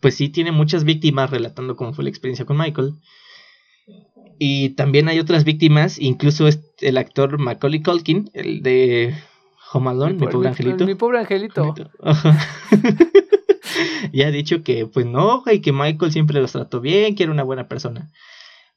pues 0.00 0.14
sí, 0.14 0.28
tiene 0.28 0.52
muchas 0.52 0.84
víctimas 0.84 1.30
relatando 1.30 1.74
cómo 1.74 1.94
fue 1.94 2.04
la 2.04 2.10
experiencia 2.10 2.44
con 2.44 2.58
Michael. 2.58 2.94
Y 4.38 4.70
también 4.70 5.08
hay 5.08 5.18
otras 5.18 5.44
víctimas, 5.44 5.98
incluso 5.98 6.48
el 6.80 6.98
actor 6.98 7.38
Macaulay 7.38 7.82
Culkin, 7.82 8.30
el 8.34 8.62
de 8.62 9.14
Home 9.72 9.90
Alone, 9.90 10.14
mi, 10.14 10.26
pobre 10.26 10.48
angelito. 10.48 10.84
Mi 10.84 10.94
pobre 10.94 11.20
angelito. 11.20 11.74
ya 14.12 14.26
ha 14.26 14.30
dicho 14.30 14.62
que, 14.62 14.86
pues 14.86 15.06
no, 15.06 15.42
y 15.50 15.60
que 15.60 15.72
Michael 15.72 16.12
siempre 16.12 16.40
los 16.40 16.52
trató 16.52 16.80
bien, 16.80 17.14
que 17.14 17.22
era 17.22 17.32
una 17.32 17.44
buena 17.44 17.68
persona. 17.68 18.10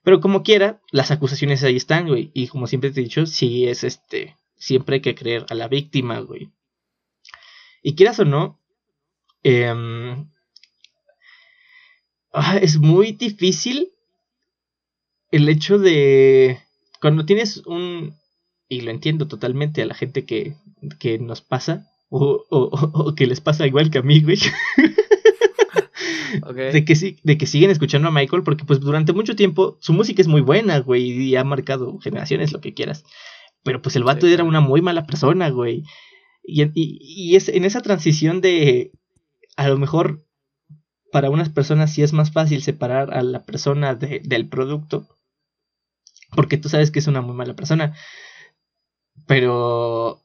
Pero 0.05 0.21
como 0.21 0.43
quiera, 0.43 0.79
las 0.91 1.09
acusaciones 1.09 1.63
ahí 1.63 1.75
están, 1.75 2.07
güey. 2.07 2.29
Y 2.35 2.47
como 2.47 2.67
siempre 2.67 2.91
te 2.91 3.01
he 3.01 3.03
dicho, 3.03 3.25
sí 3.25 3.67
es 3.67 3.83
este. 3.83 4.37
Siempre 4.55 4.97
hay 4.97 5.01
que 5.01 5.15
creer 5.15 5.47
a 5.49 5.55
la 5.55 5.67
víctima, 5.67 6.19
güey. 6.19 6.51
Y 7.81 7.95
quieras 7.95 8.19
o 8.19 8.25
no, 8.25 8.59
em, 9.41 10.29
ah, 12.31 12.57
es 12.61 12.77
muy 12.77 13.13
difícil 13.13 13.93
el 15.31 15.49
hecho 15.49 15.79
de. 15.79 16.59
Cuando 17.01 17.25
tienes 17.25 17.57
un. 17.65 18.15
Y 18.69 18.81
lo 18.81 18.91
entiendo 18.91 19.27
totalmente 19.27 19.81
a 19.81 19.87
la 19.87 19.95
gente 19.95 20.23
que, 20.23 20.55
que 20.99 21.17
nos 21.17 21.41
pasa. 21.41 21.91
O, 22.09 22.45
o, 22.51 22.69
o, 22.93 23.15
que 23.15 23.25
les 23.25 23.41
pasa 23.41 23.65
igual 23.65 23.89
que 23.89 23.97
a 23.97 24.03
mí, 24.03 24.21
güey. 24.21 24.37
De, 26.53 26.86
que, 26.86 27.17
de 27.23 27.38
que 27.38 27.47
siguen 27.47 27.71
escuchando 27.71 28.07
a 28.07 28.11
Michael 28.11 28.43
porque 28.43 28.65
pues 28.65 28.80
durante 28.80 29.13
mucho 29.13 29.36
tiempo 29.36 29.78
su 29.80 29.93
música 29.93 30.21
es 30.21 30.28
muy 30.28 30.41
buena, 30.41 30.80
güey, 30.80 31.11
y 31.11 31.36
ha 31.36 31.43
marcado 31.43 31.97
generaciones, 31.99 32.51
lo 32.51 32.61
que 32.61 32.73
quieras. 32.73 33.03
Pero 33.63 33.82
pues 33.82 33.95
el 33.95 34.03
vato 34.03 34.28
era 34.28 34.43
una 34.43 34.61
muy 34.61 34.82
mala 34.82 35.05
persona, 35.05 35.49
güey. 35.49 35.84
Y, 36.43 36.69
y, 36.76 37.36
es 37.36 37.49
en 37.49 37.65
esa 37.65 37.82
transición 37.82 38.39
de 38.39 38.91
a 39.57 39.67
lo 39.67 39.78
mejor 39.78 40.23
para 41.11 41.30
unas 41.30 41.49
personas 41.49 41.93
sí 41.93 42.03
es 42.03 42.13
más 42.13 42.32
fácil 42.32 42.61
separar 42.61 43.13
a 43.13 43.23
la 43.23 43.43
persona 43.43 43.95
del 43.95 44.47
producto. 44.49 45.07
Porque 46.36 46.57
tú 46.57 46.69
sabes 46.69 46.91
que 46.91 46.99
es 46.99 47.07
una 47.07 47.21
muy 47.21 47.36
mala 47.36 47.55
persona. 47.55 47.95
Pero 49.26 50.24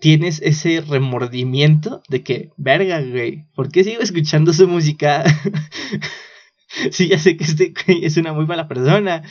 tienes 0.00 0.40
ese 0.42 0.80
remordimiento 0.80 2.02
de 2.08 2.22
que, 2.22 2.50
verga, 2.56 3.00
güey, 3.00 3.46
¿por 3.54 3.70
qué 3.70 3.84
sigo 3.84 4.02
escuchando 4.02 4.52
su 4.52 4.68
música? 4.68 5.24
sí, 6.90 7.08
ya 7.08 7.18
sé 7.18 7.36
que 7.36 7.44
este 7.44 7.72
güey 7.86 8.04
es 8.04 8.16
una 8.16 8.32
muy 8.32 8.46
mala 8.46 8.68
persona. 8.68 9.22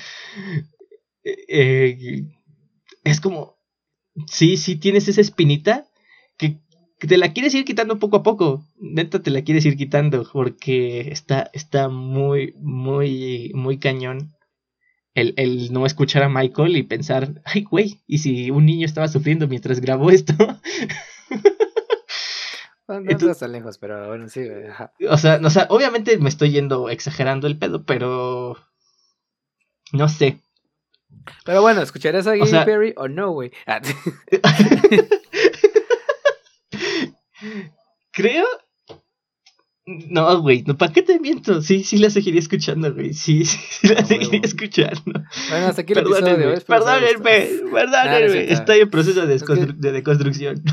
Eh, 1.23 2.23
es 3.03 3.21
como, 3.21 3.57
sí, 4.27 4.57
sí 4.57 4.75
tienes 4.75 5.07
esa 5.07 5.21
espinita 5.21 5.87
que, 6.37 6.59
te 6.99 7.17
la 7.17 7.33
quieres 7.33 7.55
ir 7.55 7.65
quitando 7.65 7.97
poco 7.97 8.17
a 8.17 8.23
poco. 8.23 8.67
Neta, 8.79 9.23
te 9.23 9.31
la 9.31 9.41
quieres 9.41 9.65
ir 9.65 9.75
quitando 9.75 10.27
porque 10.31 11.11
está, 11.11 11.49
está 11.53 11.89
muy, 11.89 12.53
muy, 12.59 13.51
muy 13.55 13.79
cañón 13.79 14.35
el, 15.13 15.71
no 15.71 15.85
escuchar 15.85 16.23
a 16.23 16.29
Michael 16.29 16.77
y 16.77 16.83
pensar, 16.83 17.41
ay, 17.45 17.63
güey, 17.63 18.01
¿y 18.07 18.19
si 18.19 18.51
un 18.51 18.65
niño 18.65 18.85
estaba 18.85 19.07
sufriendo 19.07 19.47
mientras 19.47 19.79
grabó 19.79 20.09
esto? 20.09 20.33
no 22.87 23.09
estás 23.09 23.39
tan 23.39 23.51
lejos, 23.51 23.77
pero 23.77 24.07
bueno, 24.07 24.29
sí, 24.29 24.41
O 25.09 25.17
sea, 25.17 25.39
o 25.43 25.49
sea, 25.49 25.67
obviamente 25.69 26.17
me 26.17 26.29
estoy 26.29 26.51
yendo 26.51 26.89
exagerando 26.89 27.47
el 27.47 27.57
pedo, 27.57 27.85
pero 27.85 28.57
no 29.93 30.09
sé. 30.09 30.41
Pero 31.45 31.61
bueno, 31.61 31.81
¿escucharías 31.81 32.27
a 32.27 32.37
Katy 32.37 32.65
Perry 32.65 32.93
o 32.95 33.07
no, 33.07 33.31
güey? 33.31 33.51
Ah, 33.67 33.81
Creo 38.11 38.45
No, 39.85 40.41
güey, 40.41 40.63
no, 40.63 40.77
¿para 40.77 40.93
qué 40.93 41.01
te 41.01 41.19
miento? 41.19 41.61
Sí, 41.61 41.83
sí 41.83 41.97
la 41.97 42.11
seguiría 42.11 42.39
escuchando, 42.39 42.93
güey. 42.93 43.13
Sí, 43.13 43.45
sí, 43.45 43.57
sí 43.69 43.87
la 43.87 44.05
seguiría 44.05 44.41
escuchando. 44.43 45.23
Bueno, 45.49 45.67
hasta 45.67 45.81
aquí 45.81 45.93
el 45.93 45.99
episodio 45.99 46.37
de 46.37 46.47
hoy. 46.47 46.59
Perdónenme, 46.67 47.49
perdónenme. 47.71 48.51
Estoy 48.51 48.79
en 48.81 48.89
proceso 48.91 49.25
de, 49.25 49.73
de 49.75 49.91
deconstrucción. 49.91 50.63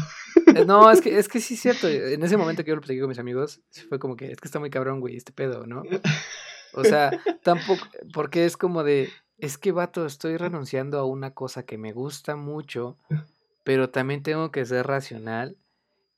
Eh, 0.55 0.65
no, 0.67 0.91
es 0.91 1.01
que, 1.01 1.19
es 1.19 1.27
que 1.27 1.41
sí 1.41 1.55
es 1.55 1.61
cierto. 1.61 1.89
En 1.89 2.23
ese 2.23 2.37
momento 2.37 2.65
que 2.65 2.69
yo 2.69 2.75
lo 2.75 2.83
platiqué 2.83 3.01
con 3.01 3.09
mis 3.09 3.19
amigos, 3.19 3.63
fue 3.89 3.99
como 3.99 4.15
que 4.15 4.31
es 4.31 4.41
que 4.41 4.49
está 4.49 4.61
muy 4.61 4.69
cabrón, 4.69 5.01
güey, 5.01 5.17
este 5.17 5.33
pedo, 5.33 5.67
¿no? 5.67 5.83
O 6.75 6.85
sea, 6.85 7.11
tampoco, 7.43 7.87
porque 8.13 8.45
es 8.45 8.59
como 8.59 8.85
de, 8.85 9.09
es 9.39 9.57
que 9.57 9.73
vato, 9.73 10.05
estoy 10.05 10.37
renunciando 10.37 10.99
a 10.99 11.07
una 11.07 11.33
cosa 11.33 11.65
que 11.65 11.79
me 11.79 11.93
gusta 11.93 12.37
mucho, 12.37 12.99
pero 13.65 13.89
también 13.89 14.23
tengo 14.23 14.51
que 14.53 14.67
ser 14.67 14.87
racional 14.87 15.57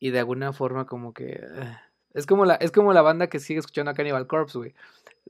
y 0.00 0.10
de 0.10 0.18
alguna 0.18 0.52
forma 0.52 0.86
como 0.86 1.14
que... 1.14 1.40
Ah, 1.56 1.82
es 2.14 2.26
como 2.26 2.44
la, 2.44 2.54
es 2.56 2.70
como 2.70 2.92
la 2.92 3.02
banda 3.02 3.28
que 3.28 3.40
sigue 3.40 3.60
escuchando 3.60 3.90
a 3.90 3.94
Cannibal 3.94 4.26
Corpse, 4.26 4.58
güey. 4.58 4.74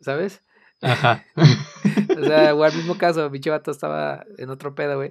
¿Sabes? 0.00 0.42
Ajá. 0.80 1.24
o 1.36 2.24
sea, 2.24 2.50
al 2.50 2.74
mismo 2.74 2.96
caso, 2.96 3.28
mi 3.30 3.38
vato 3.38 3.70
estaba 3.70 4.24
en 4.38 4.50
otro 4.50 4.74
pedo, 4.74 4.96
güey. 4.96 5.10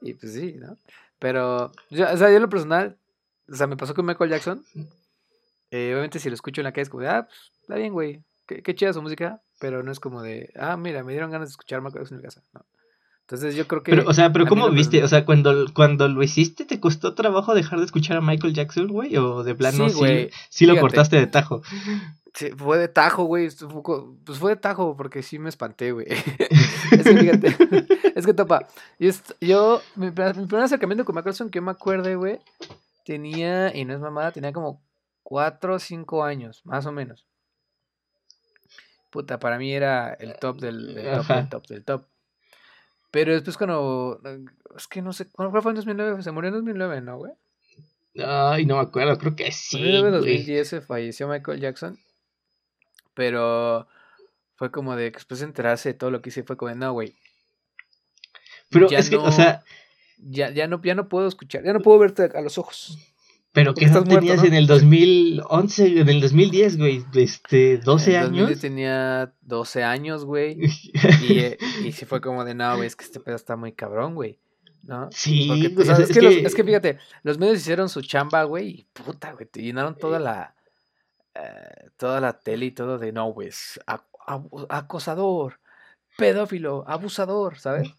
Y 0.00 0.14
pues 0.14 0.32
sí, 0.32 0.54
¿no? 0.58 0.76
Pero, 1.18 1.72
yo, 1.90 2.12
o 2.12 2.16
sea, 2.16 2.30
yo 2.30 2.36
en 2.36 2.42
lo 2.42 2.48
personal, 2.48 2.96
o 3.48 3.54
sea, 3.54 3.66
me 3.66 3.76
pasó 3.76 3.94
con 3.94 4.06
Michael 4.06 4.30
Jackson. 4.30 4.64
Eh, 5.70 5.90
obviamente 5.92 6.18
si 6.18 6.28
lo 6.28 6.34
escucho 6.34 6.60
en 6.60 6.64
la 6.64 6.72
calle 6.72 6.82
es 6.82 6.88
como 6.88 7.02
de, 7.02 7.08
ah, 7.08 7.26
pues, 7.26 7.52
está 7.60 7.76
bien, 7.76 7.92
güey. 7.92 8.22
Qué, 8.46 8.62
qué 8.62 8.74
chida 8.74 8.92
su 8.92 9.02
música. 9.02 9.40
Pero 9.60 9.82
no 9.82 9.92
es 9.92 10.00
como 10.00 10.22
de, 10.22 10.52
ah, 10.56 10.76
mira, 10.76 11.04
me 11.04 11.12
dieron 11.12 11.30
ganas 11.30 11.48
de 11.48 11.52
escuchar 11.52 11.80
Michael 11.80 12.02
Jackson 12.02 12.16
en 12.16 12.22
mi 12.22 12.24
casa. 12.24 12.42
No. 12.52 12.64
Entonces 13.22 13.54
yo 13.54 13.66
creo 13.66 13.82
que... 13.82 13.92
Pero, 13.92 14.08
o 14.08 14.12
sea, 14.12 14.32
pero 14.32 14.46
¿cómo 14.46 14.68
viste? 14.70 15.02
O 15.02 15.08
sea, 15.08 15.24
cuando, 15.24 15.66
cuando 15.72 16.08
lo 16.08 16.22
hiciste, 16.22 16.64
¿te 16.64 16.80
costó 16.80 17.14
trabajo 17.14 17.54
dejar 17.54 17.78
de 17.78 17.86
escuchar 17.86 18.16
a 18.16 18.20
Michael 18.20 18.52
Jackson, 18.52 18.88
güey? 18.88 19.16
¿O 19.16 19.42
de 19.42 19.54
plano 19.54 19.88
sí, 19.88 19.98
sí, 19.98 20.30
sí 20.50 20.66
lo 20.66 20.78
cortaste 20.78 21.16
de 21.16 21.26
tajo? 21.26 21.62
Sí, 22.34 22.50
fue 22.56 22.78
de 22.78 22.88
tajo, 22.88 23.24
güey. 23.24 23.48
Pues 24.24 24.38
fue 24.38 24.52
de 24.52 24.56
tajo 24.56 24.96
porque 24.96 25.22
sí 25.22 25.38
me 25.38 25.50
espanté, 25.50 25.92
güey. 25.92 26.06
es 26.90 27.02
que 27.02 27.16
fíjate, 27.16 27.56
es 28.14 28.26
que 28.26 28.34
topa. 28.34 28.66
Yo, 29.40 29.82
mi, 29.96 30.10
primer 30.10 30.62
acercamiento 30.62 31.04
con 31.04 31.14
Michael 31.14 31.32
Jackson 31.32 31.50
que 31.50 31.58
yo 31.58 31.62
me 31.62 31.72
acuerde, 31.72 32.16
güey, 32.16 32.40
tenía, 33.04 33.74
y 33.76 33.84
no 33.84 33.94
es 33.94 34.00
mamada, 34.00 34.32
tenía 34.32 34.52
como 34.52 34.82
4 35.24 35.74
o 35.74 35.78
5 35.78 36.24
años, 36.24 36.62
más 36.64 36.86
o 36.86 36.92
menos. 36.92 37.26
Puta, 39.10 39.38
para 39.38 39.58
mí 39.58 39.74
era 39.74 40.14
el 40.14 40.34
top 40.38 40.58
del, 40.58 40.94
del 40.94 41.16
top 41.18 41.26
del 41.26 41.48
top 41.50 41.66
del 41.66 41.84
top. 41.84 42.06
Pero 43.12 43.32
después 43.34 43.56
cuando... 43.56 44.20
Es 44.76 44.88
que 44.88 45.00
no 45.00 45.12
sé, 45.12 45.30
¿cuándo 45.30 45.62
fue 45.62 45.70
en 45.70 45.76
2009? 45.76 46.22
Se 46.22 46.32
murió 46.32 46.48
en 46.48 46.54
2009, 46.54 47.00
¿no, 47.02 47.18
güey? 47.18 47.32
Ay, 48.16 48.66
no 48.66 48.76
me 48.76 48.82
acuerdo, 48.82 49.16
creo 49.18 49.36
que 49.36 49.52
sí. 49.52 49.96
En 49.96 50.10
2010 50.10 50.68
se 50.68 50.80
falleció 50.80 51.28
Michael 51.28 51.60
Jackson. 51.60 51.98
Pero 53.14 53.86
fue 54.56 54.72
como 54.72 54.96
de 54.96 55.12
que 55.12 55.18
después 55.18 55.38
de 55.38 55.46
enterarse 55.46 55.90
de 55.90 55.94
todo 55.94 56.10
lo 56.10 56.20
que 56.20 56.30
hice, 56.30 56.42
fue 56.42 56.56
como 56.56 56.70
de, 56.70 56.74
no, 56.74 56.92
güey. 56.92 57.14
Pero 58.70 58.88
es 58.90 59.08
que, 59.08 59.16
o 59.16 59.30
sea... 59.30 59.62
Ya, 60.24 60.50
ya, 60.50 60.68
no, 60.68 60.80
ya 60.82 60.94
no 60.94 61.08
puedo 61.08 61.26
escuchar, 61.26 61.64
ya 61.64 61.72
no 61.72 61.80
puedo 61.80 61.98
verte 61.98 62.30
a 62.32 62.40
los 62.42 62.56
ojos. 62.56 62.96
Pero 63.52 63.74
que 63.74 63.84
estás 63.84 64.04
tenías 64.04 64.42
en 64.44 64.54
el 64.54 64.66
2011, 64.66 66.00
en 66.00 66.08
el 66.08 66.20
2010, 66.22 66.78
güey, 66.78 67.04
este, 67.14 67.76
12 67.76 68.10
en 68.10 68.16
el 68.16 68.26
años. 68.26 68.60
tenía 68.60 69.34
12 69.42 69.84
años, 69.84 70.24
güey. 70.24 70.58
y, 71.22 71.38
eh, 71.38 71.58
y 71.84 71.92
sí 71.92 72.06
fue 72.06 72.22
como 72.22 72.44
de, 72.46 72.54
no, 72.54 72.74
güey, 72.76 72.86
es 72.86 72.96
que 72.96 73.04
este 73.04 73.20
pedo 73.20 73.36
está 73.36 73.56
muy 73.56 73.72
cabrón, 73.72 74.14
güey. 74.14 74.38
¿No? 74.82 75.08
Sí, 75.12 75.46
Porque, 75.48 75.92
es, 76.02 76.10
que 76.10 76.22
Los, 76.22 76.34
es, 76.34 76.54
que 76.54 76.64
fíjate, 76.64 76.98
los 77.22 77.38
medios 77.38 77.58
hicieron 77.58 77.88
su 77.88 78.00
chamba, 78.00 78.42
güey, 78.44 78.68
y 78.68 78.86
puta, 78.92 79.32
güey, 79.32 79.46
te 79.46 79.62
llenaron 79.62 79.96
toda 79.96 80.18
la, 80.18 80.56
eh, 81.34 81.90
toda 81.96 82.20
la 82.20 82.40
tele 82.40 82.66
y 82.66 82.70
todo 82.72 82.98
de, 82.98 83.12
no, 83.12 83.26
güey, 83.32 83.50
acosador, 84.68 85.60
pedófilo, 86.16 86.84
abusador, 86.88 87.58
¿sabes? 87.58 87.90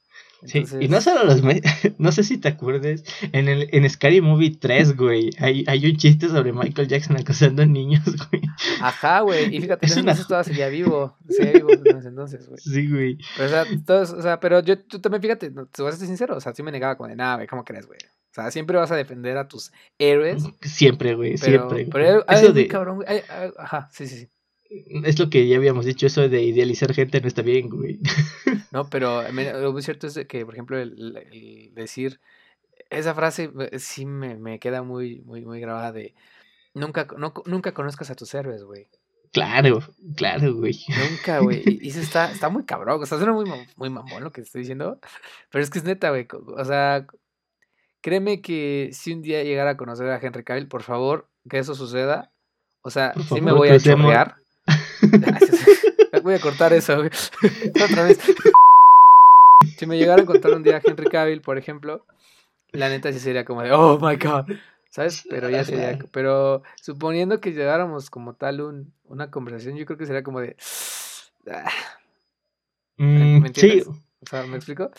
Sí, 0.45 0.63
y 0.79 0.87
no 0.87 1.01
solo 1.01 1.23
los 1.23 1.41
no 1.97 2.11
sé 2.11 2.23
si 2.23 2.37
te 2.37 2.49
acuerdes, 2.49 3.03
en 3.31 3.47
el 3.47 3.69
en 3.71 3.89
Scary 3.89 4.21
Movie 4.21 4.57
3, 4.59 4.97
güey, 4.97 5.31
hay, 5.39 5.63
hay 5.67 5.85
un 5.85 5.97
chiste 5.97 6.27
sobre 6.29 6.53
Michael 6.53 6.87
Jackson 6.87 7.17
acosando 7.17 7.63
a 7.63 7.65
niños, 7.65 8.03
güey. 8.29 8.41
Ajá, 8.81 9.21
güey, 9.21 9.55
y 9.55 9.61
fíjate, 9.61 9.85
es 9.85 9.97
una... 9.97 10.15
todavía 10.15 10.43
seguía 10.43 10.69
vivo, 10.69 11.17
seguía 11.29 11.53
vivo 11.53 11.69
entonces, 11.69 12.47
güey. 12.47 12.59
Sí, 12.59 12.89
güey. 12.89 13.17
Pero, 13.37 13.47
o 13.47 13.49
sea, 13.49 13.65
todos, 13.85 14.11
o 14.11 14.21
sea, 14.21 14.39
pero 14.39 14.61
yo, 14.61 14.79
tú 14.79 14.99
también 14.99 15.21
fíjate, 15.21 15.49
te 15.49 15.81
voy 15.81 15.91
a 15.91 15.95
ser 15.95 16.07
sincero, 16.07 16.35
o 16.35 16.41
sea, 16.41 16.53
sí 16.53 16.63
me 16.63 16.71
negaba 16.71 16.97
como 16.97 17.09
de, 17.09 17.15
nada, 17.15 17.35
güey, 17.35 17.47
¿cómo 17.47 17.63
crees, 17.63 17.87
güey? 17.87 17.99
O 18.31 18.33
sea, 18.33 18.49
siempre 18.49 18.77
vas 18.77 18.91
a 18.91 18.95
defender 18.95 19.37
a 19.37 19.47
tus 19.47 19.71
héroes. 19.99 20.43
Siempre, 20.61 21.13
güey, 21.13 21.37
siempre. 21.37 21.87
Pero, 21.91 22.25
Eso 22.27 22.51
de... 22.51 22.67
cabrón, 22.67 22.95
güey, 22.97 23.07
ajá, 23.59 23.89
sí, 23.91 24.07
sí, 24.07 24.17
sí. 24.17 24.29
Es 25.03 25.19
lo 25.19 25.29
que 25.29 25.47
ya 25.47 25.57
habíamos 25.57 25.85
dicho, 25.85 26.07
eso 26.07 26.27
de 26.27 26.41
idealizar 26.41 26.93
gente 26.93 27.21
no 27.21 27.27
está 27.27 27.41
bien, 27.41 27.69
güey. 27.69 27.99
No, 28.71 28.89
pero 28.89 29.21
lo 29.31 29.71
muy 29.71 29.83
cierto 29.83 30.07
es 30.07 30.19
que, 30.27 30.45
por 30.45 30.55
ejemplo, 30.55 30.79
el, 30.79 31.71
decir 31.75 32.19
esa 32.89 33.13
frase 33.13 33.51
eh, 33.71 33.79
sí 33.79 34.05
me, 34.05 34.35
me, 34.35 34.59
queda 34.59 34.81
muy, 34.81 35.21
muy, 35.21 35.45
muy 35.45 35.59
grabada 35.59 35.91
de 35.91 36.15
nunca, 36.73 37.07
no, 37.17 37.33
nunca 37.45 37.73
conozcas 37.73 38.09
a 38.09 38.15
tus 38.15 38.33
héroes, 38.33 38.63
güey. 38.63 38.87
Claro, 39.31 39.79
claro, 40.15 40.53
güey. 40.53 40.79
Nunca, 41.09 41.39
güey. 41.39 41.63
Y, 41.65 41.89
eso 41.89 41.99
está, 41.99 42.31
está 42.31 42.49
muy 42.49 42.65
cabrón. 42.65 43.01
O 43.01 43.05
sea, 43.05 43.17
suena 43.17 43.33
muy, 43.33 43.49
muy 43.75 43.89
mamón 43.89 44.23
lo 44.23 44.31
que 44.31 44.41
estoy 44.41 44.61
diciendo. 44.61 44.99
Pero 45.49 45.63
es 45.63 45.71
que 45.71 45.79
es 45.79 45.85
neta, 45.85 46.09
güey. 46.09 46.27
O 46.55 46.63
sea, 46.63 47.07
créeme 48.01 48.41
que 48.41 48.89
si 48.93 49.11
un 49.11 49.23
día 49.23 49.43
llegara 49.43 49.71
a 49.71 49.77
conocer 49.77 50.07
a 50.07 50.19
Henry 50.19 50.43
Cavill, 50.43 50.67
por 50.67 50.83
favor, 50.83 51.29
que 51.49 51.57
eso 51.57 51.73
suceda. 51.73 52.31
O 52.81 52.91
sea, 52.91 53.13
sí 53.27 53.41
me 53.41 53.53
voy 53.53 53.69
a 53.69 53.79
chorrear. 53.79 54.42
Voy 56.23 56.35
a 56.35 56.39
cortar 56.39 56.73
eso, 56.73 56.93
Otra 57.83 58.03
vez. 58.03 58.19
Si 59.77 59.85
me 59.87 59.97
llegara 59.97 60.19
a 60.19 60.23
encontrar 60.23 60.53
un 60.53 60.63
día 60.63 60.77
a 60.77 60.81
Henry 60.83 61.07
Cavill, 61.07 61.41
por 61.41 61.57
ejemplo, 61.57 62.05
la 62.73 62.89
neta 62.89 63.11
sí 63.13 63.19
sería 63.19 63.45
como 63.45 63.63
de, 63.63 63.71
oh 63.71 63.97
my 63.97 64.17
god. 64.17 64.45
¿Sabes? 64.89 65.23
Pero 65.29 65.49
ya 65.49 65.63
sería. 65.63 65.97
Pero 66.11 66.63
suponiendo 66.81 67.39
que 67.39 67.53
llegáramos 67.53 68.09
como 68.09 68.35
tal 68.35 68.61
un, 68.61 68.93
una 69.07 69.31
conversación, 69.31 69.75
yo 69.77 69.85
creo 69.85 69.97
que 69.97 70.05
sería 70.05 70.23
como 70.23 70.41
de. 70.41 70.55
Ah". 71.51 71.69
Mm, 72.97 73.39
¿Me 73.41 73.47
entiendes? 73.47 73.85
Sí. 73.85 73.89
O 73.89 74.25
sea, 74.29 74.43
¿me 74.43 74.55
explico? 74.55 74.91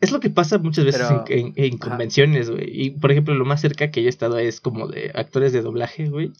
Es 0.00 0.12
lo 0.12 0.20
que 0.20 0.28
pasa 0.28 0.58
muchas 0.58 0.84
veces 0.84 1.06
en, 1.28 1.78
convenciones, 1.78 2.50
güey. 2.50 2.68
Y 2.70 2.90
por 2.90 3.10
ejemplo, 3.10 3.34
lo 3.34 3.46
más 3.46 3.62
cerca 3.62 3.90
que 3.90 4.02
yo 4.02 4.08
he 4.08 4.10
estado 4.10 4.38
es 4.38 4.60
como 4.60 4.88
de 4.88 5.10
actores 5.14 5.52
de 5.52 5.62
doblaje, 5.62 6.08
güey. 6.08 6.32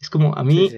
Es 0.00 0.10
como 0.10 0.34
a 0.36 0.42
mí. 0.42 0.68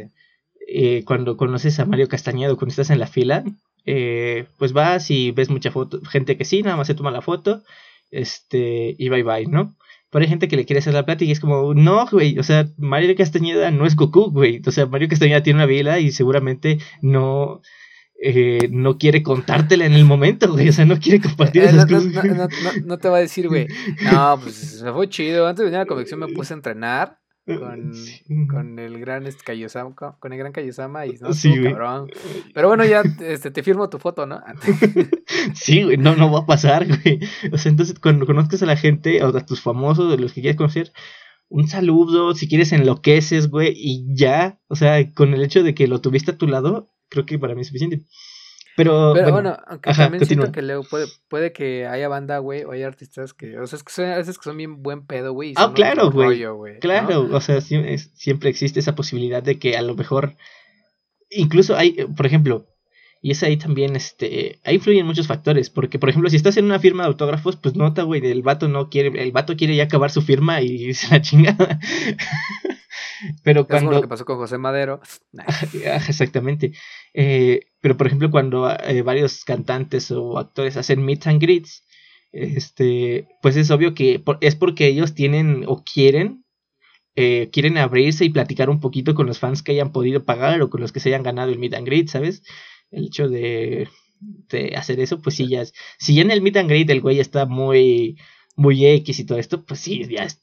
Eh, 0.72 1.02
cuando 1.04 1.36
conoces 1.36 1.80
a 1.80 1.84
Mario 1.84 2.06
Castañedo, 2.06 2.56
cuando 2.56 2.70
estás 2.70 2.90
en 2.90 3.00
la 3.00 3.08
fila, 3.08 3.42
eh, 3.86 4.46
pues 4.56 4.72
vas 4.72 5.10
y 5.10 5.32
ves 5.32 5.50
mucha 5.50 5.72
foto, 5.72 6.00
gente 6.02 6.36
que 6.36 6.44
sí, 6.44 6.62
nada 6.62 6.76
más 6.76 6.86
se 6.86 6.94
toma 6.94 7.10
la 7.10 7.22
foto, 7.22 7.64
este, 8.12 8.94
y 8.96 9.08
bye 9.08 9.24
bye, 9.24 9.46
¿no? 9.46 9.76
Pero 10.10 10.22
hay 10.22 10.28
gente 10.28 10.46
que 10.46 10.56
le 10.56 10.66
quiere 10.66 10.78
hacer 10.78 10.94
la 10.94 11.04
plática 11.04 11.28
y 11.28 11.32
es 11.32 11.40
como, 11.40 11.74
no, 11.74 12.06
güey, 12.06 12.38
o 12.38 12.44
sea, 12.44 12.68
Mario 12.76 13.16
Castañeda 13.16 13.72
no 13.72 13.84
es 13.84 13.96
Goku, 13.96 14.30
güey, 14.30 14.62
o 14.64 14.70
sea, 14.70 14.86
Mario 14.86 15.08
Castañeda 15.08 15.42
tiene 15.42 15.58
una 15.58 15.66
vila 15.66 15.98
y 15.98 16.12
seguramente 16.12 16.78
no, 17.02 17.62
eh, 18.22 18.68
no 18.70 18.96
quiere 18.96 19.24
contártela 19.24 19.86
en 19.86 19.94
el 19.94 20.04
momento, 20.04 20.52
güey. 20.52 20.68
O 20.68 20.72
sea, 20.72 20.84
no 20.84 20.98
quiere 21.00 21.20
compartir 21.20 21.62
esas 21.62 21.86
cosas. 21.86 22.12
No, 22.84 22.98
te 22.98 23.08
va 23.08 23.16
a 23.16 23.20
decir, 23.20 23.48
güey. 23.48 23.66
No, 24.02 24.38
pues 24.40 24.82
me 24.82 24.92
fue 24.92 25.08
chido. 25.08 25.46
Antes 25.46 25.60
de 25.60 25.64
venir 25.64 25.76
a 25.76 25.80
la 25.80 25.86
convicción 25.86 26.20
me 26.20 26.28
puse 26.28 26.52
a 26.52 26.56
entrenar 26.56 27.18
con, 27.46 27.92
con 28.48 28.78
el 28.78 29.00
gran 29.00 29.26
este, 29.26 29.44
Kayosama, 29.44 29.94
con 29.94 30.32
el 30.32 30.38
gran 30.38 30.52
Kayosama 30.52 31.06
y 31.06 31.14
no, 31.20 31.32
sí, 31.32 31.52
cabrón. 31.62 32.10
Pero 32.54 32.68
bueno, 32.68 32.84
ya 32.84 33.02
este, 33.20 33.50
te 33.50 33.62
firmo 33.62 33.88
tu 33.88 33.98
foto, 33.98 34.26
¿no? 34.26 34.40
sí, 35.54 35.82
güey, 35.82 35.96
no, 35.96 36.14
no 36.16 36.30
va 36.30 36.40
a 36.40 36.46
pasar, 36.46 36.86
güey. 36.86 37.20
O 37.52 37.58
sea, 37.58 37.70
entonces 37.70 37.98
cuando 37.98 38.26
conozcas 38.26 38.62
a 38.62 38.66
la 38.66 38.76
gente, 38.76 39.22
o 39.24 39.36
a 39.36 39.46
tus 39.46 39.60
famosos, 39.60 40.10
de 40.10 40.18
los 40.18 40.32
que 40.32 40.40
quieres 40.40 40.56
conocer, 40.56 40.92
un 41.48 41.66
saludo, 41.66 42.34
si 42.34 42.48
quieres 42.48 42.72
enloqueces, 42.72 43.50
güey, 43.50 43.72
y 43.74 44.06
ya, 44.14 44.60
o 44.68 44.76
sea, 44.76 45.12
con 45.12 45.34
el 45.34 45.42
hecho 45.42 45.62
de 45.62 45.74
que 45.74 45.88
lo 45.88 46.00
tuviste 46.00 46.30
a 46.30 46.38
tu 46.38 46.46
lado, 46.46 46.92
creo 47.08 47.26
que 47.26 47.38
para 47.38 47.54
mí 47.54 47.62
es 47.62 47.66
suficiente. 47.66 48.06
Pero, 48.82 49.32
bueno, 49.32 49.56
aunque 49.66 49.92
también 49.92 50.24
siento 50.24 50.50
que 50.52 50.62
luego 50.62 50.84
puede, 50.84 51.06
puede 51.28 51.52
que 51.52 51.86
haya 51.86 52.08
banda, 52.08 52.38
güey, 52.38 52.64
o 52.64 52.72
hay 52.72 52.82
artistas 52.82 53.34
que, 53.34 53.58
o 53.58 53.66
sea, 53.66 53.76
es 53.76 53.82
que 53.82 53.92
son, 53.92 54.06
a 54.06 54.16
veces 54.16 54.38
que 54.38 54.44
son 54.44 54.56
bien 54.56 54.82
buen 54.82 55.06
pedo, 55.06 55.34
güey. 55.34 55.52
Ah, 55.56 55.72
claro, 55.74 56.10
güey. 56.10 56.78
Claro, 56.80 57.28
o 57.30 57.40
sea, 57.40 57.60
siempre 57.60 58.48
existe 58.48 58.80
esa 58.80 58.94
posibilidad 58.94 59.42
de 59.42 59.58
que 59.58 59.76
a 59.76 59.82
lo 59.82 59.94
mejor, 59.94 60.34
incluso 61.28 61.76
hay, 61.76 61.92
por 62.16 62.24
ejemplo, 62.24 62.66
y 63.22 63.32
es 63.32 63.42
ahí 63.42 63.56
también, 63.56 63.96
este, 63.96 64.60
ahí 64.64 64.76
influyen 64.76 65.06
muchos 65.06 65.26
factores, 65.26 65.68
porque, 65.68 65.98
por 65.98 66.08
ejemplo, 66.08 66.30
si 66.30 66.36
estás 66.36 66.56
en 66.56 66.64
una 66.64 66.78
firma 66.78 67.02
de 67.02 67.08
autógrafos, 67.08 67.56
pues 67.56 67.74
nota, 67.74 68.02
güey, 68.02 68.24
el 68.24 68.42
vato 68.42 68.68
no 68.68 68.88
quiere, 68.88 69.22
el 69.22 69.32
vato 69.32 69.56
quiere 69.56 69.76
ya 69.76 69.84
acabar 69.84 70.10
su 70.10 70.22
firma 70.22 70.62
y 70.62 70.94
se 70.94 71.08
la 71.08 71.20
chingada. 71.20 71.78
Pero 73.42 73.66
cuando... 73.66 73.90
Es 73.90 73.96
lo 73.96 74.02
que 74.02 74.08
pasó 74.08 74.24
con 74.24 74.38
José 74.38 74.56
Madero. 74.56 75.00
Exactamente. 76.08 76.72
Eh, 77.12 77.66
pero 77.82 77.96
por 77.98 78.06
ejemplo, 78.06 78.30
cuando 78.30 78.70
eh, 78.70 79.02
varios 79.02 79.44
cantantes 79.44 80.10
o 80.10 80.38
actores 80.38 80.78
hacen 80.78 81.04
meet 81.04 81.26
and 81.26 81.42
greets, 81.42 81.84
este, 82.32 83.28
pues 83.42 83.56
es 83.56 83.70
obvio 83.70 83.92
que 83.92 84.22
es 84.40 84.56
porque 84.56 84.86
ellos 84.86 85.14
tienen 85.14 85.64
o 85.66 85.82
quieren 85.82 86.44
eh, 87.16 87.50
quieren 87.52 87.76
abrirse 87.76 88.24
y 88.24 88.30
platicar 88.30 88.70
un 88.70 88.80
poquito 88.80 89.14
con 89.14 89.26
los 89.26 89.40
fans 89.40 89.62
que 89.62 89.72
hayan 89.72 89.92
podido 89.92 90.24
pagar 90.24 90.62
o 90.62 90.70
con 90.70 90.80
los 90.80 90.92
que 90.92 91.00
se 91.00 91.08
hayan 91.08 91.24
ganado 91.24 91.50
el 91.50 91.58
meet 91.58 91.74
and 91.74 91.86
greet, 91.86 92.08
¿sabes? 92.08 92.42
El 92.90 93.06
hecho 93.06 93.28
de, 93.28 93.88
de 94.20 94.76
hacer 94.76 95.00
eso, 95.00 95.20
pues 95.20 95.36
sí, 95.36 95.48
ya 95.48 95.62
es, 95.62 95.74
si 95.98 96.14
ya 96.14 96.22
en 96.22 96.30
el 96.30 96.42
meet 96.42 96.56
and 96.56 96.68
greet 96.68 96.90
el 96.90 97.00
güey 97.00 97.20
está 97.20 97.46
muy, 97.46 98.18
muy 98.56 98.84
X 98.86 99.18
y 99.20 99.24
todo 99.24 99.38
esto, 99.38 99.64
pues 99.64 99.80
sí, 99.80 100.06
ya 100.06 100.24
es, 100.24 100.42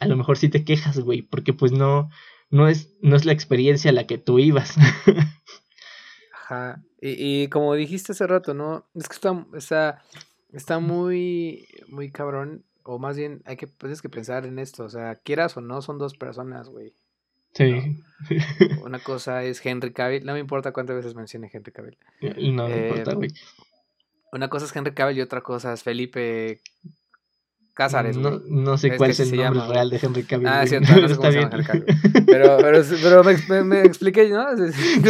a 0.00 0.06
lo 0.06 0.16
mejor 0.16 0.38
sí 0.38 0.48
te 0.48 0.64
quejas, 0.64 0.98
güey, 1.00 1.22
porque 1.22 1.52
pues 1.52 1.72
no, 1.72 2.10
no 2.50 2.68
es, 2.68 2.96
no 3.00 3.16
es 3.16 3.24
la 3.24 3.32
experiencia 3.32 3.90
a 3.90 3.94
la 3.94 4.06
que 4.06 4.18
tú 4.18 4.38
ibas. 4.38 4.76
Ajá. 6.44 6.82
Y, 7.00 7.42
y, 7.42 7.48
como 7.48 7.74
dijiste 7.74 8.12
hace 8.12 8.26
rato, 8.26 8.52
¿no? 8.52 8.86
Es 8.94 9.08
que 9.08 9.14
está, 9.14 9.46
está, 9.54 10.02
está 10.52 10.78
muy, 10.80 11.66
muy 11.88 12.10
cabrón 12.10 12.64
o 12.82 12.98
más 12.98 13.16
bien, 13.16 13.42
hay 13.44 13.56
que, 13.56 13.66
pues, 13.66 14.02
que 14.02 14.08
pensar 14.08 14.46
en 14.46 14.58
esto. 14.58 14.84
O 14.84 14.88
sea, 14.88 15.16
quieras 15.16 15.56
o 15.56 15.60
no, 15.60 15.82
son 15.82 15.98
dos 15.98 16.14
personas, 16.14 16.68
güey. 16.68 16.94
Sí. 17.52 17.96
Una 18.84 18.98
cosa 18.98 19.42
es 19.44 19.64
Henry 19.64 19.92
Cavill. 19.92 20.24
No 20.24 20.34
me 20.34 20.40
importa 20.40 20.72
cuántas 20.72 20.96
veces 20.96 21.14
mencione 21.14 21.50
Henry 21.52 21.72
Cavill. 21.72 21.98
No 22.54 22.68
me 22.68 22.88
importa, 22.88 23.14
güey. 23.14 23.30
Una 24.32 24.48
cosa 24.48 24.66
es 24.66 24.76
Henry 24.76 24.94
Cavill 24.94 25.18
y 25.18 25.22
otra 25.22 25.40
cosa 25.40 25.72
es 25.72 25.82
Felipe 25.82 26.60
Cázares. 27.74 28.16
No, 28.16 28.40
no 28.46 28.78
sé 28.78 28.96
cuál 28.96 29.10
es 29.10 29.20
el 29.20 29.36
nombre 29.36 29.66
real 29.66 29.90
de 29.90 29.98
Henry 30.02 30.22
Cavill. 30.24 30.46
Ah, 30.46 30.66
cierto, 30.66 30.94
no 31.00 31.08
sé 31.08 31.16
cómo 31.16 31.32
se 31.32 31.40
llama 31.40 31.50
Henry 31.52 31.64
Cavill. 31.64 31.84
Pero, 32.26 32.58
pero, 32.58 32.82
pero 33.02 33.24
me, 33.24 33.64
me, 33.64 33.80
expliqué, 33.80 34.28
¿no? 34.28 34.46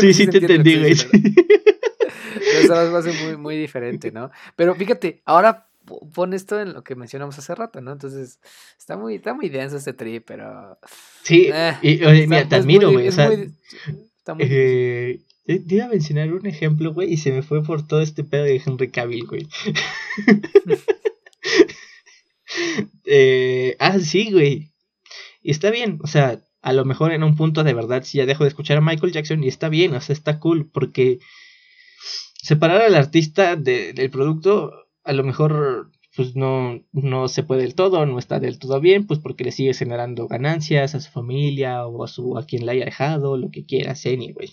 sí, 0.01 0.15
sí, 0.15 0.27
te 0.29 0.39
entendí, 0.39 0.79
güey. 0.79 0.93
Eso 0.93 2.73
va 2.73 2.99
a 2.99 3.03
ser 3.03 3.15
muy, 3.25 3.37
muy 3.37 3.57
diferente, 3.59 4.11
¿no? 4.11 4.31
Pero 4.57 4.75
fíjate, 4.75 5.21
ahora 5.27 5.70
pon 6.13 6.35
esto 6.35 6.61
en 6.61 6.73
lo 6.73 6.85
que 6.85 6.95
mencionamos 6.95 7.39
hace 7.39 7.55
rato, 7.55 7.81
¿no? 7.81 7.93
Entonces, 7.93 8.41
está 8.79 8.97
muy, 8.97 9.17
está 9.17 9.35
muy 9.35 9.49
denso 9.49 9.77
este 9.77 9.93
trip, 9.93 10.25
pero. 10.27 10.79
Sí, 11.23 11.51
eh, 11.53 11.77
y, 11.83 12.05
oye, 12.05 12.27
mira, 12.27 12.49
te 12.49 12.57
admiro, 12.57 12.93
güey. 12.93 13.09
O 13.09 13.13
sea, 13.13 13.31
está 13.31 14.35
muy 14.35 14.47
eh, 15.51 15.59
te 15.59 15.75
iba 15.75 15.87
a 15.87 15.89
mencionar 15.89 16.33
un 16.33 16.47
ejemplo, 16.47 16.93
güey, 16.93 17.13
y 17.13 17.17
se 17.17 17.33
me 17.33 17.43
fue 17.43 17.63
por 17.65 17.87
todo 17.87 18.01
este 18.01 18.23
pedo 18.23 18.45
de 18.45 18.63
Henry 18.65 18.91
Cavill, 18.91 19.27
güey. 19.27 19.49
eh, 23.05 23.77
ah, 23.81 23.99
sí, 23.99 24.31
güey. 24.31 24.71
Y 25.43 25.51
está 25.51 25.71
bien, 25.71 25.99
o 26.03 26.07
sea, 26.07 26.41
a 26.63 26.73
lo 26.73 26.85
mejor 26.85 27.13
en 27.13 27.25
un 27.25 27.37
punto 27.37 27.65
de 27.65 27.75
verdad 27.75 28.05
si 28.05 28.19
ya 28.19 28.27
dejo 28.27 28.45
de 28.45 28.49
escuchar 28.49 28.77
a 28.77 28.81
Michael 28.83 29.13
Jackson 29.13 29.43
y 29.43 29.49
está 29.49 29.69
bien, 29.69 29.95
o 29.95 30.01
sea, 30.01 30.13
está 30.13 30.39
cool, 30.39 30.71
porque 30.71 31.19
separar 32.43 32.83
al 32.83 32.95
artista 32.95 33.57
del 33.57 34.11
producto 34.11 34.73
a 35.11 35.13
lo 35.13 35.25
mejor 35.25 35.91
pues 36.15 36.37
no, 36.37 36.85
no 36.93 37.27
se 37.27 37.43
puede 37.43 37.63
del 37.63 37.75
todo, 37.75 38.07
no 38.07 38.19
está 38.19 38.39
del 38.39 38.61
todo 38.61 38.81
bien, 38.81 39.07
pues 39.09 39.19
porque 39.19 39.43
le 39.43 39.51
sigue 39.51 39.75
generando 39.75 40.29
ganancias 40.29 40.95
a 40.95 41.01
su 41.01 41.11
familia 41.11 41.85
o 41.87 42.05
a 42.05 42.09
su 42.09 42.39
a 42.39 42.47
quien 42.47 42.65
le 42.65 42.73
haya 42.73 42.85
dejado, 42.85 43.37
lo 43.37 43.51
que 43.51 43.67
quiera, 43.67 43.95
güey 44.05 44.51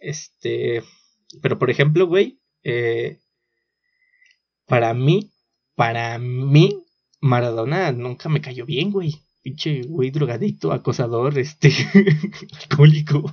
Este, 0.00 0.82
pero 1.42 1.58
por 1.58 1.70
ejemplo, 1.70 2.06
güey, 2.08 2.40
eh, 2.64 3.20
para 4.66 4.94
mí, 4.94 5.30
para 5.76 6.18
mí, 6.18 6.84
Maradona 7.20 7.92
nunca 7.92 8.28
me 8.28 8.40
cayó 8.40 8.66
bien, 8.66 8.90
güey. 8.90 9.14
Pinche 9.42 9.82
güey 9.82 10.10
drogadicto, 10.10 10.72
acosador, 10.72 11.38
este, 11.38 11.70
alcohólico. 12.62 13.32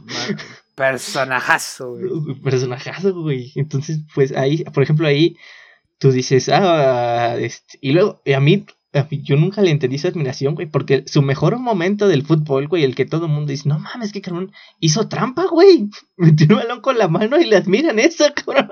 Personajazo, 0.75 1.95
güey. 1.95 2.35
Personajazo, 2.43 3.13
güey. 3.13 3.51
Entonces, 3.55 4.01
pues 4.13 4.31
ahí, 4.33 4.63
por 4.65 4.83
ejemplo, 4.83 5.07
ahí 5.07 5.37
tú 6.01 6.11
dices, 6.11 6.49
ah, 6.49 7.37
este, 7.37 7.77
y 7.79 7.91
luego, 7.91 8.23
a 8.25 8.39
mí, 8.39 8.65
a 8.91 9.07
mí, 9.09 9.21
yo 9.21 9.35
nunca 9.35 9.61
le 9.61 9.69
entendí 9.69 9.99
su 9.99 10.07
admiración, 10.07 10.55
güey, 10.55 10.65
porque 10.65 11.03
su 11.05 11.21
mejor 11.21 11.59
momento 11.59 12.07
del 12.07 12.25
fútbol, 12.25 12.67
güey, 12.67 12.83
el 12.83 12.95
que 12.95 13.05
todo 13.05 13.27
el 13.27 13.31
mundo 13.31 13.51
dice, 13.51 13.69
no 13.69 13.77
mames, 13.77 14.11
que 14.11 14.19
cabrón, 14.19 14.51
hizo 14.79 15.07
trampa, 15.07 15.45
güey, 15.45 15.89
metió 16.17 16.47
un 16.49 16.55
balón 16.55 16.81
con 16.81 16.97
la 16.97 17.07
mano 17.07 17.39
y 17.39 17.45
le 17.45 17.55
admiran 17.55 17.99
eso, 17.99 18.25
cabrón, 18.35 18.71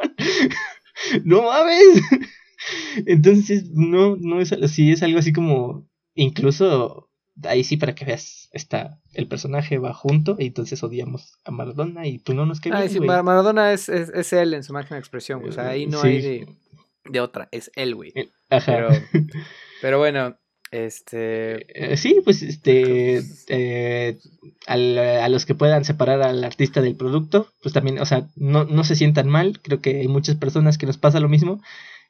no 1.24 1.44
mames. 1.44 2.02
Entonces, 3.06 3.70
no, 3.74 4.16
no 4.20 4.42
es 4.42 4.52
así, 4.52 4.92
es 4.92 5.04
algo 5.04 5.20
así 5.20 5.32
como, 5.32 5.88
incluso, 6.16 7.12
ahí 7.44 7.64
sí 7.64 7.78
para 7.78 7.94
que 7.94 8.06
veas, 8.06 8.50
está, 8.54 9.00
el 9.14 9.28
personaje 9.28 9.78
va 9.78 9.94
junto, 9.94 10.36
y 10.40 10.48
entonces 10.48 10.82
odiamos 10.82 11.38
a 11.46 11.52
Maradona 11.52 12.08
y 12.08 12.18
tú 12.18 12.34
no 12.34 12.48
nos 12.48 12.60
quedas. 12.60 12.86
Ah, 12.86 12.90
sí, 12.90 13.00
Maradona 13.00 13.72
es, 13.72 13.88
es, 13.88 14.34
él 14.34 14.56
en 14.56 14.64
su 14.64 14.74
máxima 14.74 14.98
expresión, 14.98 15.48
o 15.48 15.52
sea, 15.52 15.70
ahí 15.70 15.86
no 15.86 16.02
hay 16.02 16.22
de 16.24 16.48
de 17.10 17.22
otra, 17.22 17.50
es 17.52 17.72
él, 17.76 17.96
güey. 17.96 18.12
Eh, 18.16 18.30
ajá. 18.50 18.90
Pero, 19.82 19.98
bueno, 19.98 20.38
este. 20.72 21.94
Eh, 21.94 21.98
sí, 21.98 22.22
pues 22.24 22.42
este. 22.42 23.24
Eh, 23.48 24.18
a 24.68 25.30
los 25.30 25.46
que 25.46 25.56
puedan 25.56 25.86
separar 25.86 26.22
al 26.22 26.44
artista 26.44 26.82
del 26.82 26.96
producto, 26.96 27.52
pues 27.62 27.74
también, 27.74 28.00
o 28.00 28.06
sea, 28.06 28.28
no, 28.36 28.66
no 28.66 28.84
se 28.84 28.96
sientan 28.96 29.28
mal. 29.28 29.60
Creo 29.62 29.82
que 29.82 30.00
hay 30.00 30.08
muchas 30.08 30.36
personas 30.36 30.78
que 30.78 30.86
nos 30.86 30.98
pasa 30.98 31.20
lo 31.20 31.30
mismo. 31.30 31.62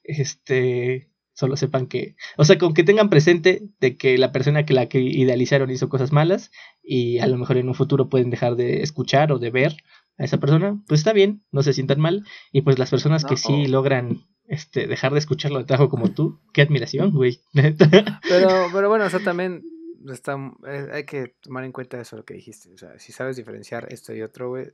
Este. 0.03 1.07
Solo 1.33 1.55
sepan 1.55 1.87
que. 1.87 2.15
O 2.35 2.43
sea, 2.43 2.57
con 2.57 2.73
que 2.73 2.83
tengan 2.83 3.09
presente 3.09 3.61
de 3.79 3.95
que 3.95 4.17
la 4.17 4.33
persona 4.33 4.65
que 4.65 4.73
la 4.73 4.89
que 4.89 4.99
idealizaron 4.99 5.71
hizo 5.71 5.87
cosas 5.87 6.11
malas. 6.11 6.51
Y 6.83 7.19
a 7.19 7.27
lo 7.27 7.37
mejor 7.37 7.57
en 7.57 7.69
un 7.69 7.75
futuro 7.75 8.09
pueden 8.09 8.29
dejar 8.29 8.57
de 8.57 8.81
escuchar 8.81 9.31
o 9.31 9.39
de 9.39 9.49
ver 9.49 9.77
a 10.19 10.25
esa 10.25 10.37
persona. 10.37 10.79
Pues 10.87 10.99
está 10.99 11.13
bien, 11.13 11.41
no 11.51 11.63
se 11.63 11.73
sientan 11.73 11.99
mal. 11.99 12.25
Y 12.51 12.61
pues 12.61 12.77
las 12.77 12.91
personas 12.91 13.25
que 13.25 13.37
sí 13.37 13.65
logran 13.65 14.27
este, 14.47 14.85
dejar 14.85 15.13
de 15.13 15.19
escucharlo 15.19 15.59
de 15.59 15.65
trabajo 15.65 15.89
como 15.89 16.11
tú. 16.11 16.39
Qué 16.53 16.61
admiración, 16.61 17.11
güey. 17.11 17.41
pero, 17.53 18.67
pero 18.71 18.89
bueno, 18.89 19.05
o 19.05 19.09
sea, 19.09 19.21
también 19.21 19.63
está, 20.11 20.37
eh, 20.67 20.87
hay 20.91 21.05
que 21.05 21.35
tomar 21.41 21.63
en 21.63 21.71
cuenta 21.71 21.99
eso 21.99 22.17
lo 22.17 22.25
que 22.25 22.33
dijiste. 22.35 22.71
O 22.73 22.77
sea, 22.77 22.99
si 22.99 23.11
sabes 23.11 23.37
diferenciar 23.37 23.91
esto 23.91 24.13
y 24.13 24.21
otro, 24.21 24.49
güey, 24.49 24.67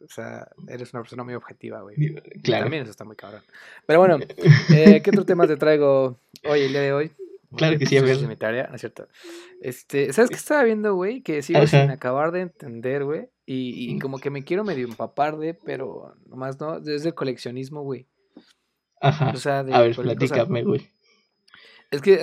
o 0.00 0.08
sea, 0.08 0.48
eres 0.68 0.92
una 0.92 1.02
persona 1.02 1.24
muy 1.24 1.34
objetiva, 1.34 1.80
güey. 1.82 1.96
Claro. 2.42 2.64
también 2.64 2.82
eso 2.82 2.90
está 2.90 3.04
muy 3.04 3.16
cabrón. 3.16 3.42
Pero 3.86 4.00
bueno, 4.00 4.18
eh, 4.70 5.00
¿qué 5.02 5.10
otro 5.10 5.24
tema 5.24 5.46
te 5.46 5.56
traigo 5.56 6.20
hoy, 6.44 6.60
el 6.62 6.72
día 6.72 6.82
de 6.82 6.92
hoy? 6.92 7.12
Claro 7.56 7.78
que 7.78 7.86
sí, 7.86 7.96
a 7.96 8.02
ver. 8.02 8.20
¿no 8.22 8.74
es 8.74 8.80
cierto? 8.80 9.08
Este, 9.62 10.12
¿sabes 10.12 10.28
qué 10.30 10.36
estaba 10.36 10.64
viendo, 10.64 10.94
güey? 10.94 11.22
Que 11.22 11.42
sigo 11.42 11.66
sin 11.66 11.90
acabar 11.90 12.30
de 12.30 12.42
entender, 12.42 13.04
güey. 13.04 13.30
Y, 13.50 13.94
y, 13.94 13.98
como 13.98 14.18
que 14.18 14.28
me 14.28 14.44
quiero 14.44 14.62
medio 14.62 14.86
empapar 14.86 15.38
de, 15.38 15.54
pero 15.54 16.14
nomás 16.26 16.60
no, 16.60 16.80
desde 16.80 17.08
el 17.08 17.14
coleccionismo, 17.14 17.80
güey. 17.80 18.06
Ajá. 19.00 19.32
a 19.32 19.62
ver, 19.62 19.96
platícame, 19.96 20.64
güey. 20.64 20.92
Es 21.90 22.02
que 22.02 22.20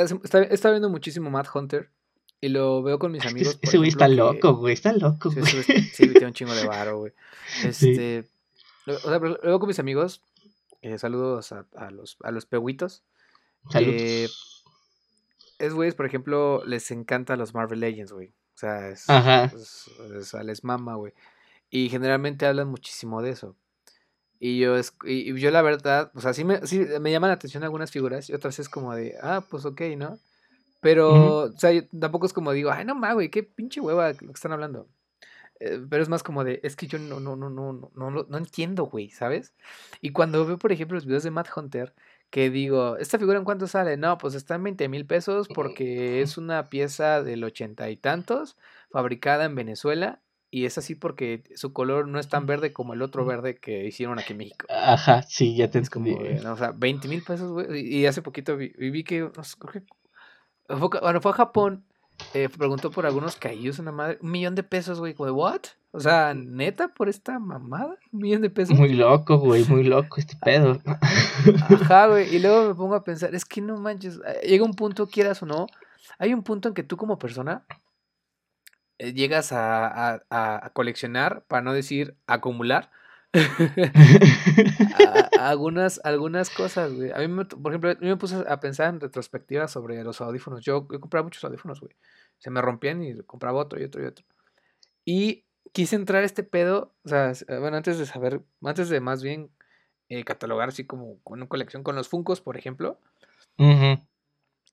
está, 0.52 0.70
viendo 0.70 0.88
muchísimo 0.88 1.32
Mad 1.32 1.48
Hunter 1.52 1.90
y 2.42 2.50
lo 2.50 2.84
veo 2.84 3.00
con 3.00 3.12
mis 3.12 3.26
amigos. 3.26 3.58
Ese 3.60 3.78
güey 3.80 3.90
está 3.90 4.08
loco, 4.08 4.54
güey, 4.58 4.76
está 4.76 4.94
loco, 4.94 5.32
güey. 5.32 5.48
Sí, 5.48 6.10
tiene 6.10 6.28
un 6.28 6.34
chingo 6.34 6.54
de 6.54 6.68
varo, 6.68 7.00
güey. 7.00 7.14
Este, 7.64 8.30
o 8.86 8.94
sea, 9.00 9.18
lo 9.18 9.40
veo 9.42 9.60
con 9.60 9.68
mis 9.68 9.80
amigos. 9.80 10.22
Eh, 10.84 11.00
saludos 11.00 11.52
a, 11.54 11.66
a, 11.76 11.90
los, 11.90 12.18
a 12.22 12.30
los 12.30 12.46
pehuitos. 12.46 13.04
Saludos. 13.72 13.96
Eh, 13.98 14.28
es, 15.58 15.74
güey, 15.74 15.92
por 15.92 16.06
ejemplo, 16.06 16.64
les 16.68 16.92
encanta 16.92 17.36
los 17.36 17.56
Marvel 17.56 17.80
Legends, 17.80 18.12
güey. 18.12 18.32
O 18.56 18.58
sea, 18.58 18.90
es, 18.90 19.10
Ajá. 19.10 19.46
Es, 19.46 20.34
les 20.44 20.64
mama, 20.64 20.96
güey. 20.96 21.14
Y 21.70 21.90
generalmente 21.90 22.46
hablan 22.46 22.70
muchísimo 22.70 23.22
de 23.22 23.32
eso. 23.32 23.56
Y 24.40 24.60
yo, 24.60 24.76
y 25.04 25.38
yo 25.40 25.52
la 25.52 25.62
verdad, 25.62 26.12
o 26.14 26.22
sea, 26.22 26.34
sí 26.34 26.44
me, 26.44 26.66
sí 26.68 26.86
me 27.00 27.12
llaman 27.12 27.30
la 27.30 27.36
atención 27.36 27.64
algunas 27.64 27.92
figuras 27.92 28.30
y 28.30 28.34
otras 28.34 28.60
es 28.60 28.70
como 28.70 28.94
de, 28.94 29.16
ah, 29.22 29.44
pues 29.50 29.66
ok, 29.66 29.82
¿no? 29.98 30.20
Pero, 30.82 31.38
o 31.46 31.58
sea, 31.58 31.72
tampoco 32.00 32.28
es 32.28 32.34
como 32.34 32.52
digo, 32.52 32.70
ay, 32.72 32.86
no 32.86 32.96
mames, 32.96 33.16
güey, 33.16 33.30
qué 33.30 33.44
pinche 33.44 33.82
hueva 33.82 34.12
lo 34.12 34.18
que 34.18 34.32
están 34.32 34.52
hablando. 34.52 34.88
Eh, 35.60 35.82
pero 35.90 36.04
es 36.04 36.10
más 36.10 36.22
como 36.22 36.44
de, 36.44 36.60
es 36.64 36.76
que 36.76 36.88
yo 36.88 37.00
no, 37.00 37.20
no, 37.20 37.36
no, 37.36 37.50
no, 37.50 37.74
no, 37.74 38.12
no, 38.12 38.26
no 38.30 38.38
entiendo, 38.38 38.86
güey, 38.86 39.10
¿sabes? 39.10 39.54
Y 40.02 40.12
cuando 40.12 40.46
veo, 40.46 40.60
por 40.60 40.72
ejemplo, 40.72 40.96
los 40.96 41.06
videos 41.06 41.24
de 41.24 41.32
Matt 41.32 41.50
Hunter, 41.56 41.94
que 42.36 42.50
digo, 42.50 42.98
¿esta 42.98 43.18
figura 43.18 43.38
en 43.38 43.46
cuánto 43.46 43.66
sale? 43.66 43.96
No, 43.96 44.18
pues 44.18 44.36
está 44.36 44.56
en 44.56 44.64
20 44.64 44.90
mil 44.90 45.06
pesos 45.06 45.48
porque 45.48 46.22
es 46.22 46.38
una 46.38 46.68
pieza 46.68 47.24
del 47.24 47.42
ochenta 47.46 47.90
y 47.90 47.96
tantos, 47.96 48.58
fabricada 48.92 49.46
en 49.46 49.56
Venezuela 49.56 50.20
y 50.52 50.66
es 50.66 50.78
así 50.78 50.96
porque 50.96 51.46
su 51.56 51.72
color 51.72 52.10
no 52.10 52.20
es 52.20 52.28
tan 52.28 52.46
verde 52.46 52.74
como 52.74 52.94
el 52.94 53.04
otro 53.04 53.26
verde 53.26 53.56
que 53.56 53.86
hicieron 53.86 54.20
aquí 54.20 54.34
en 54.34 54.40
México. 54.40 54.66
Ajá, 54.70 55.22
sí, 55.22 55.56
ya 55.56 55.70
te 55.70 55.78
entendí. 55.78 56.14
o 56.14 56.58
sea, 56.58 56.74
20 56.76 57.08
mil 57.08 57.24
pesos, 57.24 57.54
güey. 57.54 57.88
Y 57.88 58.06
hace 58.06 58.22
poquito 58.22 58.58
vi, 58.58 59.04
que, 59.06 59.22
no 59.22 59.44
sé, 59.46 59.56
creo 59.58 60.90
que, 60.90 61.00
bueno, 61.00 61.22
fue 61.22 61.32
a 61.32 61.36
Japón, 61.36 61.86
eh, 62.34 62.50
preguntó 62.50 62.92
por 62.92 63.06
algunos 63.06 63.38
caídos, 63.38 63.80
una 63.80 63.94
madre, 63.94 64.18
un 64.22 64.32
millón 64.32 64.56
de 64.56 64.64
pesos, 64.64 65.00
güey, 65.00 65.14
como 65.14 65.28
de, 65.28 65.32
¿what? 65.32 65.62
O 65.96 66.00
sea, 66.02 66.34
neta, 66.34 66.90
por 66.90 67.08
esta 67.08 67.40
mamada, 67.40 67.98
un 68.12 68.20
millón 68.20 68.42
de 68.42 68.50
pesos. 68.50 68.78
Muy 68.78 68.96
loco, 68.96 69.38
güey, 69.38 69.64
muy 69.64 69.86
loco 69.86 70.18
este 70.18 70.36
pedo. 70.44 70.78
Ajá, 71.70 72.08
güey, 72.08 72.36
y 72.36 72.40
luego 72.40 72.68
me 72.68 72.76
pongo 72.76 72.96
a 72.96 73.04
pensar, 73.06 73.34
es 73.34 73.46
que 73.46 73.62
no 73.62 73.78
manches, 73.78 74.20
eh, 74.28 74.46
llega 74.46 74.66
un 74.66 74.74
punto, 74.74 75.08
quieras 75.08 75.42
o 75.42 75.46
no, 75.46 75.68
hay 76.20 76.34
un 76.34 76.44
punto 76.44 76.68
en 76.68 76.74
que 76.74 76.84
tú 76.84 76.98
como 76.98 77.18
persona 77.18 77.66
eh, 78.98 79.14
llegas 79.14 79.54
a, 79.54 80.22
a, 80.30 80.70
coleccionar, 80.74 81.46
para 81.48 81.62
no 81.62 81.72
decir 81.72 82.18
acumular, 82.28 82.92
algunas, 85.40 86.02
algunas 86.04 86.50
cosas, 86.50 86.94
güey. 86.94 87.14
A 87.14 87.20
mí, 87.20 87.46
por 87.46 87.72
ejemplo, 87.72 87.94
yo 87.94 88.08
me 88.08 88.18
puse 88.18 88.44
a 88.50 88.60
pensar 88.60 88.90
en 88.90 89.00
retrospectiva 89.00 89.70
sobre 89.70 90.04
los 90.04 90.20
audífonos. 90.20 90.60
Yo 90.60 90.88
he 90.92 91.00
comprado 91.00 91.24
muchos 91.24 91.44
audífonos, 91.46 91.80
güey. 91.80 91.96
Se 92.38 92.50
me 92.50 92.62
rompían 92.62 93.02
y 93.02 93.16
compraba 93.24 93.62
otro 93.62 93.80
y 93.80 93.86
otro 93.86 94.04
y 94.04 94.08
otro. 94.08 94.26
Y 95.06 95.45
quise 95.76 95.98
entrar 95.98 96.24
a 96.24 96.26
este 96.26 96.44
pedo, 96.44 96.94
o 97.04 97.10
sea, 97.10 97.34
bueno, 97.60 97.76
antes 97.76 98.00
de 98.00 98.06
saber, 98.06 98.42
antes 98.64 98.88
de 98.88 99.02
más 99.02 99.22
bien 99.22 99.52
eh, 100.08 100.24
catalogar 100.24 100.70
así 100.70 100.86
como 100.86 101.20
con 101.22 101.40
una 101.40 101.50
colección 101.50 101.84
con 101.84 101.98
los 101.98 102.08
Funcos, 102.08 102.40
por 102.40 102.56
ejemplo. 102.56 102.98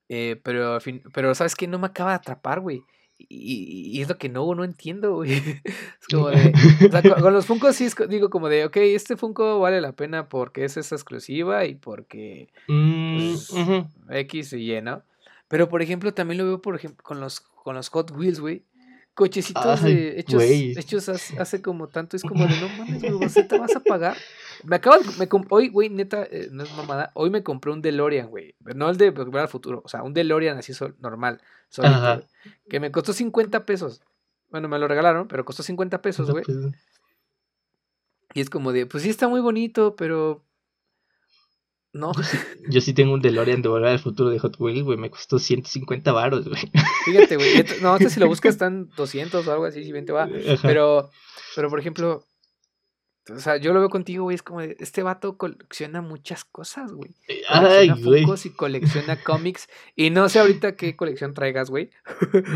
Eh, 0.09 0.41
pero, 0.45 0.81
fin, 0.81 1.03
pero, 1.13 1.35
¿sabes 1.35 1.57
qué? 1.57 1.67
No 1.67 1.81
me 1.81 1.89
acaba 1.89 2.11
de 2.11 2.17
atrapar, 2.17 2.61
güey. 2.61 2.85
Y, 3.19 3.93
y, 3.99 4.01
es 4.01 4.09
lo 4.09 4.17
que 4.17 4.29
no, 4.29 4.55
no 4.55 4.63
entiendo, 4.63 5.17
güey. 5.17 5.33
Es 6.01 6.07
como 6.09 6.29
de. 6.29 6.53
O 6.87 6.91
sea, 6.91 7.03
con, 7.21 7.33
los 7.33 7.47
Funkos 7.47 7.75
sí 7.75 7.89
digo 8.09 8.31
como 8.31 8.49
de, 8.49 8.65
ok, 8.65 8.77
este 8.77 9.17
Funko 9.17 9.59
vale 9.59 9.81
la 9.81 9.93
pena 9.93 10.29
porque 10.29 10.65
es 10.65 10.77
esa 10.77 10.95
exclusiva 10.95 11.65
y 11.65 11.75
porque. 11.75 12.49
Mm, 12.69 13.17
pues, 13.17 13.53
X 14.09 14.53
y 14.53 14.73
Y, 14.73 14.83
¿no? 14.83 15.03
Pero 15.49 15.69
por 15.69 15.83
ejemplo, 15.83 16.15
también 16.15 16.39
lo 16.39 16.45
veo, 16.45 16.63
por 16.63 16.77
ejemplo, 16.77 17.03
con 17.03 17.19
los, 17.19 17.41
con 17.41 17.75
los 17.75 17.89
Hot 17.89 18.13
Wheels, 18.13 18.39
güey 18.39 18.65
cochecitos 19.15 19.85
hechos, 19.85 20.43
hechos 20.43 21.09
hace, 21.39 21.63
como 21.63 21.89
tanto, 21.89 22.17
es 22.17 22.23
como 22.23 22.47
de 22.47 22.61
no 22.61 22.69
mames, 22.79 23.03
güey, 23.03 23.49
te 23.49 23.59
vas 23.59 23.77
a 23.77 23.81
pagar? 23.81 24.17
Me 24.65 24.77
acabo 24.77 24.99
de, 24.99 25.11
me 25.19 25.29
hoy, 25.51 25.69
güey, 25.69 25.91
neta, 25.91 26.25
eh, 26.25 26.49
no 26.51 26.63
es 26.63 26.75
mamada, 26.77 27.11
hoy 27.15 27.31
me 27.31 27.43
compré 27.43 27.73
un 27.73 27.83
DeLorean, 27.83 28.29
güey, 28.29 28.55
no 28.75 28.89
el 28.89 28.97
de 28.97 29.11
volver 29.11 29.43
al 29.43 29.49
futuro, 29.49 29.83
o 29.85 29.89
sea, 29.89 30.03
un 30.03 30.15
DeLorean 30.15 30.59
así 30.59 30.73
normal, 31.01 31.41
solito, 31.69 32.27
que 32.69 32.81
me 32.81 32.91
costó 32.91 33.13
50 33.13 33.65
pesos. 33.65 34.03
Bueno, 34.51 34.69
me 34.69 34.79
lo 34.79 34.87
regalaron, 34.87 35.29
pero 35.29 35.47
costó 35.47 35.63
50 35.63 36.03
pesos, 36.03 36.31
güey. 36.31 36.45
Y 38.35 38.41
es 38.41 38.51
como 38.51 38.73
de, 38.73 38.85
pues 38.85 39.03
sí 39.03 39.09
está 39.09 39.27
muy 39.27 39.41
bonito, 39.41 39.97
pero 39.97 40.45
no. 41.93 42.13
Yo 42.69 42.81
sí, 42.81 42.95
tengo 42.95 43.13
un 43.13 43.21
DeLorean 43.21 43.63
de 43.63 43.69
Volver 43.69 43.91
al 43.91 43.99
Futuro 43.99 44.31
de 44.31 44.39
Hot 44.39 44.57
Wheels, 44.59 44.83
güey. 44.83 44.97
Me 44.97 45.11
costó 45.11 45.39
150 45.39 46.13
baros, 46.13 46.49
güey. 46.49 46.71
Fíjate, 47.05 47.37
güey. 47.37 47.65
No, 47.83 47.99
sé 47.99 48.09
si 48.09 48.21
lo 48.21 48.27
buscas 48.27 48.53
están 48.55 48.89
200 48.97 49.47
o 49.47 49.53
algo 49.53 49.67
así, 49.67 49.85
si 49.85 49.93
bien 49.93 50.07
te 50.07 50.13
va. 50.13 50.29
Pero, 50.63 51.11
pero 51.55 51.69
por 51.69 51.79
ejemplo, 51.79 52.25
o 53.31 53.39
sea, 53.39 53.59
yo 53.59 53.73
lo 53.73 53.81
veo 53.81 53.91
contigo, 53.91 54.25
güey. 54.25 54.35
Es 54.35 54.43
como, 54.43 54.61
de, 54.61 54.75
este 54.81 55.03
vato 55.03 55.37
colecciona 55.37 56.01
muchas 56.01 56.45
cosas, 56.45 56.93
güey. 56.93 57.11
Colecciona 57.27 57.69
Ay, 57.69 57.93
y 58.45 58.51
colecciona 58.51 59.17
cómics. 59.23 59.69
Y 59.95 60.09
no 60.09 60.31
sé 60.31 60.41
ahorita 60.41 60.75
qué 60.75 60.97
colección 60.97 61.35
traigas, 61.35 61.69
güey. 61.69 61.91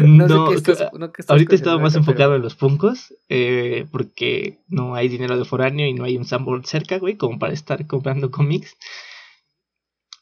no, 0.00 0.28
sé 0.28 0.64
qué 0.64 0.72
estás, 0.72 0.92
no, 0.94 1.12
qué 1.12 1.20
estás 1.20 1.34
Ahorita 1.34 1.54
estaba 1.54 1.78
más 1.78 1.94
enfocado 1.94 2.34
en 2.34 2.42
los 2.42 2.56
Funkos. 2.56 3.14
Eh, 3.28 3.86
porque 3.92 4.60
no 4.68 4.94
hay 4.94 5.08
dinero 5.08 5.38
de 5.38 5.44
foráneo 5.44 5.86
y 5.86 5.92
no 5.92 6.04
hay 6.04 6.16
un 6.16 6.24
Sanborn 6.24 6.64
cerca, 6.64 6.98
güey, 6.98 7.16
como 7.16 7.38
para 7.38 7.52
estar 7.52 7.86
comprando 7.86 8.30
cómics. 8.30 8.76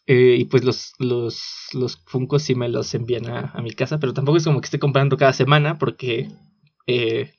Eh, 0.06 0.36
y 0.38 0.44
pues 0.44 0.64
los, 0.64 0.92
los, 0.98 1.68
los 1.72 1.96
Funkos 2.04 2.42
sí 2.42 2.54
me 2.54 2.68
los 2.68 2.94
envían 2.94 3.26
a, 3.26 3.60
mi 3.62 3.70
casa, 3.70 3.98
pero 3.98 4.12
tampoco 4.12 4.36
es 4.36 4.44
como 4.44 4.60
que 4.60 4.66
esté 4.66 4.78
comprando 4.78 5.16
cada 5.16 5.32
semana 5.32 5.78
porque 5.78 6.28
eh, 6.86 7.32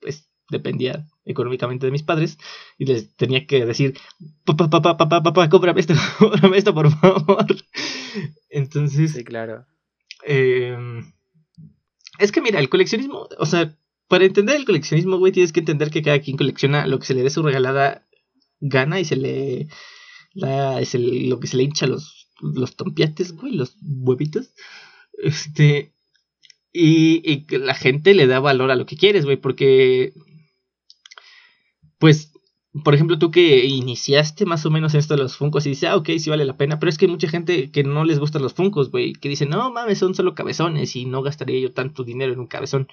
pues 0.00 0.30
dependía 0.48 1.08
económicamente 1.24 1.86
de 1.86 1.92
mis 1.92 2.04
padres 2.04 2.38
y 2.78 2.84
les 2.84 3.16
tenía 3.16 3.46
que 3.46 3.66
decir, 3.66 3.98
papá, 4.44 4.70
papá, 4.70 4.96
papá, 4.96 5.22
papá, 5.22 5.48
cómprame 5.48 5.80
esto, 5.80 5.94
cómprame 6.18 6.58
esto, 6.58 6.74
por 6.74 6.90
favor. 6.90 7.46
Entonces... 8.50 9.12
Sí, 9.12 9.24
claro. 9.24 9.66
Em, 10.24 11.12
es 12.18 12.30
que 12.30 12.40
mira, 12.40 12.60
el 12.60 12.68
coleccionismo, 12.68 13.28
o 13.36 13.46
sea, 13.46 13.76
para 14.06 14.24
entender 14.24 14.56
el 14.56 14.64
coleccionismo, 14.64 15.18
güey, 15.18 15.32
tienes 15.32 15.52
que 15.52 15.60
entender 15.60 15.90
que 15.90 16.02
cada 16.02 16.20
quien 16.20 16.36
colecciona 16.36 16.86
lo 16.86 17.00
que 17.00 17.06
se 17.06 17.14
le 17.14 17.22
dé 17.22 17.30
su 17.30 17.42
regalada 17.42 18.06
gana 18.60 19.00
y 19.00 19.04
se 19.04 19.16
le 19.16 19.68
la, 20.34 20.80
es 20.80 20.94
el, 20.94 21.28
lo 21.28 21.40
que 21.40 21.46
se 21.46 21.56
le 21.56 21.64
hincha 21.64 21.86
los, 21.86 22.28
los 22.40 22.76
tompiates, 22.76 23.32
güey, 23.36 23.54
los 23.54 23.76
huevitos. 23.82 24.52
Este. 25.12 25.92
Y, 26.72 27.22
y 27.30 27.44
que 27.46 27.58
la 27.58 27.74
gente 27.74 28.14
le 28.14 28.26
da 28.26 28.40
valor 28.40 28.70
a 28.70 28.76
lo 28.76 28.86
que 28.86 28.96
quieres, 28.96 29.24
güey, 29.24 29.36
porque. 29.36 30.12
Pues, 31.98 32.32
por 32.84 32.94
ejemplo, 32.94 33.18
tú 33.18 33.30
que 33.30 33.66
iniciaste 33.66 34.46
más 34.46 34.64
o 34.64 34.70
menos 34.70 34.94
esto 34.94 35.14
de 35.14 35.22
los 35.22 35.36
Funcos 35.36 35.66
y 35.66 35.70
dices, 35.70 35.90
ah, 35.90 35.96
ok, 35.96 36.10
sí 36.18 36.30
vale 36.30 36.44
la 36.44 36.56
pena, 36.56 36.78
pero 36.78 36.90
es 36.90 36.96
que 36.96 37.04
hay 37.04 37.10
mucha 37.10 37.28
gente 37.28 37.70
que 37.70 37.84
no 37.84 38.04
les 38.04 38.18
gustan 38.18 38.42
los 38.42 38.54
Funcos, 38.54 38.90
güey, 38.90 39.12
que 39.12 39.28
dice, 39.28 39.46
no 39.46 39.70
mames, 39.70 39.98
son 39.98 40.14
solo 40.14 40.34
cabezones 40.34 40.96
y 40.96 41.04
no 41.04 41.22
gastaría 41.22 41.60
yo 41.60 41.72
tanto 41.72 42.02
dinero 42.02 42.32
en 42.32 42.40
un 42.40 42.46
cabezón. 42.46 42.88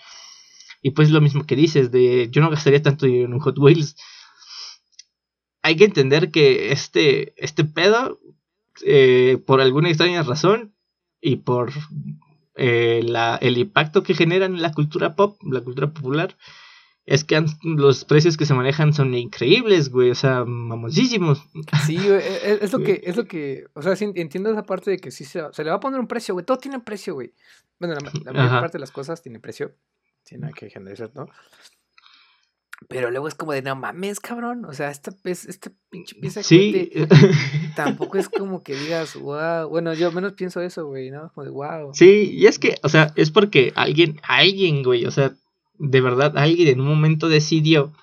Y 0.81 0.91
pues 0.91 1.09
lo 1.11 1.21
mismo 1.21 1.45
que 1.45 1.55
dices, 1.55 1.91
de 1.91 2.29
yo 2.29 2.41
no 2.41 2.49
gastaría 2.49 2.81
tanto 2.81 3.05
dinero 3.05 3.25
en 3.25 3.33
un 3.33 3.39
Hot 3.39 3.57
Wheels 3.57 3.95
hay 5.69 5.75
que 5.75 5.85
entender 5.85 6.31
que 6.31 6.71
este, 6.71 7.33
este 7.37 7.63
pedo, 7.63 8.19
eh, 8.83 9.37
por 9.45 9.61
alguna 9.61 9.89
extraña 9.89 10.23
razón 10.23 10.73
y 11.21 11.37
por 11.37 11.71
eh, 12.55 13.01
la, 13.03 13.35
el 13.35 13.57
impacto 13.57 14.01
que 14.01 14.15
generan 14.15 14.55
en 14.55 14.61
la 14.63 14.71
cultura 14.71 15.15
pop, 15.15 15.37
la 15.43 15.61
cultura 15.61 15.91
popular, 15.93 16.35
es 17.05 17.23
que 17.23 17.43
los 17.63 18.03
precios 18.05 18.35
que 18.35 18.47
se 18.47 18.55
manejan 18.55 18.93
son 18.93 19.13
increíbles, 19.13 19.89
güey, 19.89 20.09
o 20.09 20.15
sea, 20.15 20.43
mamosísimos. 20.45 21.43
Sí, 21.85 21.97
e, 21.97 22.17
e, 22.17 22.59
es, 22.61 22.73
lo 22.73 22.79
que, 22.83 23.01
es 23.03 23.15
lo 23.15 23.25
que, 23.25 23.65
o 23.73 23.81
sea, 23.83 23.93
entiendo 23.99 24.49
esa 24.51 24.63
parte 24.63 24.89
de 24.89 24.97
que 24.97 25.11
sí 25.11 25.23
se, 25.23 25.43
se 25.51 25.63
le 25.63 25.69
va 25.69 25.77
a 25.77 25.79
poner 25.79 25.99
un 25.99 26.07
precio, 26.07 26.33
güey, 26.33 26.45
todo 26.45 26.57
tiene 26.57 26.79
precio, 26.79 27.13
güey. 27.13 27.33
Bueno, 27.79 27.95
la, 27.95 28.33
mayor 28.33 28.59
parte 28.59 28.77
de 28.77 28.81
las 28.81 28.91
cosas 28.91 29.21
tiene 29.21 29.39
precio, 29.39 29.75
tiene 30.23 30.51
que 30.51 30.69
generar, 30.69 31.11
¿no? 31.13 31.27
Pero 32.87 33.11
luego 33.11 33.27
es 33.27 33.35
como 33.35 33.51
de, 33.51 33.61
no 33.61 33.75
mames, 33.75 34.19
cabrón. 34.19 34.65
O 34.65 34.73
sea, 34.73 34.89
esta, 34.89 35.11
esta 35.23 35.71
pinche 35.89 36.15
pieza 36.15 36.41
sí. 36.41 36.89
tampoco 37.75 38.17
es 38.17 38.29
como 38.29 38.63
que 38.63 38.75
digas, 38.75 39.15
wow. 39.15 39.67
Bueno, 39.69 39.93
yo 39.93 40.11
menos 40.11 40.33
pienso 40.33 40.61
eso, 40.61 40.87
güey, 40.87 41.11
¿no? 41.11 41.31
Como 41.33 41.45
de, 41.45 41.51
wow. 41.51 41.93
Sí, 41.93 42.31
y 42.33 42.45
es 42.45 42.57
que, 42.57 42.75
o 42.81 42.89
sea, 42.89 43.11
es 43.15 43.31
porque 43.31 43.73
alguien, 43.75 44.19
alguien, 44.23 44.83
güey, 44.83 45.05
o 45.05 45.11
sea, 45.11 45.33
de 45.77 46.01
verdad, 46.01 46.37
alguien 46.37 46.69
en 46.69 46.81
un 46.81 46.87
momento 46.87 47.27
decidió 47.27 47.93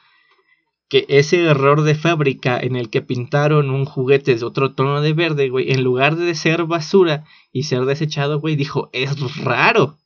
que 0.89 1.05
ese 1.09 1.45
error 1.45 1.83
de 1.83 1.95
fábrica 1.95 2.59
en 2.61 2.77
el 2.77 2.91
que 2.91 3.03
pintaron 3.03 3.71
un 3.71 3.87
juguete 3.87 4.37
de 4.37 4.45
otro 4.45 4.75
tono 4.75 5.01
de 5.01 5.15
verde, 5.15 5.49
güey, 5.49 5.73
en 5.73 5.83
lugar 5.83 6.17
de 6.17 6.35
ser 6.35 6.65
basura 6.65 7.25
y 7.51 7.65
ser 7.65 7.85
desechado, 7.87 8.41
güey, 8.41 8.57
dijo, 8.57 8.89
es 8.93 9.19
raro. 9.43 9.97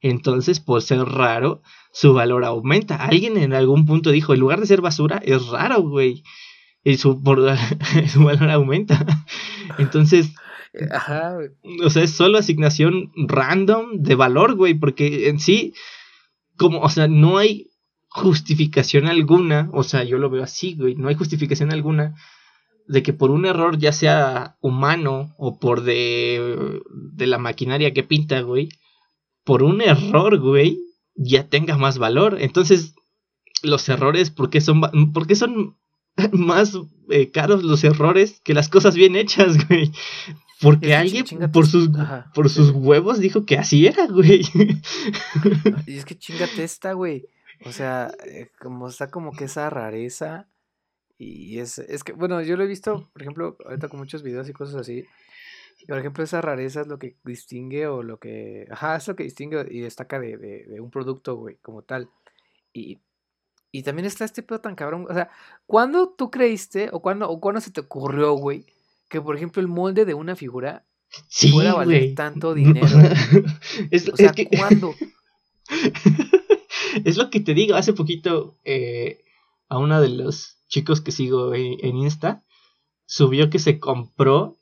Entonces, 0.00 0.60
por 0.60 0.82
ser 0.82 1.00
raro, 1.00 1.62
su 1.92 2.12
valor 2.12 2.44
aumenta. 2.44 2.96
Alguien 2.96 3.36
en 3.36 3.52
algún 3.52 3.86
punto 3.86 4.10
dijo, 4.10 4.34
en 4.34 4.40
lugar 4.40 4.60
de 4.60 4.66
ser 4.66 4.80
basura, 4.80 5.20
es 5.24 5.46
raro, 5.48 5.82
güey. 5.82 6.22
Y 6.84 6.98
su, 6.98 7.20
su 8.12 8.24
valor 8.24 8.50
aumenta. 8.50 9.04
Entonces, 9.78 10.32
Ajá, 10.90 11.38
o 11.84 11.90
sea, 11.90 12.02
es 12.02 12.10
solo 12.10 12.38
asignación 12.38 13.10
random 13.16 14.02
de 14.02 14.14
valor, 14.14 14.56
güey, 14.56 14.74
porque 14.74 15.28
en 15.28 15.40
sí, 15.40 15.72
como, 16.56 16.80
o 16.80 16.90
sea, 16.90 17.08
no 17.08 17.38
hay 17.38 17.70
justificación 18.08 19.06
alguna, 19.06 19.70
o 19.72 19.82
sea, 19.82 20.04
yo 20.04 20.18
lo 20.18 20.28
veo 20.28 20.42
así, 20.42 20.74
güey, 20.74 20.94
no 20.94 21.08
hay 21.08 21.14
justificación 21.14 21.72
alguna 21.72 22.14
de 22.88 23.02
que 23.02 23.12
por 23.12 23.30
un 23.30 23.46
error, 23.46 23.78
ya 23.78 23.92
sea 23.92 24.56
humano 24.60 25.34
o 25.38 25.58
por 25.58 25.82
de, 25.82 26.80
de 26.92 27.26
la 27.26 27.38
maquinaria 27.38 27.92
que 27.92 28.02
pinta, 28.02 28.40
güey, 28.42 28.68
por 29.46 29.62
un 29.62 29.80
error, 29.80 30.38
güey, 30.40 30.80
ya 31.14 31.48
tenga 31.48 31.78
más 31.78 31.98
valor. 31.98 32.36
Entonces, 32.40 32.96
los 33.62 33.88
errores, 33.88 34.30
¿por 34.30 34.50
qué 34.50 34.60
son, 34.60 34.80
por 35.12 35.34
son 35.36 35.76
más 36.32 36.76
eh, 37.08 37.30
caros 37.30 37.62
los 37.62 37.84
errores 37.84 38.40
que 38.42 38.54
las 38.54 38.68
cosas 38.68 38.96
bien 38.96 39.14
hechas, 39.14 39.56
güey? 39.68 39.92
Porque 40.60 40.96
alguien 40.96 41.24
por 41.52 41.66
sus, 41.66 41.90
por 42.34 42.50
sus 42.50 42.70
huevos 42.70 43.20
dijo 43.20 43.46
que 43.46 43.56
así 43.56 43.86
era, 43.86 44.06
güey. 44.06 44.40
Y 45.86 45.96
es 45.96 46.04
que 46.04 46.18
chingate 46.18 46.64
esta, 46.64 46.94
güey. 46.94 47.26
O 47.64 47.72
sea, 47.72 48.10
eh, 48.24 48.50
como 48.58 48.88
está 48.88 49.10
como 49.10 49.32
que 49.32 49.44
esa 49.44 49.70
rareza. 49.70 50.48
Y 51.18 51.58
es, 51.58 51.78
es 51.78 52.02
que, 52.02 52.12
bueno, 52.12 52.42
yo 52.42 52.56
lo 52.56 52.64
he 52.64 52.66
visto, 52.66 53.08
por 53.12 53.22
ejemplo, 53.22 53.56
ahorita 53.64 53.88
con 53.88 54.00
muchos 54.00 54.22
videos 54.22 54.48
y 54.48 54.54
cosas 54.54 54.76
así. 54.76 55.04
Por 55.86 55.98
ejemplo, 55.98 56.24
esa 56.24 56.40
rareza 56.40 56.80
es 56.80 56.86
lo 56.86 56.98
que 56.98 57.16
distingue 57.24 57.86
o 57.86 58.02
lo 58.02 58.18
que... 58.18 58.66
Ajá, 58.70 58.96
es 58.96 59.06
lo 59.08 59.14
que 59.14 59.24
distingue 59.24 59.66
y 59.70 59.80
destaca 59.80 60.18
de, 60.18 60.36
de, 60.36 60.80
un 60.80 60.90
producto, 60.90 61.36
güey, 61.36 61.56
como 61.56 61.82
tal. 61.82 62.08
Y, 62.72 62.98
y 63.70 63.82
también 63.82 64.06
está 64.06 64.24
este 64.24 64.42
pedo 64.42 64.60
tan 64.60 64.74
cabrón. 64.74 65.06
O 65.08 65.14
sea, 65.14 65.30
¿cuándo 65.66 66.14
tú 66.16 66.30
creíste 66.30 66.88
o 66.92 67.00
cuándo, 67.00 67.28
o 67.28 67.40
cuándo 67.40 67.60
se 67.60 67.70
te 67.70 67.80
ocurrió, 67.80 68.32
güey, 68.32 68.64
que 69.08 69.20
por 69.20 69.36
ejemplo 69.36 69.60
el 69.60 69.68
molde 69.68 70.04
de 70.04 70.14
una 70.14 70.34
figura 70.34 70.84
sí, 71.28 71.50
fuera 71.50 71.72
a 71.72 71.74
valer 71.74 72.14
tanto 72.14 72.54
dinero? 72.54 72.86
es, 73.90 74.08
o 74.08 74.16
sea, 74.16 74.32
que... 74.32 74.48
¿cuándo? 74.48 74.94
es 77.04 77.16
lo 77.16 77.30
que 77.30 77.40
te 77.40 77.54
digo. 77.54 77.76
Hace 77.76 77.92
poquito 77.92 78.56
eh, 78.64 79.24
a 79.68 79.78
uno 79.78 80.00
de 80.00 80.08
los 80.08 80.56
chicos 80.68 81.00
que 81.00 81.12
sigo 81.12 81.54
en 81.54 81.96
Insta 81.96 82.42
subió 83.06 83.50
que 83.50 83.58
se 83.58 83.78
compró 83.78 84.55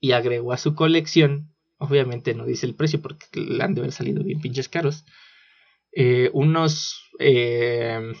y 0.00 0.12
agregó 0.12 0.52
a 0.52 0.58
su 0.58 0.74
colección, 0.74 1.52
obviamente 1.78 2.34
no 2.34 2.44
dice 2.44 2.66
el 2.66 2.74
precio 2.74 3.00
porque 3.00 3.26
le 3.32 3.62
han 3.62 3.74
de 3.74 3.80
haber 3.80 3.92
salido 3.92 4.22
bien 4.22 4.40
pinches 4.40 4.68
caros, 4.68 5.04
eh, 5.92 6.30
unos, 6.32 7.02
eh, 7.18 8.12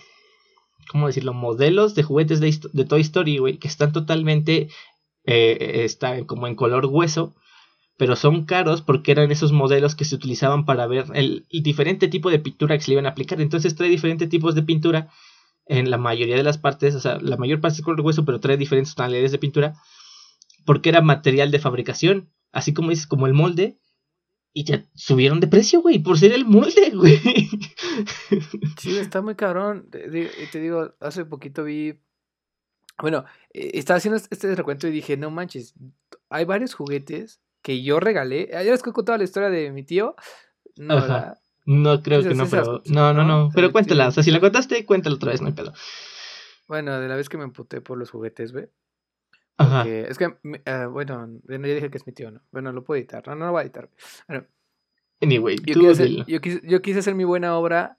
¿cómo 0.90 1.06
decirlo? 1.06 1.34
Modelos 1.34 1.94
de 1.94 2.02
juguetes 2.02 2.40
de, 2.40 2.84
Toy 2.84 3.00
Story, 3.02 3.58
que 3.58 3.68
están 3.68 3.92
totalmente, 3.92 4.68
eh, 5.24 5.82
están 5.84 6.24
como 6.24 6.46
en 6.46 6.54
color 6.54 6.86
hueso, 6.86 7.36
pero 7.96 8.16
son 8.16 8.44
caros 8.44 8.80
porque 8.80 9.12
eran 9.12 9.30
esos 9.30 9.52
modelos 9.52 9.94
que 9.94 10.04
se 10.04 10.14
utilizaban 10.14 10.64
para 10.64 10.86
ver 10.86 11.06
el, 11.14 11.46
diferente 11.50 12.08
tipo 12.08 12.30
de 12.30 12.38
pintura 12.38 12.76
que 12.76 12.84
se 12.84 12.90
le 12.90 12.94
iban 12.94 13.06
a 13.06 13.10
aplicar. 13.10 13.40
Entonces 13.40 13.74
trae 13.74 13.90
diferentes 13.90 14.28
tipos 14.28 14.54
de 14.54 14.62
pintura 14.62 15.10
en 15.66 15.90
la 15.90 15.98
mayoría 15.98 16.36
de 16.36 16.42
las 16.42 16.58
partes, 16.58 16.94
o 16.94 17.00
sea, 17.00 17.18
la 17.20 17.36
mayor 17.36 17.60
parte 17.60 17.78
es 17.78 17.84
color 17.84 18.00
hueso, 18.00 18.24
pero 18.24 18.40
trae 18.40 18.56
diferentes 18.56 18.94
tonalidades 18.94 19.32
de 19.32 19.38
pintura 19.38 19.74
porque 20.68 20.90
era 20.90 21.00
material 21.00 21.50
de 21.50 21.60
fabricación, 21.60 22.28
así 22.52 22.74
como 22.74 22.90
dices, 22.90 23.06
como 23.06 23.26
el 23.26 23.32
molde, 23.32 23.78
y 24.52 24.64
ya 24.64 24.84
subieron 24.94 25.40
de 25.40 25.46
precio, 25.46 25.80
güey, 25.80 25.98
por 25.98 26.18
ser 26.18 26.32
el 26.32 26.44
molde, 26.44 26.90
güey. 26.94 27.18
Sí, 28.78 28.98
está 28.98 29.22
muy 29.22 29.34
cabrón. 29.34 29.88
Te, 29.90 30.10
digo, 30.60 30.92
hace 31.00 31.24
poquito 31.24 31.64
vi. 31.64 31.98
Bueno, 33.00 33.24
eh, 33.54 33.70
estaba 33.72 33.96
haciendo 33.96 34.18
este 34.18 34.54
recuento 34.54 34.86
y 34.86 34.90
dije, 34.90 35.16
no 35.16 35.30
manches, 35.30 35.72
hay 36.28 36.44
varios 36.44 36.74
juguetes 36.74 37.40
que 37.62 37.82
yo 37.82 37.98
regalé. 37.98 38.50
¿Ya 38.52 38.62
les 38.62 38.86
he 38.86 38.92
contado 38.92 39.16
la 39.16 39.24
historia 39.24 39.48
de 39.48 39.70
mi 39.72 39.84
tío? 39.84 40.16
No, 40.76 41.34
no 41.64 42.02
creo 42.02 42.22
que 42.22 42.34
no, 42.34 42.46
pero. 42.46 42.82
No, 42.90 43.14
no, 43.14 43.24
no. 43.24 43.48
Pero 43.54 43.72
cuéntala. 43.72 44.08
O 44.08 44.10
sea, 44.10 44.22
si 44.22 44.30
la 44.30 44.40
contaste, 44.40 44.84
cuéntala 44.84 45.16
otra 45.16 45.32
vez, 45.32 45.40
no 45.40 45.46
hay 45.46 45.54
pedo. 45.54 45.72
Bueno, 46.66 47.00
de 47.00 47.08
la 47.08 47.16
vez 47.16 47.30
que 47.30 47.38
me 47.38 47.44
emputé 47.44 47.80
por 47.80 47.96
los 47.96 48.10
juguetes, 48.10 48.52
güey. 48.52 48.68
Ajá. 49.58 49.86
Es 49.88 50.16
que, 50.18 50.26
uh, 50.26 50.88
bueno, 50.90 51.28
ya 51.48 51.58
dije 51.58 51.90
que 51.90 51.98
es 51.98 52.06
mi 52.06 52.12
tío, 52.12 52.30
¿no? 52.30 52.40
Bueno, 52.52 52.72
lo 52.72 52.84
puedo 52.84 52.96
editar. 52.98 53.26
No, 53.26 53.34
no 53.34 53.46
lo 53.46 53.52
voy 53.52 53.60
a 53.60 53.62
editar. 53.64 53.90
Bueno, 54.28 54.46
anyway, 55.20 55.56
yo, 55.56 55.74
quise 55.74 55.90
hacer, 55.90 56.08
yo, 56.26 56.40
quise, 56.40 56.60
yo, 56.62 56.80
quise 56.80 57.00
hacer, 57.00 57.16
mi 57.16 57.24
buena 57.24 57.58
obra 57.58 57.98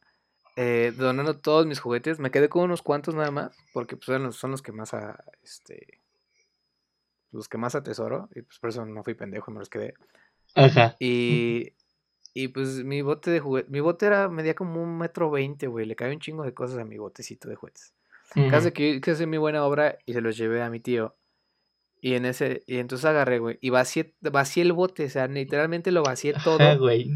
eh, 0.55 0.93
donando 0.97 1.37
todos 1.37 1.65
mis 1.67 1.81
juguetes. 1.81 2.17
Me 2.19 2.31
quedé 2.31 2.47
con 2.47 2.63
unos 2.63 2.81
cuantos 2.81 3.13
nada 3.13 3.29
más, 3.31 3.57
porque 3.73 3.97
pues, 3.97 4.05
son, 4.05 4.23
los, 4.23 4.37
son 4.37 4.51
los 4.51 4.61
que 4.61 4.71
más, 4.71 4.93
a, 4.93 5.23
este, 5.43 5.99
los 7.31 7.49
que 7.49 7.57
más 7.57 7.75
atesoro. 7.75 8.29
Y 8.33 8.41
pues 8.41 8.57
por 8.59 8.69
eso 8.69 8.85
no 8.85 9.03
fui 9.03 9.13
pendejo, 9.13 9.51
me 9.51 9.59
los 9.59 9.69
quedé. 9.69 9.95
Ajá. 10.55 10.95
Y, 10.97 11.73
y 12.33 12.47
pues 12.47 12.85
mi 12.85 13.01
bote 13.01 13.31
de 13.31 13.41
juguetes, 13.41 13.69
mi 13.69 13.81
bote 13.81 14.05
era, 14.05 14.29
medía 14.29 14.55
como 14.55 14.81
un 14.81 14.97
metro 14.97 15.29
veinte, 15.29 15.67
güey. 15.67 15.85
Le 15.85 15.97
caía 15.97 16.13
un 16.13 16.21
chingo 16.21 16.43
de 16.43 16.53
cosas 16.53 16.77
a 16.77 16.85
mi 16.85 16.97
botecito 16.97 17.49
de 17.49 17.55
juguetes. 17.55 17.93
Casi 18.49 18.71
que 18.71 19.01
quise 19.01 19.11
hacer 19.11 19.27
mi 19.27 19.37
buena 19.37 19.65
obra 19.65 19.97
y 20.05 20.13
se 20.13 20.21
los 20.21 20.37
llevé 20.37 20.61
a 20.61 20.69
mi 20.69 20.79
tío. 20.79 21.15
Y 22.01 22.13
en 22.13 22.25
ese, 22.25 22.63
y 22.65 22.77
entonces 22.77 23.05
agarré, 23.05 23.39
güey, 23.39 23.57
y 23.59 23.71
vacié, 23.71 24.13
vacié 24.21 24.63
el 24.63 24.71
bote, 24.71 25.05
o 25.05 25.09
sea, 25.09 25.27
literalmente 25.27 25.91
lo 25.91 26.01
vacié 26.01 26.33
todo. 26.43 26.79
güey. 26.79 27.09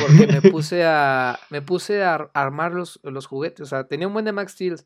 Porque 0.00 0.26
me 0.26 0.42
puse 0.50 0.84
a, 0.84 1.38
me 1.50 1.62
puse 1.62 2.02
a 2.02 2.14
armar 2.34 2.72
los, 2.72 3.00
los 3.04 3.26
juguetes, 3.26 3.60
o 3.60 3.66
sea, 3.66 3.84
tenía 3.84 4.08
un 4.08 4.12
buen 4.12 4.24
de 4.24 4.32
Max 4.32 4.52
Steel. 4.52 4.80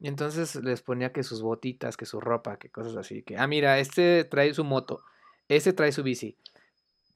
Y 0.00 0.06
entonces 0.06 0.54
les 0.56 0.80
ponía 0.80 1.12
que 1.12 1.24
sus 1.24 1.42
botitas, 1.42 1.96
que 1.96 2.06
su 2.06 2.20
ropa, 2.20 2.56
que 2.56 2.70
cosas 2.70 2.96
así. 2.96 3.22
Que, 3.22 3.36
ah, 3.36 3.48
mira, 3.48 3.80
este 3.80 4.24
trae 4.24 4.54
su 4.54 4.62
moto, 4.62 5.02
este 5.48 5.72
trae 5.72 5.90
su 5.90 6.04
bici. 6.04 6.36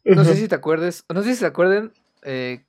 No 0.04 0.24
sé 0.24 0.34
si 0.34 0.48
te 0.48 0.56
acuerdes, 0.56 1.04
no 1.14 1.22
sé 1.22 1.30
si 1.30 1.36
se 1.36 1.46
acuerden 1.46 1.92
eh, 2.22 2.64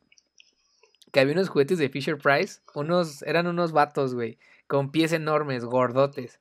que 1.12 1.20
había 1.20 1.34
unos 1.34 1.50
juguetes 1.50 1.80
de 1.80 1.90
Fisher 1.90 2.18
Price, 2.18 2.60
unos, 2.76 3.24
eran 3.24 3.48
unos 3.48 3.72
vatos, 3.72 4.14
güey, 4.14 4.38
con 4.68 4.92
pies 4.92 5.14
enormes, 5.14 5.66
gordotes. 5.66 6.40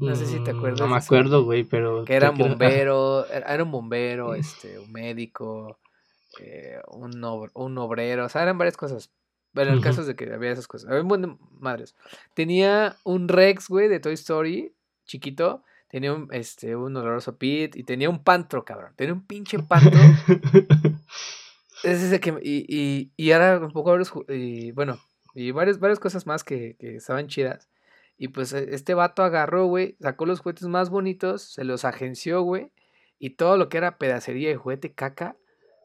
No 0.00 0.14
sé 0.14 0.26
si 0.26 0.42
te 0.42 0.50
acuerdas. 0.50 0.80
No 0.80 0.88
me 0.88 0.96
acuerdo, 0.96 1.44
güey, 1.44 1.64
pero. 1.64 2.04
Que 2.04 2.14
eran 2.14 2.36
bombero, 2.36 3.26
era 3.28 3.62
un 3.62 3.70
bombero, 3.70 4.34
este, 4.34 4.78
un 4.78 4.92
médico, 4.92 5.78
eh, 6.40 6.80
un, 6.88 7.24
un 7.54 7.78
obrero, 7.78 8.26
o 8.26 8.28
sea, 8.28 8.42
eran 8.42 8.58
varias 8.58 8.76
cosas. 8.76 9.10
Bueno, 9.52 9.72
el 9.72 9.80
caso 9.80 10.00
es 10.00 10.08
de 10.08 10.16
que 10.16 10.32
había 10.32 10.50
esas 10.50 10.66
cosas. 10.66 10.90
Había 10.90 11.02
un 11.02 11.38
madres. 11.60 11.94
Tenía 12.34 12.96
un 13.04 13.28
Rex, 13.28 13.68
güey, 13.68 13.88
de 13.88 14.00
Toy 14.00 14.14
Story, 14.14 14.74
chiquito. 15.06 15.62
Tenía 15.88 16.12
un, 16.12 16.28
este, 16.32 16.74
un 16.74 16.96
oloroso 16.96 17.36
Pit 17.38 17.76
y 17.76 17.84
tenía 17.84 18.10
un 18.10 18.24
pantro, 18.24 18.64
cabrón. 18.64 18.94
Tenía 18.96 19.14
un 19.14 19.24
pinche 19.24 19.60
pantro. 19.60 20.00
es 21.84 22.02
ese 22.02 22.18
que, 22.18 22.30
y, 22.42 22.66
y, 22.68 23.12
y 23.16 23.30
ahora 23.30 23.58
un 23.58 23.70
poco, 23.70 23.96
y, 24.28 24.72
bueno, 24.72 24.98
y 25.34 25.52
varias, 25.52 25.78
varias 25.78 26.00
cosas 26.00 26.26
más 26.26 26.42
que, 26.42 26.76
que 26.80 26.96
estaban 26.96 27.28
chidas. 27.28 27.68
Y 28.16 28.28
pues 28.28 28.52
e, 28.52 28.74
este 28.74 28.94
vato 28.94 29.22
agarró, 29.22 29.66
güey, 29.66 29.96
sacó 30.00 30.26
los 30.26 30.40
juguetes 30.40 30.68
más 30.68 30.90
bonitos, 30.90 31.42
se 31.42 31.64
los 31.64 31.84
agenció, 31.84 32.42
güey, 32.42 32.70
y 33.18 33.30
todo 33.30 33.56
lo 33.56 33.68
que 33.68 33.78
era 33.78 33.98
pedacería 33.98 34.48
de 34.48 34.56
juguete 34.56 34.92
caca, 34.92 35.36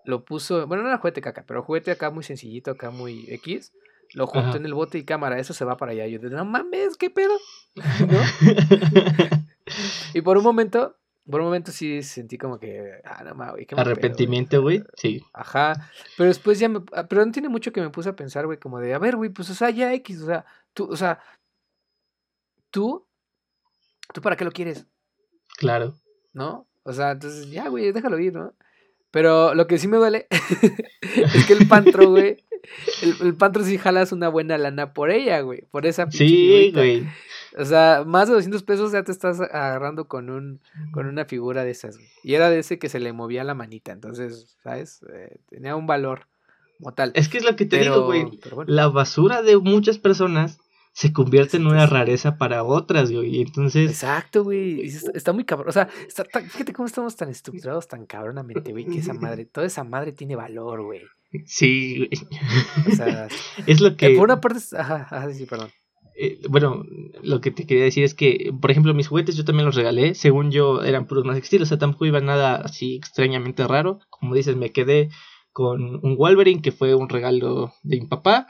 lo 0.06 0.26
puso, 0.26 0.66
bueno, 0.68 0.84
no 0.84 0.90
era 0.90 0.98
juguete 0.98 1.22
caca, 1.22 1.44
pero 1.48 1.64
juguete 1.64 1.92
acá 1.92 2.10
muy 2.10 2.24
sencillito, 2.24 2.72
acá 2.72 2.90
muy 2.90 3.26
X, 3.30 3.74
lo 4.14 4.28
juntó 4.28 4.58
en 4.58 4.66
el 4.66 4.74
bote 4.74 4.98
y 4.98 5.04
cámara, 5.04 5.40
eso 5.40 5.54
se 5.54 5.66
va 5.66 5.78
para 5.78 5.92
allá. 5.92 6.08
Yo 6.08 6.20
dije, 6.20 6.34
no 6.34 6.46
mames, 6.46 6.98
¿qué 6.98 7.10
pedo? 7.10 7.34
¿No? 7.76 8.20
y 10.14 10.22
por 10.22 10.38
un 10.38 10.44
momento, 10.44 10.98
por 11.30 11.42
un 11.42 11.48
momento 11.48 11.72
sí 11.72 12.02
sentí 12.02 12.38
como 12.38 12.60
que, 12.60 13.02
ah, 13.04 13.24
no 13.24 13.36
mames, 13.36 13.68
¿qué 13.68 13.76
Arrepentimiento, 13.78 14.62
güey, 14.62 14.84
sí. 14.96 15.22
Ajá, 15.34 15.92
pero 16.18 16.28
después 16.28 16.60
ya 16.60 16.70
me, 16.70 16.82
ah, 16.94 17.08
pero 17.08 17.26
no 17.26 17.32
tiene 17.32 17.50
mucho 17.50 17.72
que 17.72 17.82
me 17.82 17.90
puse 17.90 18.10
a 18.10 18.16
pensar, 18.16 18.46
güey, 18.46 18.58
como 18.58 18.80
de, 18.80 18.94
a 18.94 19.00
ver, 19.00 19.16
güey, 19.16 19.30
pues, 19.30 19.50
o 19.50 19.54
sea, 19.54 19.70
ya 19.70 19.94
X, 19.94 20.22
o 20.22 20.26
sea, 20.26 20.46
tú, 20.74 20.90
o 20.90 20.98
sea, 20.98 21.20
tú, 22.72 23.08
¿tú 24.14 24.22
para 24.22 24.36
qué 24.36 24.46
lo 24.46 24.52
quieres? 24.52 24.88
Claro. 25.58 25.96
¿No? 26.34 26.68
O 26.84 26.94
sea, 26.94 27.12
entonces 27.12 27.50
ya, 27.50 27.68
güey, 27.68 27.92
déjalo 27.92 28.18
ir, 28.20 28.34
¿no? 28.34 28.54
Pero 29.12 29.56
lo 29.56 29.68
que 29.68 29.78
sí 29.78 29.88
me 29.88 29.98
duele 29.98 30.28
es 31.02 31.46
que 31.46 31.54
el 31.54 31.68
pantro, 31.68 32.10
güey, 32.10 32.38
el, 33.02 33.16
el, 33.22 33.36
pantro 33.36 33.64
sí 33.64 33.78
jalas 33.78 34.12
una 34.12 34.30
buena 34.30 34.58
lana 34.58 34.94
por 34.94 35.10
ella, 35.10 35.42
güey, 35.42 35.64
por 35.72 35.86
esa 35.86 36.10
Sí, 36.12 36.72
güey. 36.74 37.08
O 37.58 37.66
sea, 37.66 38.04
más 38.06 38.28
de 38.28 38.36
200 38.36 38.62
pesos 38.64 38.92
ya 38.92 39.04
te 39.04 39.12
estás 39.12 39.40
agarrando 39.42 40.08
con 40.08 40.30
un 40.30 40.62
con 40.92 41.08
una 41.08 41.26
figura 41.26 41.64
de 41.64 41.72
esas, 41.72 41.98
güey. 41.98 42.10
Y 42.24 42.36
era 42.36 42.50
de 42.50 42.60
ese 42.60 42.78
que 42.78 42.90
se 42.90 43.00
le 43.00 43.12
movía 43.12 43.44
la 43.44 43.56
manita, 43.56 43.92
entonces, 43.92 44.56
¿sabes? 44.64 45.04
Eh, 45.12 45.40
tenía 45.50 45.76
un 45.76 45.88
valor 45.88 46.28
como 46.78 46.94
tal. 46.94 47.12
Es 47.16 47.28
que 47.28 47.40
es 47.40 47.44
lo 47.44 47.56
que 47.56 47.66
te 47.66 47.80
digo, 47.80 48.06
güey. 48.06 48.40
La 48.68 48.88
basura 48.88 49.42
de 49.42 49.58
muchas 49.58 49.98
personas 49.98 50.60
se 51.00 51.14
convierte 51.14 51.56
en 51.56 51.66
una 51.66 51.86
rareza 51.86 52.38
para 52.38 52.66
otras, 52.66 53.10
güey. 53.10 53.42
Entonces. 53.42 53.90
Exacto, 53.90 54.44
güey. 54.44 54.82
Está, 54.82 55.32
muy 55.32 55.46
cabrón. 55.46 55.70
O 55.70 55.72
sea, 55.72 55.88
fíjate 55.88 56.74
cómo 56.74 56.88
estamos 56.88 57.16
tan 57.16 57.30
estructurados 57.30 57.88
tan 57.88 58.06
cabronamente, 58.06 58.74
güey, 58.74 58.84
que 58.84 59.00
esa 59.00 59.14
madre, 59.14 59.46
toda 59.46 59.66
esa 59.66 59.86
madre 59.86 60.12
tiene 60.12 60.36
valor, 60.36 60.84
güey. 60.84 61.04
Sí, 61.46 62.00
güey. 62.00 62.10
O 62.92 62.96
sea, 62.98 63.30
es 63.66 63.80
lo 63.80 63.96
que. 63.96 64.08
Eh, 64.08 64.16
por 64.18 64.26
una 64.26 64.42
parte. 64.42 64.60
Ajá, 64.78 65.08
ajá, 65.10 65.34
sí, 65.34 65.46
perdón. 65.46 65.70
Eh, 66.18 66.42
bueno, 66.50 66.84
lo 67.24 67.40
que 67.40 67.52
te 67.52 67.66
quería 67.66 67.86
decir 67.86 68.04
es 68.04 68.14
que, 68.14 68.52
por 68.60 68.70
ejemplo, 68.70 68.94
mis 68.94 69.08
juguetes 69.08 69.38
yo 69.38 69.46
también 69.46 69.68
los 69.68 69.76
regalé. 69.76 70.16
Según 70.16 70.52
yo, 70.52 70.84
eran 70.84 71.08
puros 71.08 71.24
más 71.24 71.38
estilos. 71.38 71.68
O 71.68 71.70
sea, 71.70 71.78
tampoco 71.78 72.08
iba 72.08 72.20
nada 72.20 72.58
así 72.58 72.98
extrañamente 72.98 73.66
raro. 73.66 74.02
Como 74.10 74.36
dices, 74.36 74.58
me 74.58 74.74
quedé 74.74 75.08
con 75.54 76.06
un 76.06 76.18
Wolverine 76.18 76.62
que 76.62 76.74
fue 76.74 76.94
un 76.94 77.08
regalo 77.08 77.72
de 77.84 78.02
mi 78.02 78.08
papá 78.08 78.48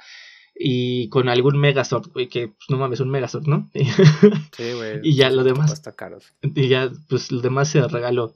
y 0.62 1.08
con 1.08 1.30
algún 1.30 1.58
Megazord, 1.58 2.12
güey, 2.12 2.28
que 2.28 2.50
pues, 2.50 2.70
no 2.70 2.78
mames, 2.78 3.00
un 3.00 3.10
Megazord, 3.10 3.48
¿no? 3.48 3.72
Sí, 4.58 4.74
güey. 4.74 5.00
y 5.04 5.16
ya 5.16 5.30
lo 5.30 5.46
demás. 5.46 5.72
Está 5.72 5.96
caro. 5.96 6.18
Y 6.42 6.68
ya, 6.68 6.92
pues 7.08 7.32
lo 7.32 7.40
demás 7.40 7.70
se 7.70 7.88
regaló. 7.88 8.34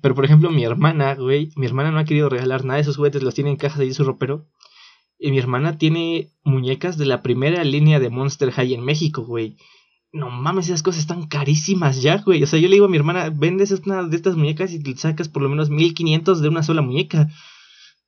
Pero 0.00 0.14
por 0.14 0.24
ejemplo, 0.24 0.50
mi 0.50 0.62
hermana, 0.64 1.16
güey, 1.16 1.50
mi 1.56 1.66
hermana 1.66 1.90
no 1.90 1.98
ha 1.98 2.04
querido 2.04 2.28
regalar 2.28 2.64
nada 2.64 2.76
de 2.76 2.82
esos 2.82 2.96
juguetes, 2.96 3.24
los 3.24 3.34
tiene 3.34 3.50
en 3.50 3.56
cajas 3.56 3.80
ahí 3.80 3.88
en 3.88 3.94
su 3.94 4.04
ropero. 4.04 4.46
Y 5.18 5.32
mi 5.32 5.38
hermana 5.40 5.78
tiene 5.78 6.30
muñecas 6.44 6.96
de 6.96 7.06
la 7.06 7.22
primera 7.22 7.64
línea 7.64 7.98
de 7.98 8.08
Monster 8.08 8.52
High 8.52 8.74
en 8.74 8.84
México, 8.84 9.22
güey. 9.22 9.56
No 10.12 10.30
mames, 10.30 10.66
esas 10.66 10.84
cosas 10.84 11.00
están 11.00 11.26
carísimas 11.26 12.00
ya, 12.00 12.18
güey. 12.18 12.40
O 12.44 12.46
sea, 12.46 12.60
yo 12.60 12.68
le 12.68 12.76
digo 12.76 12.86
a 12.86 12.88
mi 12.88 12.96
hermana, 12.96 13.30
vendes 13.30 13.72
una 13.84 14.04
de 14.04 14.16
estas 14.16 14.36
muñecas 14.36 14.72
y 14.72 14.80
te 14.80 14.96
sacas 14.96 15.28
por 15.28 15.42
lo 15.42 15.48
menos 15.48 15.70
1500 15.70 16.40
de 16.40 16.48
una 16.48 16.62
sola 16.62 16.82
muñeca. 16.82 17.28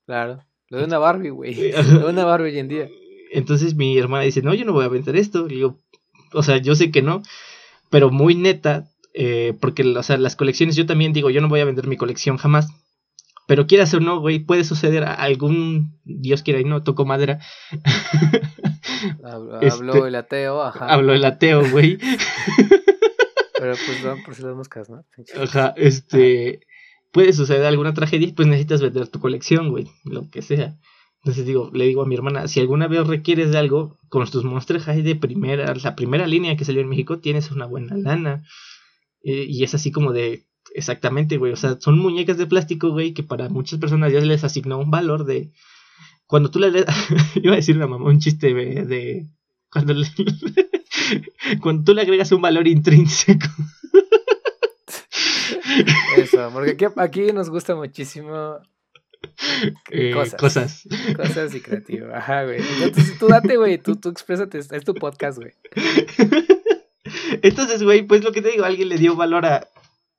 Claro. 0.06 0.44
Lo 0.72 0.78
de 0.78 0.84
una 0.84 0.96
Barbie, 0.96 1.28
güey. 1.28 1.72
Lo 1.92 2.06
de 2.06 2.12
una 2.12 2.24
Barbie 2.24 2.52
hoy 2.52 2.58
en 2.58 2.68
día. 2.68 2.88
Entonces 3.30 3.74
mi 3.74 3.98
hermana 3.98 4.24
dice, 4.24 4.40
no, 4.40 4.54
yo 4.54 4.64
no 4.64 4.72
voy 4.72 4.86
a 4.86 4.88
vender 4.88 5.16
esto. 5.16 5.44
Y 5.46 5.56
digo, 5.56 5.78
o 6.32 6.42
sea, 6.42 6.56
yo 6.56 6.74
sé 6.74 6.90
que 6.90 7.02
no, 7.02 7.22
pero 7.90 8.10
muy 8.10 8.34
neta, 8.34 8.88
eh, 9.12 9.52
porque 9.60 9.82
o 9.82 10.02
sea, 10.02 10.16
las 10.16 10.34
colecciones, 10.34 10.74
yo 10.74 10.86
también 10.86 11.12
digo, 11.12 11.28
yo 11.28 11.42
no 11.42 11.50
voy 11.50 11.60
a 11.60 11.66
vender 11.66 11.86
mi 11.88 11.98
colección 11.98 12.38
jamás. 12.38 12.68
Pero 13.46 13.66
quieras 13.66 13.92
o 13.92 14.00
no, 14.00 14.20
güey, 14.20 14.38
puede 14.38 14.64
suceder 14.64 15.04
a 15.04 15.12
algún, 15.12 16.00
Dios 16.04 16.42
quiera 16.42 16.58
y 16.58 16.64
no, 16.64 16.82
toco 16.82 17.04
madera. 17.04 17.40
Habló, 19.22 19.60
este, 19.60 20.08
el 20.08 20.14
ateo, 20.14 20.62
ajá. 20.62 20.86
Habló 20.86 21.12
el 21.12 21.24
ateo, 21.26 21.68
güey. 21.70 21.98
Pero 23.58 23.74
pues 23.74 24.02
van 24.02 24.22
por 24.22 24.34
si 24.34 24.42
las 24.42 24.54
moscas, 24.54 24.88
¿no? 24.88 25.04
Ajá, 25.38 25.74
este 25.76 26.60
puede 27.12 27.32
suceder 27.32 27.64
alguna 27.64 27.94
tragedia 27.94 28.32
pues 28.34 28.48
necesitas 28.48 28.80
vender 28.80 29.08
tu 29.08 29.20
colección, 29.20 29.70
güey, 29.70 29.86
lo 30.04 30.28
que 30.30 30.42
sea. 30.42 30.76
Entonces 31.22 31.46
digo, 31.46 31.70
le 31.72 31.86
digo 31.86 32.02
a 32.02 32.06
mi 32.06 32.16
hermana, 32.16 32.48
si 32.48 32.58
alguna 32.58 32.88
vez 32.88 33.06
requieres 33.06 33.52
de 33.52 33.58
algo, 33.58 33.96
con 34.08 34.28
tus 34.28 34.44
Monster 34.44 34.80
High 34.80 35.02
de 35.02 35.14
primera, 35.14 35.72
la 35.72 35.94
primera 35.94 36.26
línea 36.26 36.56
que 36.56 36.64
salió 36.64 36.80
en 36.80 36.88
México, 36.88 37.20
tienes 37.20 37.52
una 37.52 37.66
buena 37.66 37.96
lana. 37.96 38.42
Eh, 39.22 39.46
y 39.48 39.62
es 39.62 39.72
así 39.72 39.92
como 39.92 40.12
de, 40.12 40.46
exactamente, 40.74 41.36
güey, 41.36 41.52
o 41.52 41.56
sea, 41.56 41.78
son 41.80 41.98
muñecas 41.98 42.38
de 42.38 42.46
plástico, 42.46 42.90
güey, 42.90 43.14
que 43.14 43.22
para 43.22 43.48
muchas 43.48 43.78
personas 43.78 44.12
ya 44.12 44.20
les 44.20 44.42
asignó 44.42 44.78
un 44.78 44.90
valor 44.90 45.24
de... 45.24 45.52
Cuando 46.26 46.50
tú 46.50 46.58
le... 46.58 46.68
iba 47.36 47.52
a 47.52 47.56
decir 47.56 47.76
una 47.76 47.86
mamá, 47.86 48.06
un 48.06 48.18
chiste 48.18 48.52
de... 48.52 48.84
de 48.84 49.26
cuando, 49.70 49.94
cuando 51.62 51.84
tú 51.84 51.94
le 51.94 52.02
agregas 52.02 52.32
un 52.32 52.42
valor 52.42 52.66
intrínseco. 52.66 53.46
Eso, 56.16 56.50
porque 56.52 56.72
aquí, 56.72 56.84
aquí 56.96 57.32
nos 57.32 57.50
gusta 57.50 57.74
muchísimo 57.74 58.58
eh, 59.90 60.12
cosas. 60.12 60.40
cosas. 60.40 60.88
Cosas 61.16 61.54
y 61.54 61.60
creativo. 61.60 62.14
Ajá, 62.14 62.44
güey. 62.44 62.60
Entonces 62.82 63.18
tú 63.18 63.28
date, 63.28 63.56
güey. 63.56 63.78
Tú, 63.78 63.96
tú 63.96 64.08
exprésate. 64.08 64.58
Es 64.58 64.84
tu 64.84 64.94
podcast, 64.94 65.38
güey. 65.38 65.52
Entonces, 67.42 67.82
güey, 67.82 68.02
pues 68.02 68.24
lo 68.24 68.32
que 68.32 68.42
te 68.42 68.50
digo, 68.50 68.64
alguien 68.64 68.88
le 68.88 68.98
dio 68.98 69.16
valor 69.16 69.46
a, 69.46 69.68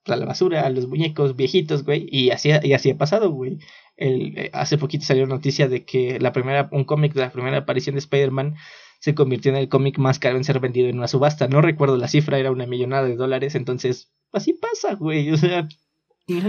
a 0.05 0.15
la 0.15 0.25
basura, 0.25 0.65
a 0.65 0.69
los 0.69 0.87
muñecos 0.87 1.35
viejitos, 1.35 1.83
güey. 1.83 2.07
Y 2.09 2.31
así, 2.31 2.49
y 2.61 2.73
así 2.73 2.91
ha 2.91 2.97
pasado, 2.97 3.31
güey. 3.31 3.59
El, 3.95 4.37
eh, 4.37 4.49
hace 4.53 4.77
poquito 4.77 5.05
salió 5.05 5.25
noticia 5.25 5.67
de 5.67 5.85
que 5.85 6.19
la 6.19 6.33
primera, 6.33 6.67
un 6.71 6.83
cómic 6.83 7.13
de 7.13 7.21
la 7.21 7.31
primera 7.31 7.59
aparición 7.59 7.95
de 7.95 7.99
Spider-Man 7.99 8.55
se 9.03 9.13
convirtió 9.13 9.51
en 9.51 9.57
el 9.57 9.67
cómic 9.67 9.97
más 9.97 10.17
caro 10.17 10.37
en 10.37 10.45
ser 10.45 10.61
vendido 10.61 10.87
en 10.87 10.97
una 10.97 11.09
subasta. 11.09 11.49
No 11.49 11.61
recuerdo 11.61 11.97
la 11.97 12.07
cifra, 12.07 12.39
era 12.39 12.51
una 12.51 12.65
millonada 12.65 13.05
de 13.05 13.17
dólares. 13.17 13.53
Entonces, 13.53 14.13
así 14.31 14.53
pasa, 14.53 14.93
güey. 14.93 15.29
O 15.29 15.35
sea, 15.35 15.67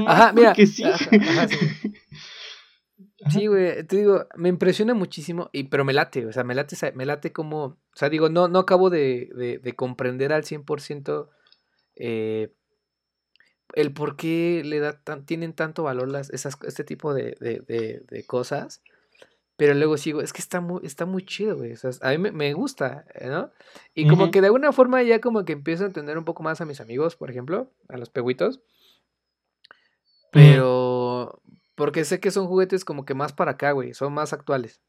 ajá, 0.07 0.33
mira. 0.33 0.55
sí. 0.55 0.85
Sí, 3.31 3.47
güey, 3.47 3.83
te 3.85 3.97
digo, 3.97 4.27
me 4.37 4.51
impresiona 4.51 4.93
muchísimo, 4.93 5.49
y, 5.51 5.65
pero 5.65 5.83
me 5.83 5.95
late, 5.95 6.27
o 6.27 6.33
sea, 6.33 6.45
me 6.45 6.55
late, 6.55 6.77
me 6.95 7.07
late 7.07 7.33
como, 7.33 7.65
o 7.65 7.79
sea, 7.95 8.11
digo, 8.11 8.29
no, 8.29 8.49
no 8.49 8.59
acabo 8.59 8.91
de, 8.91 9.31
de, 9.35 9.57
de 9.57 9.73
comprender 9.73 10.31
al 10.31 10.43
100% 10.43 11.31
eh, 11.97 12.53
el 13.73 13.95
por 13.95 14.17
qué 14.17 14.61
le 14.63 14.79
da 14.79 15.01
tan, 15.01 15.25
tienen 15.25 15.55
tanto 15.55 15.85
valor 15.85 16.09
las, 16.09 16.29
esas, 16.31 16.59
este 16.67 16.85
tipo 16.85 17.15
de, 17.15 17.35
cosas, 18.27 18.83
pero 19.57 19.75
luego 19.75 19.97
sigo, 19.97 20.21
es 20.21 20.33
que 20.33 20.41
está 20.41 20.61
muy, 20.61 20.81
está 20.85 21.07
muy 21.07 21.25
chido, 21.25 21.57
güey, 21.57 21.73
o 21.73 21.77
sea, 21.77 21.91
a 22.03 22.11
mí 22.11 22.19
me, 22.19 22.33
me 22.33 22.53
gusta, 22.53 23.05
¿no? 23.25 23.51
Y 23.95 24.09
como 24.09 24.31
que 24.31 24.41
de 24.41 24.49
alguna 24.49 24.73
forma 24.73 25.03
ya 25.03 25.21
como 25.21 25.45
que 25.45 25.53
empiezo 25.53 25.85
a 25.85 25.87
entender 25.87 26.19
un 26.19 26.25
poco 26.25 26.43
más 26.43 26.61
a 26.61 26.65
mis 26.65 26.81
amigos, 26.81 27.17
por 27.17 27.31
ejemplo, 27.31 27.71
a 27.89 27.97
los 27.97 28.11
peguitos, 28.11 28.61
pero... 30.35 31.41
Porque 31.75 32.05
sé 32.05 32.21
que 32.21 32.31
son 32.31 32.47
juguetes 32.47 32.85
como 32.85 33.05
que 33.05 33.15
más 33.15 33.33
para 33.33 33.53
acá, 33.53 33.73
güey. 33.73 33.95
Son 33.95 34.13
más 34.13 34.33
actuales. 34.33 34.81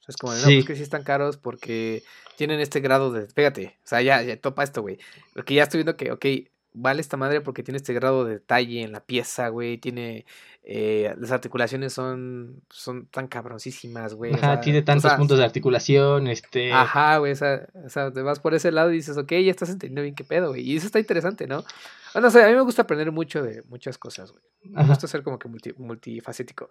O 0.00 0.02
sea, 0.02 0.12
es 0.12 0.16
como, 0.16 0.32
no, 0.32 0.42
pues 0.42 0.64
que 0.64 0.76
sí 0.76 0.82
están 0.82 1.02
caros 1.02 1.36
porque 1.36 2.02
tienen 2.36 2.60
este 2.60 2.80
grado 2.80 3.12
de. 3.12 3.26
Fíjate, 3.26 3.78
o 3.84 3.86
sea, 3.86 4.00
ya, 4.00 4.22
ya 4.22 4.40
topa 4.40 4.62
esto, 4.62 4.82
güey. 4.82 4.98
Porque 5.34 5.54
ya 5.54 5.64
estoy 5.64 5.78
viendo 5.78 5.96
que, 5.96 6.12
ok, 6.12 6.24
vale 6.72 7.00
esta 7.00 7.16
madre 7.16 7.40
porque 7.40 7.62
tiene 7.62 7.78
este 7.78 7.92
grado 7.94 8.24
de 8.24 8.34
detalle 8.34 8.82
en 8.82 8.92
la 8.92 9.04
pieza, 9.04 9.48
güey. 9.48 9.78
Tiene. 9.78 10.24
Eh, 10.62 11.14
las 11.18 11.32
articulaciones 11.32 11.92
son, 11.92 12.62
son 12.70 13.06
tan 13.06 13.28
cabroncísimas, 13.28 14.14
güey. 14.14 14.34
Ajá, 14.34 14.60
tiene 14.60 14.82
tantos 14.82 15.12
puntos 15.14 15.38
de 15.38 15.44
articulación, 15.44 16.26
este. 16.26 16.72
Ajá, 16.72 17.18
güey. 17.18 17.32
O 17.32 17.36
sea, 17.36 17.66
o 17.84 17.88
sea, 17.88 18.12
te 18.12 18.22
vas 18.22 18.40
por 18.40 18.54
ese 18.54 18.70
lado 18.70 18.92
y 18.92 18.96
dices, 18.96 19.16
ok, 19.16 19.30
ya 19.30 19.50
estás 19.50 19.70
entendiendo 19.70 20.02
bien 20.02 20.14
qué 20.14 20.24
pedo, 20.24 20.50
güey. 20.50 20.62
Y 20.62 20.76
eso 20.76 20.86
está 20.86 20.98
interesante, 20.98 21.46
¿no? 21.46 21.64
Bueno, 22.12 22.28
o 22.28 22.30
sea, 22.30 22.44
a 22.46 22.48
mí 22.48 22.54
me 22.54 22.60
gusta 22.60 22.82
aprender 22.82 23.10
mucho 23.10 23.42
de 23.42 23.62
muchas 23.68 23.96
cosas, 23.98 24.32
güey. 24.32 24.44
Me 24.64 24.84
gusta 24.84 25.06
ser 25.06 25.22
como 25.22 25.38
que 25.38 25.48
multifacético. 25.78 26.70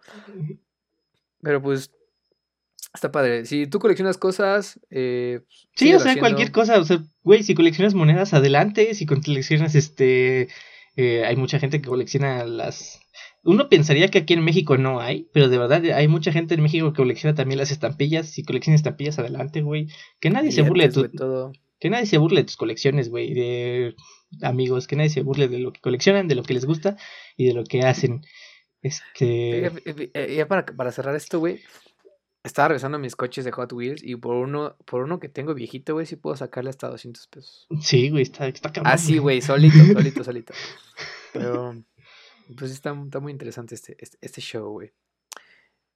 Pero 1.42 1.62
pues, 1.62 1.92
está 2.94 3.12
padre. 3.12 3.46
Si 3.46 3.68
tú 3.68 3.80
coleccionas 3.80 4.18
cosas. 4.18 4.80
Eh, 4.90 5.42
sí, 5.76 5.94
o 5.94 6.00
sea, 6.00 6.18
cualquier 6.18 6.52
cosa. 6.52 6.80
O 6.80 6.84
sea, 6.84 7.04
güey, 7.24 7.44
si 7.44 7.56
coleccionas 7.56 7.94
monedas, 7.94 8.34
adelante. 8.34 8.94
Si 8.94 9.06
coleccionas 9.06 9.76
este. 9.76 10.50
Eh, 10.96 11.26
hay 11.26 11.36
mucha 11.36 11.60
gente 11.60 11.82
que 11.82 11.90
colecciona 11.90 12.44
las. 12.46 13.00
Uno 13.44 13.70
pensaría 13.70 14.10
que 14.10 14.20
aquí 14.20 14.34
en 14.34 14.44
México 14.44 14.78
no 14.78 15.00
hay, 15.00 15.30
pero 15.34 15.48
de 15.48 15.58
verdad 15.58 15.84
hay 15.92 16.08
mucha 16.08 16.32
gente 16.32 16.56
en 16.56 16.62
México 16.62 16.92
que 16.92 16.98
colecciona 16.98 17.36
también 17.36 17.58
las 17.58 17.72
estampillas. 17.72 18.30
Si 18.30 18.44
coleccionas 18.44 18.80
estampillas, 18.80 19.18
adelante, 19.20 19.62
güey. 19.62 19.88
Que 20.20 20.30
nadie 20.30 20.52
se 20.52 20.62
burle 20.62 20.90
de 20.90 21.10
tu. 21.10 21.52
Que 21.80 21.90
nadie 21.90 22.06
se 22.06 22.18
burle 22.18 22.42
de 22.42 22.46
tus 22.46 22.58
colecciones, 22.58 23.10
güey. 23.10 23.34
De 23.34 23.96
amigos, 24.42 24.88
que 24.88 24.96
nadie 24.96 25.10
se 25.10 25.22
burle 25.22 25.48
de 25.48 25.60
lo 25.60 25.72
que 25.72 25.80
coleccionan, 25.80 26.28
de 26.28 26.36
lo 26.36 26.44
que 26.44 26.54
les 26.54 26.66
gusta 26.66 26.98
y 27.38 27.46
de 27.48 27.54
lo 27.54 27.64
que 27.64 27.82
hacen. 27.82 28.22
Este. 28.82 29.68
Eh, 30.14 30.36
ya 30.36 30.48
para, 30.48 30.66
para 30.66 30.92
cerrar 30.92 31.16
esto, 31.16 31.40
güey. 31.40 31.62
Estaba 32.44 32.70
revisando 32.70 33.00
mis 33.00 33.18
coches 33.18 33.44
de 33.44 33.52
Hot 33.52 33.74
Wheels 33.74 34.02
y 34.02 34.16
por 34.16 34.36
uno, 34.36 34.78
por 34.86 35.04
uno 35.04 35.20
que 35.20 35.28
tengo 35.28 35.54
viejito, 35.54 35.94
güey, 35.94 36.06
sí 36.06 36.16
puedo 36.16 36.38
sacarle 36.38 36.70
hasta 36.70 36.88
200 36.88 37.28
pesos. 37.28 37.68
Sí, 37.82 38.10
güey, 38.10 38.24
está, 38.24 38.48
está 38.48 38.72
cabrón. 38.72 38.94
Ah, 38.94 39.20
güey, 39.20 39.42
solito, 39.42 39.78
solito, 39.94 40.24
solito. 40.24 40.54
Pero, 41.34 41.84
pues 42.58 42.72
está, 42.72 42.96
está 43.04 43.20
muy 43.20 43.32
interesante 43.32 43.76
este, 43.76 43.96
este, 44.00 44.18
este 44.22 44.42
show, 44.42 44.72
güey. 44.72 44.92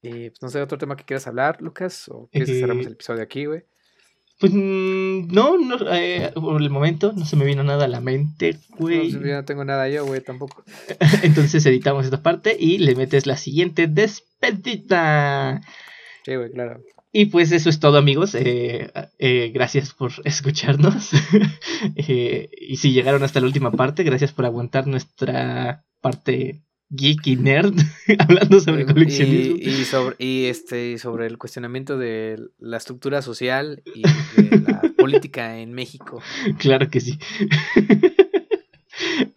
Y 0.01 0.29
pues 0.29 0.41
no 0.41 0.49
sé, 0.49 0.61
otro 0.61 0.77
tema 0.77 0.97
que 0.97 1.05
quieras 1.05 1.27
hablar, 1.27 1.61
Lucas, 1.61 2.09
o 2.09 2.27
quieres 2.27 2.49
que 2.49 2.59
cerramos 2.59 2.85
el 2.85 2.91
eh, 2.91 2.95
episodio 2.95 3.23
aquí, 3.23 3.45
güey. 3.45 3.63
Pues 4.39 4.51
mm, 4.51 5.27
no, 5.27 5.57
no 5.57 5.77
eh, 5.93 6.31
por 6.35 6.61
el 6.61 6.69
momento 6.69 7.13
no 7.13 7.25
se 7.25 7.37
me 7.37 7.45
vino 7.45 7.63
nada 7.63 7.85
a 7.85 7.87
la 7.87 8.01
mente, 8.01 8.57
güey. 8.77 9.13
No, 9.13 9.25
yo 9.25 9.35
no 9.35 9.45
tengo 9.45 9.63
nada 9.63 9.87
yo, 9.87 10.05
güey, 10.05 10.21
tampoco. 10.21 10.65
Entonces 11.23 11.65
editamos 11.65 12.03
esta 12.03 12.21
parte 12.21 12.55
y 12.59 12.79
le 12.79 12.95
metes 12.95 13.25
la 13.25 13.37
siguiente 13.37 13.87
despedida. 13.87 15.61
Sí, 16.25 16.35
güey, 16.35 16.51
claro. 16.51 16.81
Y 17.13 17.27
pues 17.27 17.51
eso 17.51 17.69
es 17.69 17.79
todo, 17.79 17.97
amigos. 17.97 18.35
Eh, 18.35 18.91
eh, 19.19 19.51
gracias 19.53 19.93
por 19.93 20.11
escucharnos. 20.25 21.11
y 21.95 22.75
si 22.75 22.91
llegaron 22.91 23.23
hasta 23.23 23.39
la 23.39 23.45
última 23.45 23.71
parte, 23.71 24.03
gracias 24.03 24.33
por 24.33 24.45
aguantar 24.45 24.87
nuestra 24.87 25.85
parte 26.03 26.61
geek 26.89 27.25
y 27.25 27.35
nerd 27.37 27.73
hablando 28.19 28.59
sobre 28.59 28.85
coleccionismo. 28.85 29.55
Y, 29.57 29.85
sobre, 29.85 30.15
y 30.19 30.45
este, 30.45 30.99
sobre 30.99 31.25
el 31.25 31.37
cuestionamiento 31.37 31.97
de 31.97 32.39
la 32.59 32.77
estructura 32.77 33.21
social 33.21 33.81
y 33.95 34.03
de 34.41 34.59
la 34.59 34.81
política 34.97 35.57
en 35.57 35.73
México. 35.73 36.21
Claro 36.59 36.89
que 36.89 37.01
sí. 37.01 37.17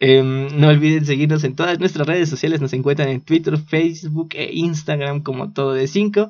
Em, 0.00 0.48
no 0.60 0.68
olviden 0.68 1.06
seguirnos 1.06 1.42
en 1.44 1.56
todas 1.56 1.78
nuestras 1.78 2.06
redes 2.06 2.28
sociales. 2.28 2.60
Nos 2.60 2.72
encuentran 2.74 3.08
en 3.08 3.22
Twitter, 3.22 3.56
Facebook 3.56 4.30
e 4.34 4.50
Instagram 4.52 5.22
como 5.22 5.52
todo 5.52 5.72
de 5.72 5.88
5. 5.88 6.28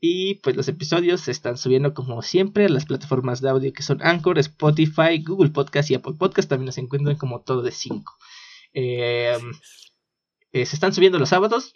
Y 0.00 0.34
pues 0.36 0.56
los 0.56 0.68
episodios 0.68 1.20
se 1.20 1.30
están 1.30 1.56
subiendo 1.56 1.94
como 1.94 2.22
siempre 2.22 2.66
a 2.66 2.68
las 2.68 2.84
plataformas 2.84 3.40
de 3.40 3.50
audio 3.50 3.72
que 3.72 3.82
son 3.82 4.02
Anchor, 4.02 4.38
Spotify, 4.38 5.22
Google 5.24 5.50
Podcast 5.50 5.90
y 5.90 5.94
Apple 5.94 6.14
Podcast. 6.18 6.48
También 6.48 6.66
nos 6.66 6.78
encuentran 6.78 7.16
como 7.16 7.40
todo 7.40 7.62
de 7.62 7.70
5. 7.70 8.12
Eh, 8.76 9.34
em, 9.34 9.52
eh, 10.52 10.66
se 10.66 10.76
están 10.76 10.92
subiendo 10.92 11.18
los 11.18 11.30
sábados. 11.30 11.72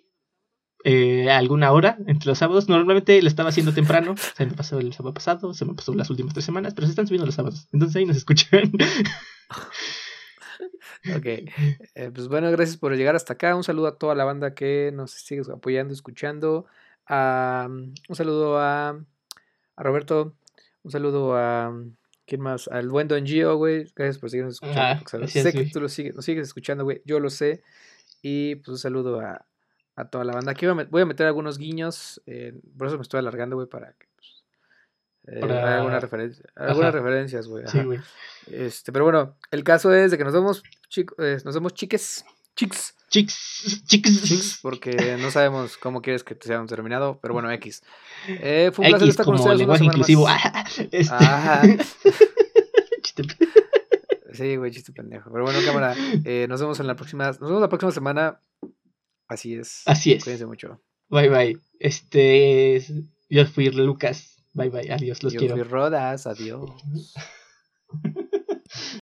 Eh, 0.85 1.31
alguna 1.31 1.73
hora 1.73 1.99
entre 2.07 2.29
los 2.29 2.39
sábados. 2.39 2.69
Normalmente 2.69 3.21
lo 3.23 3.29
estaba 3.29 3.49
haciendo 3.49 3.73
temprano. 3.73 4.15
Se 4.37 4.47
me 4.47 4.53
pasó 4.53 4.79
el 4.79 4.93
sábado 4.93 5.15
pasado, 5.15 5.53
se 5.53 5.65
me 5.65 5.75
pasó 5.75 5.93
las 5.95 6.11
últimas 6.11 6.33
tres 6.33 6.45
semanas, 6.45 6.75
pero 6.75 6.87
se 6.87 6.93
están 6.93 7.07
subiendo 7.07 7.27
los 7.27 7.35
sábados. 7.35 7.69
Entonces 7.73 7.97
ahí 7.97 8.07
nos 8.07 8.17
escuchan. 8.17 8.73
ok. 11.17 11.27
Eh, 11.27 12.11
pues 12.15 12.29
bueno, 12.29 12.51
gracias 12.51 12.77
por 12.77 12.95
llegar 12.97 13.17
hasta 13.17 13.35
acá. 13.35 13.57
Un 13.57 13.65
saludo 13.65 13.89
a 13.89 13.99
toda 13.99 14.15
la 14.15 14.25
banda 14.25 14.55
que 14.55 14.91
nos 14.95 15.13
sigue 15.13 15.43
apoyando, 15.53 15.93
escuchando. 15.93 16.67
un 17.09 17.95
saludo 18.13 18.59
a, 18.59 18.91
a 19.77 19.83
Roberto. 19.83 20.35
Un 20.83 20.91
saludo 20.91 21.37
a. 21.37 21.75
¿Quién 22.31 22.43
más? 22.43 22.69
Al 22.69 22.89
buen 22.89 23.09
Don 23.09 23.27
Gio, 23.27 23.57
güey. 23.57 23.91
Gracias 23.97 24.19
por 24.19 24.31
seguirnos 24.31 24.55
escuchando. 24.55 25.27
sé 25.27 25.53
que 25.53 25.65
tú 25.65 25.81
lo 25.81 25.89
sigues, 25.89 26.15
nos 26.15 26.25
sigues 26.25 26.47
escuchando, 26.47 26.85
güey. 26.85 27.03
Yo 27.05 27.19
lo 27.19 27.29
sé. 27.29 27.65
Y 28.23 28.55
pues 28.55 28.69
un 28.69 28.79
saludo 28.79 29.19
a, 29.19 29.45
a 29.97 30.09
toda 30.11 30.23
la 30.23 30.35
banda. 30.35 30.53
Aquí 30.53 30.65
voy 30.65 31.03
a, 31.03 31.07
meter 31.07 31.27
algunos 31.27 31.59
guiños. 31.59 32.23
Eh, 32.27 32.55
por 32.79 32.87
eso 32.87 32.95
me 32.99 33.03
estoy 33.03 33.19
alargando, 33.19 33.57
güey, 33.57 33.67
para 33.67 33.95
que 33.95 34.07
pues, 34.15 34.45
eh, 35.27 35.41
alguna 35.43 35.99
referencia, 35.99 36.45
algunas 36.55 36.95
referencias, 36.95 37.49
güey. 37.49 37.67
Sí, 37.67 37.83
güey. 37.83 37.99
Este, 38.47 38.93
pero 38.93 39.07
bueno, 39.07 39.37
el 39.51 39.65
caso 39.65 39.93
es 39.93 40.13
de 40.13 40.17
que 40.17 40.23
nos 40.23 40.33
vemos, 40.33 40.63
chicos, 40.89 41.19
eh, 41.19 41.39
nos 41.45 41.55
vemos 41.57 41.75
chiques, 41.75 42.25
Chics, 43.11 43.83
chics. 43.87 44.59
porque 44.63 45.17
no 45.21 45.33
sabemos 45.33 45.77
cómo 45.77 46.01
quieres 46.01 46.23
que 46.23 46.37
te 46.37 46.47
seamos 46.47 46.71
terminado, 46.71 47.19
pero 47.21 47.35
bueno, 47.35 47.51
X. 47.51 47.83
Eh, 48.29 48.71
fue 48.73 48.85
un 48.87 48.91
placer 48.93 49.09
estar 49.09 49.27
con 49.27 49.35
ustedes. 49.35 49.59
lenguaje 49.59 49.85
inclusivo. 49.85 50.29
este. 50.91 51.15
Ajá. 51.15 51.63
Sí, 54.33 54.57
güey, 54.57 54.71
chiste 54.71 54.93
pendejo. 54.93 55.31
Pero 55.33 55.45
bueno, 55.45 55.59
cámara, 55.67 55.95
eh, 56.25 56.47
nos 56.49 56.61
vemos 56.61 56.79
en 56.81 56.87
la 56.87 56.95
próxima, 56.95 57.27
nos 57.27 57.41
vemos 57.41 57.61
la 57.61 57.69
próxima 57.69 57.91
semana. 57.91 58.41
Así 59.29 59.55
es. 59.55 59.83
Así 59.87 60.13
es. 60.13 60.23
Cuídense 60.23 60.47
mucho. 60.47 60.81
Bye, 61.09 61.29
bye. 61.29 61.59
Este, 61.79 62.81
yo 63.29 63.45
fui 63.47 63.71
Lucas. 63.71 64.43
Bye, 64.55 64.71
bye. 64.71 64.91
Adiós, 64.93 65.23
los 65.25 65.35
quiero. 65.35 65.57
Yo 65.57 65.65
fui 65.65 65.71
Rodas. 65.71 66.27
Adiós. 66.27 66.71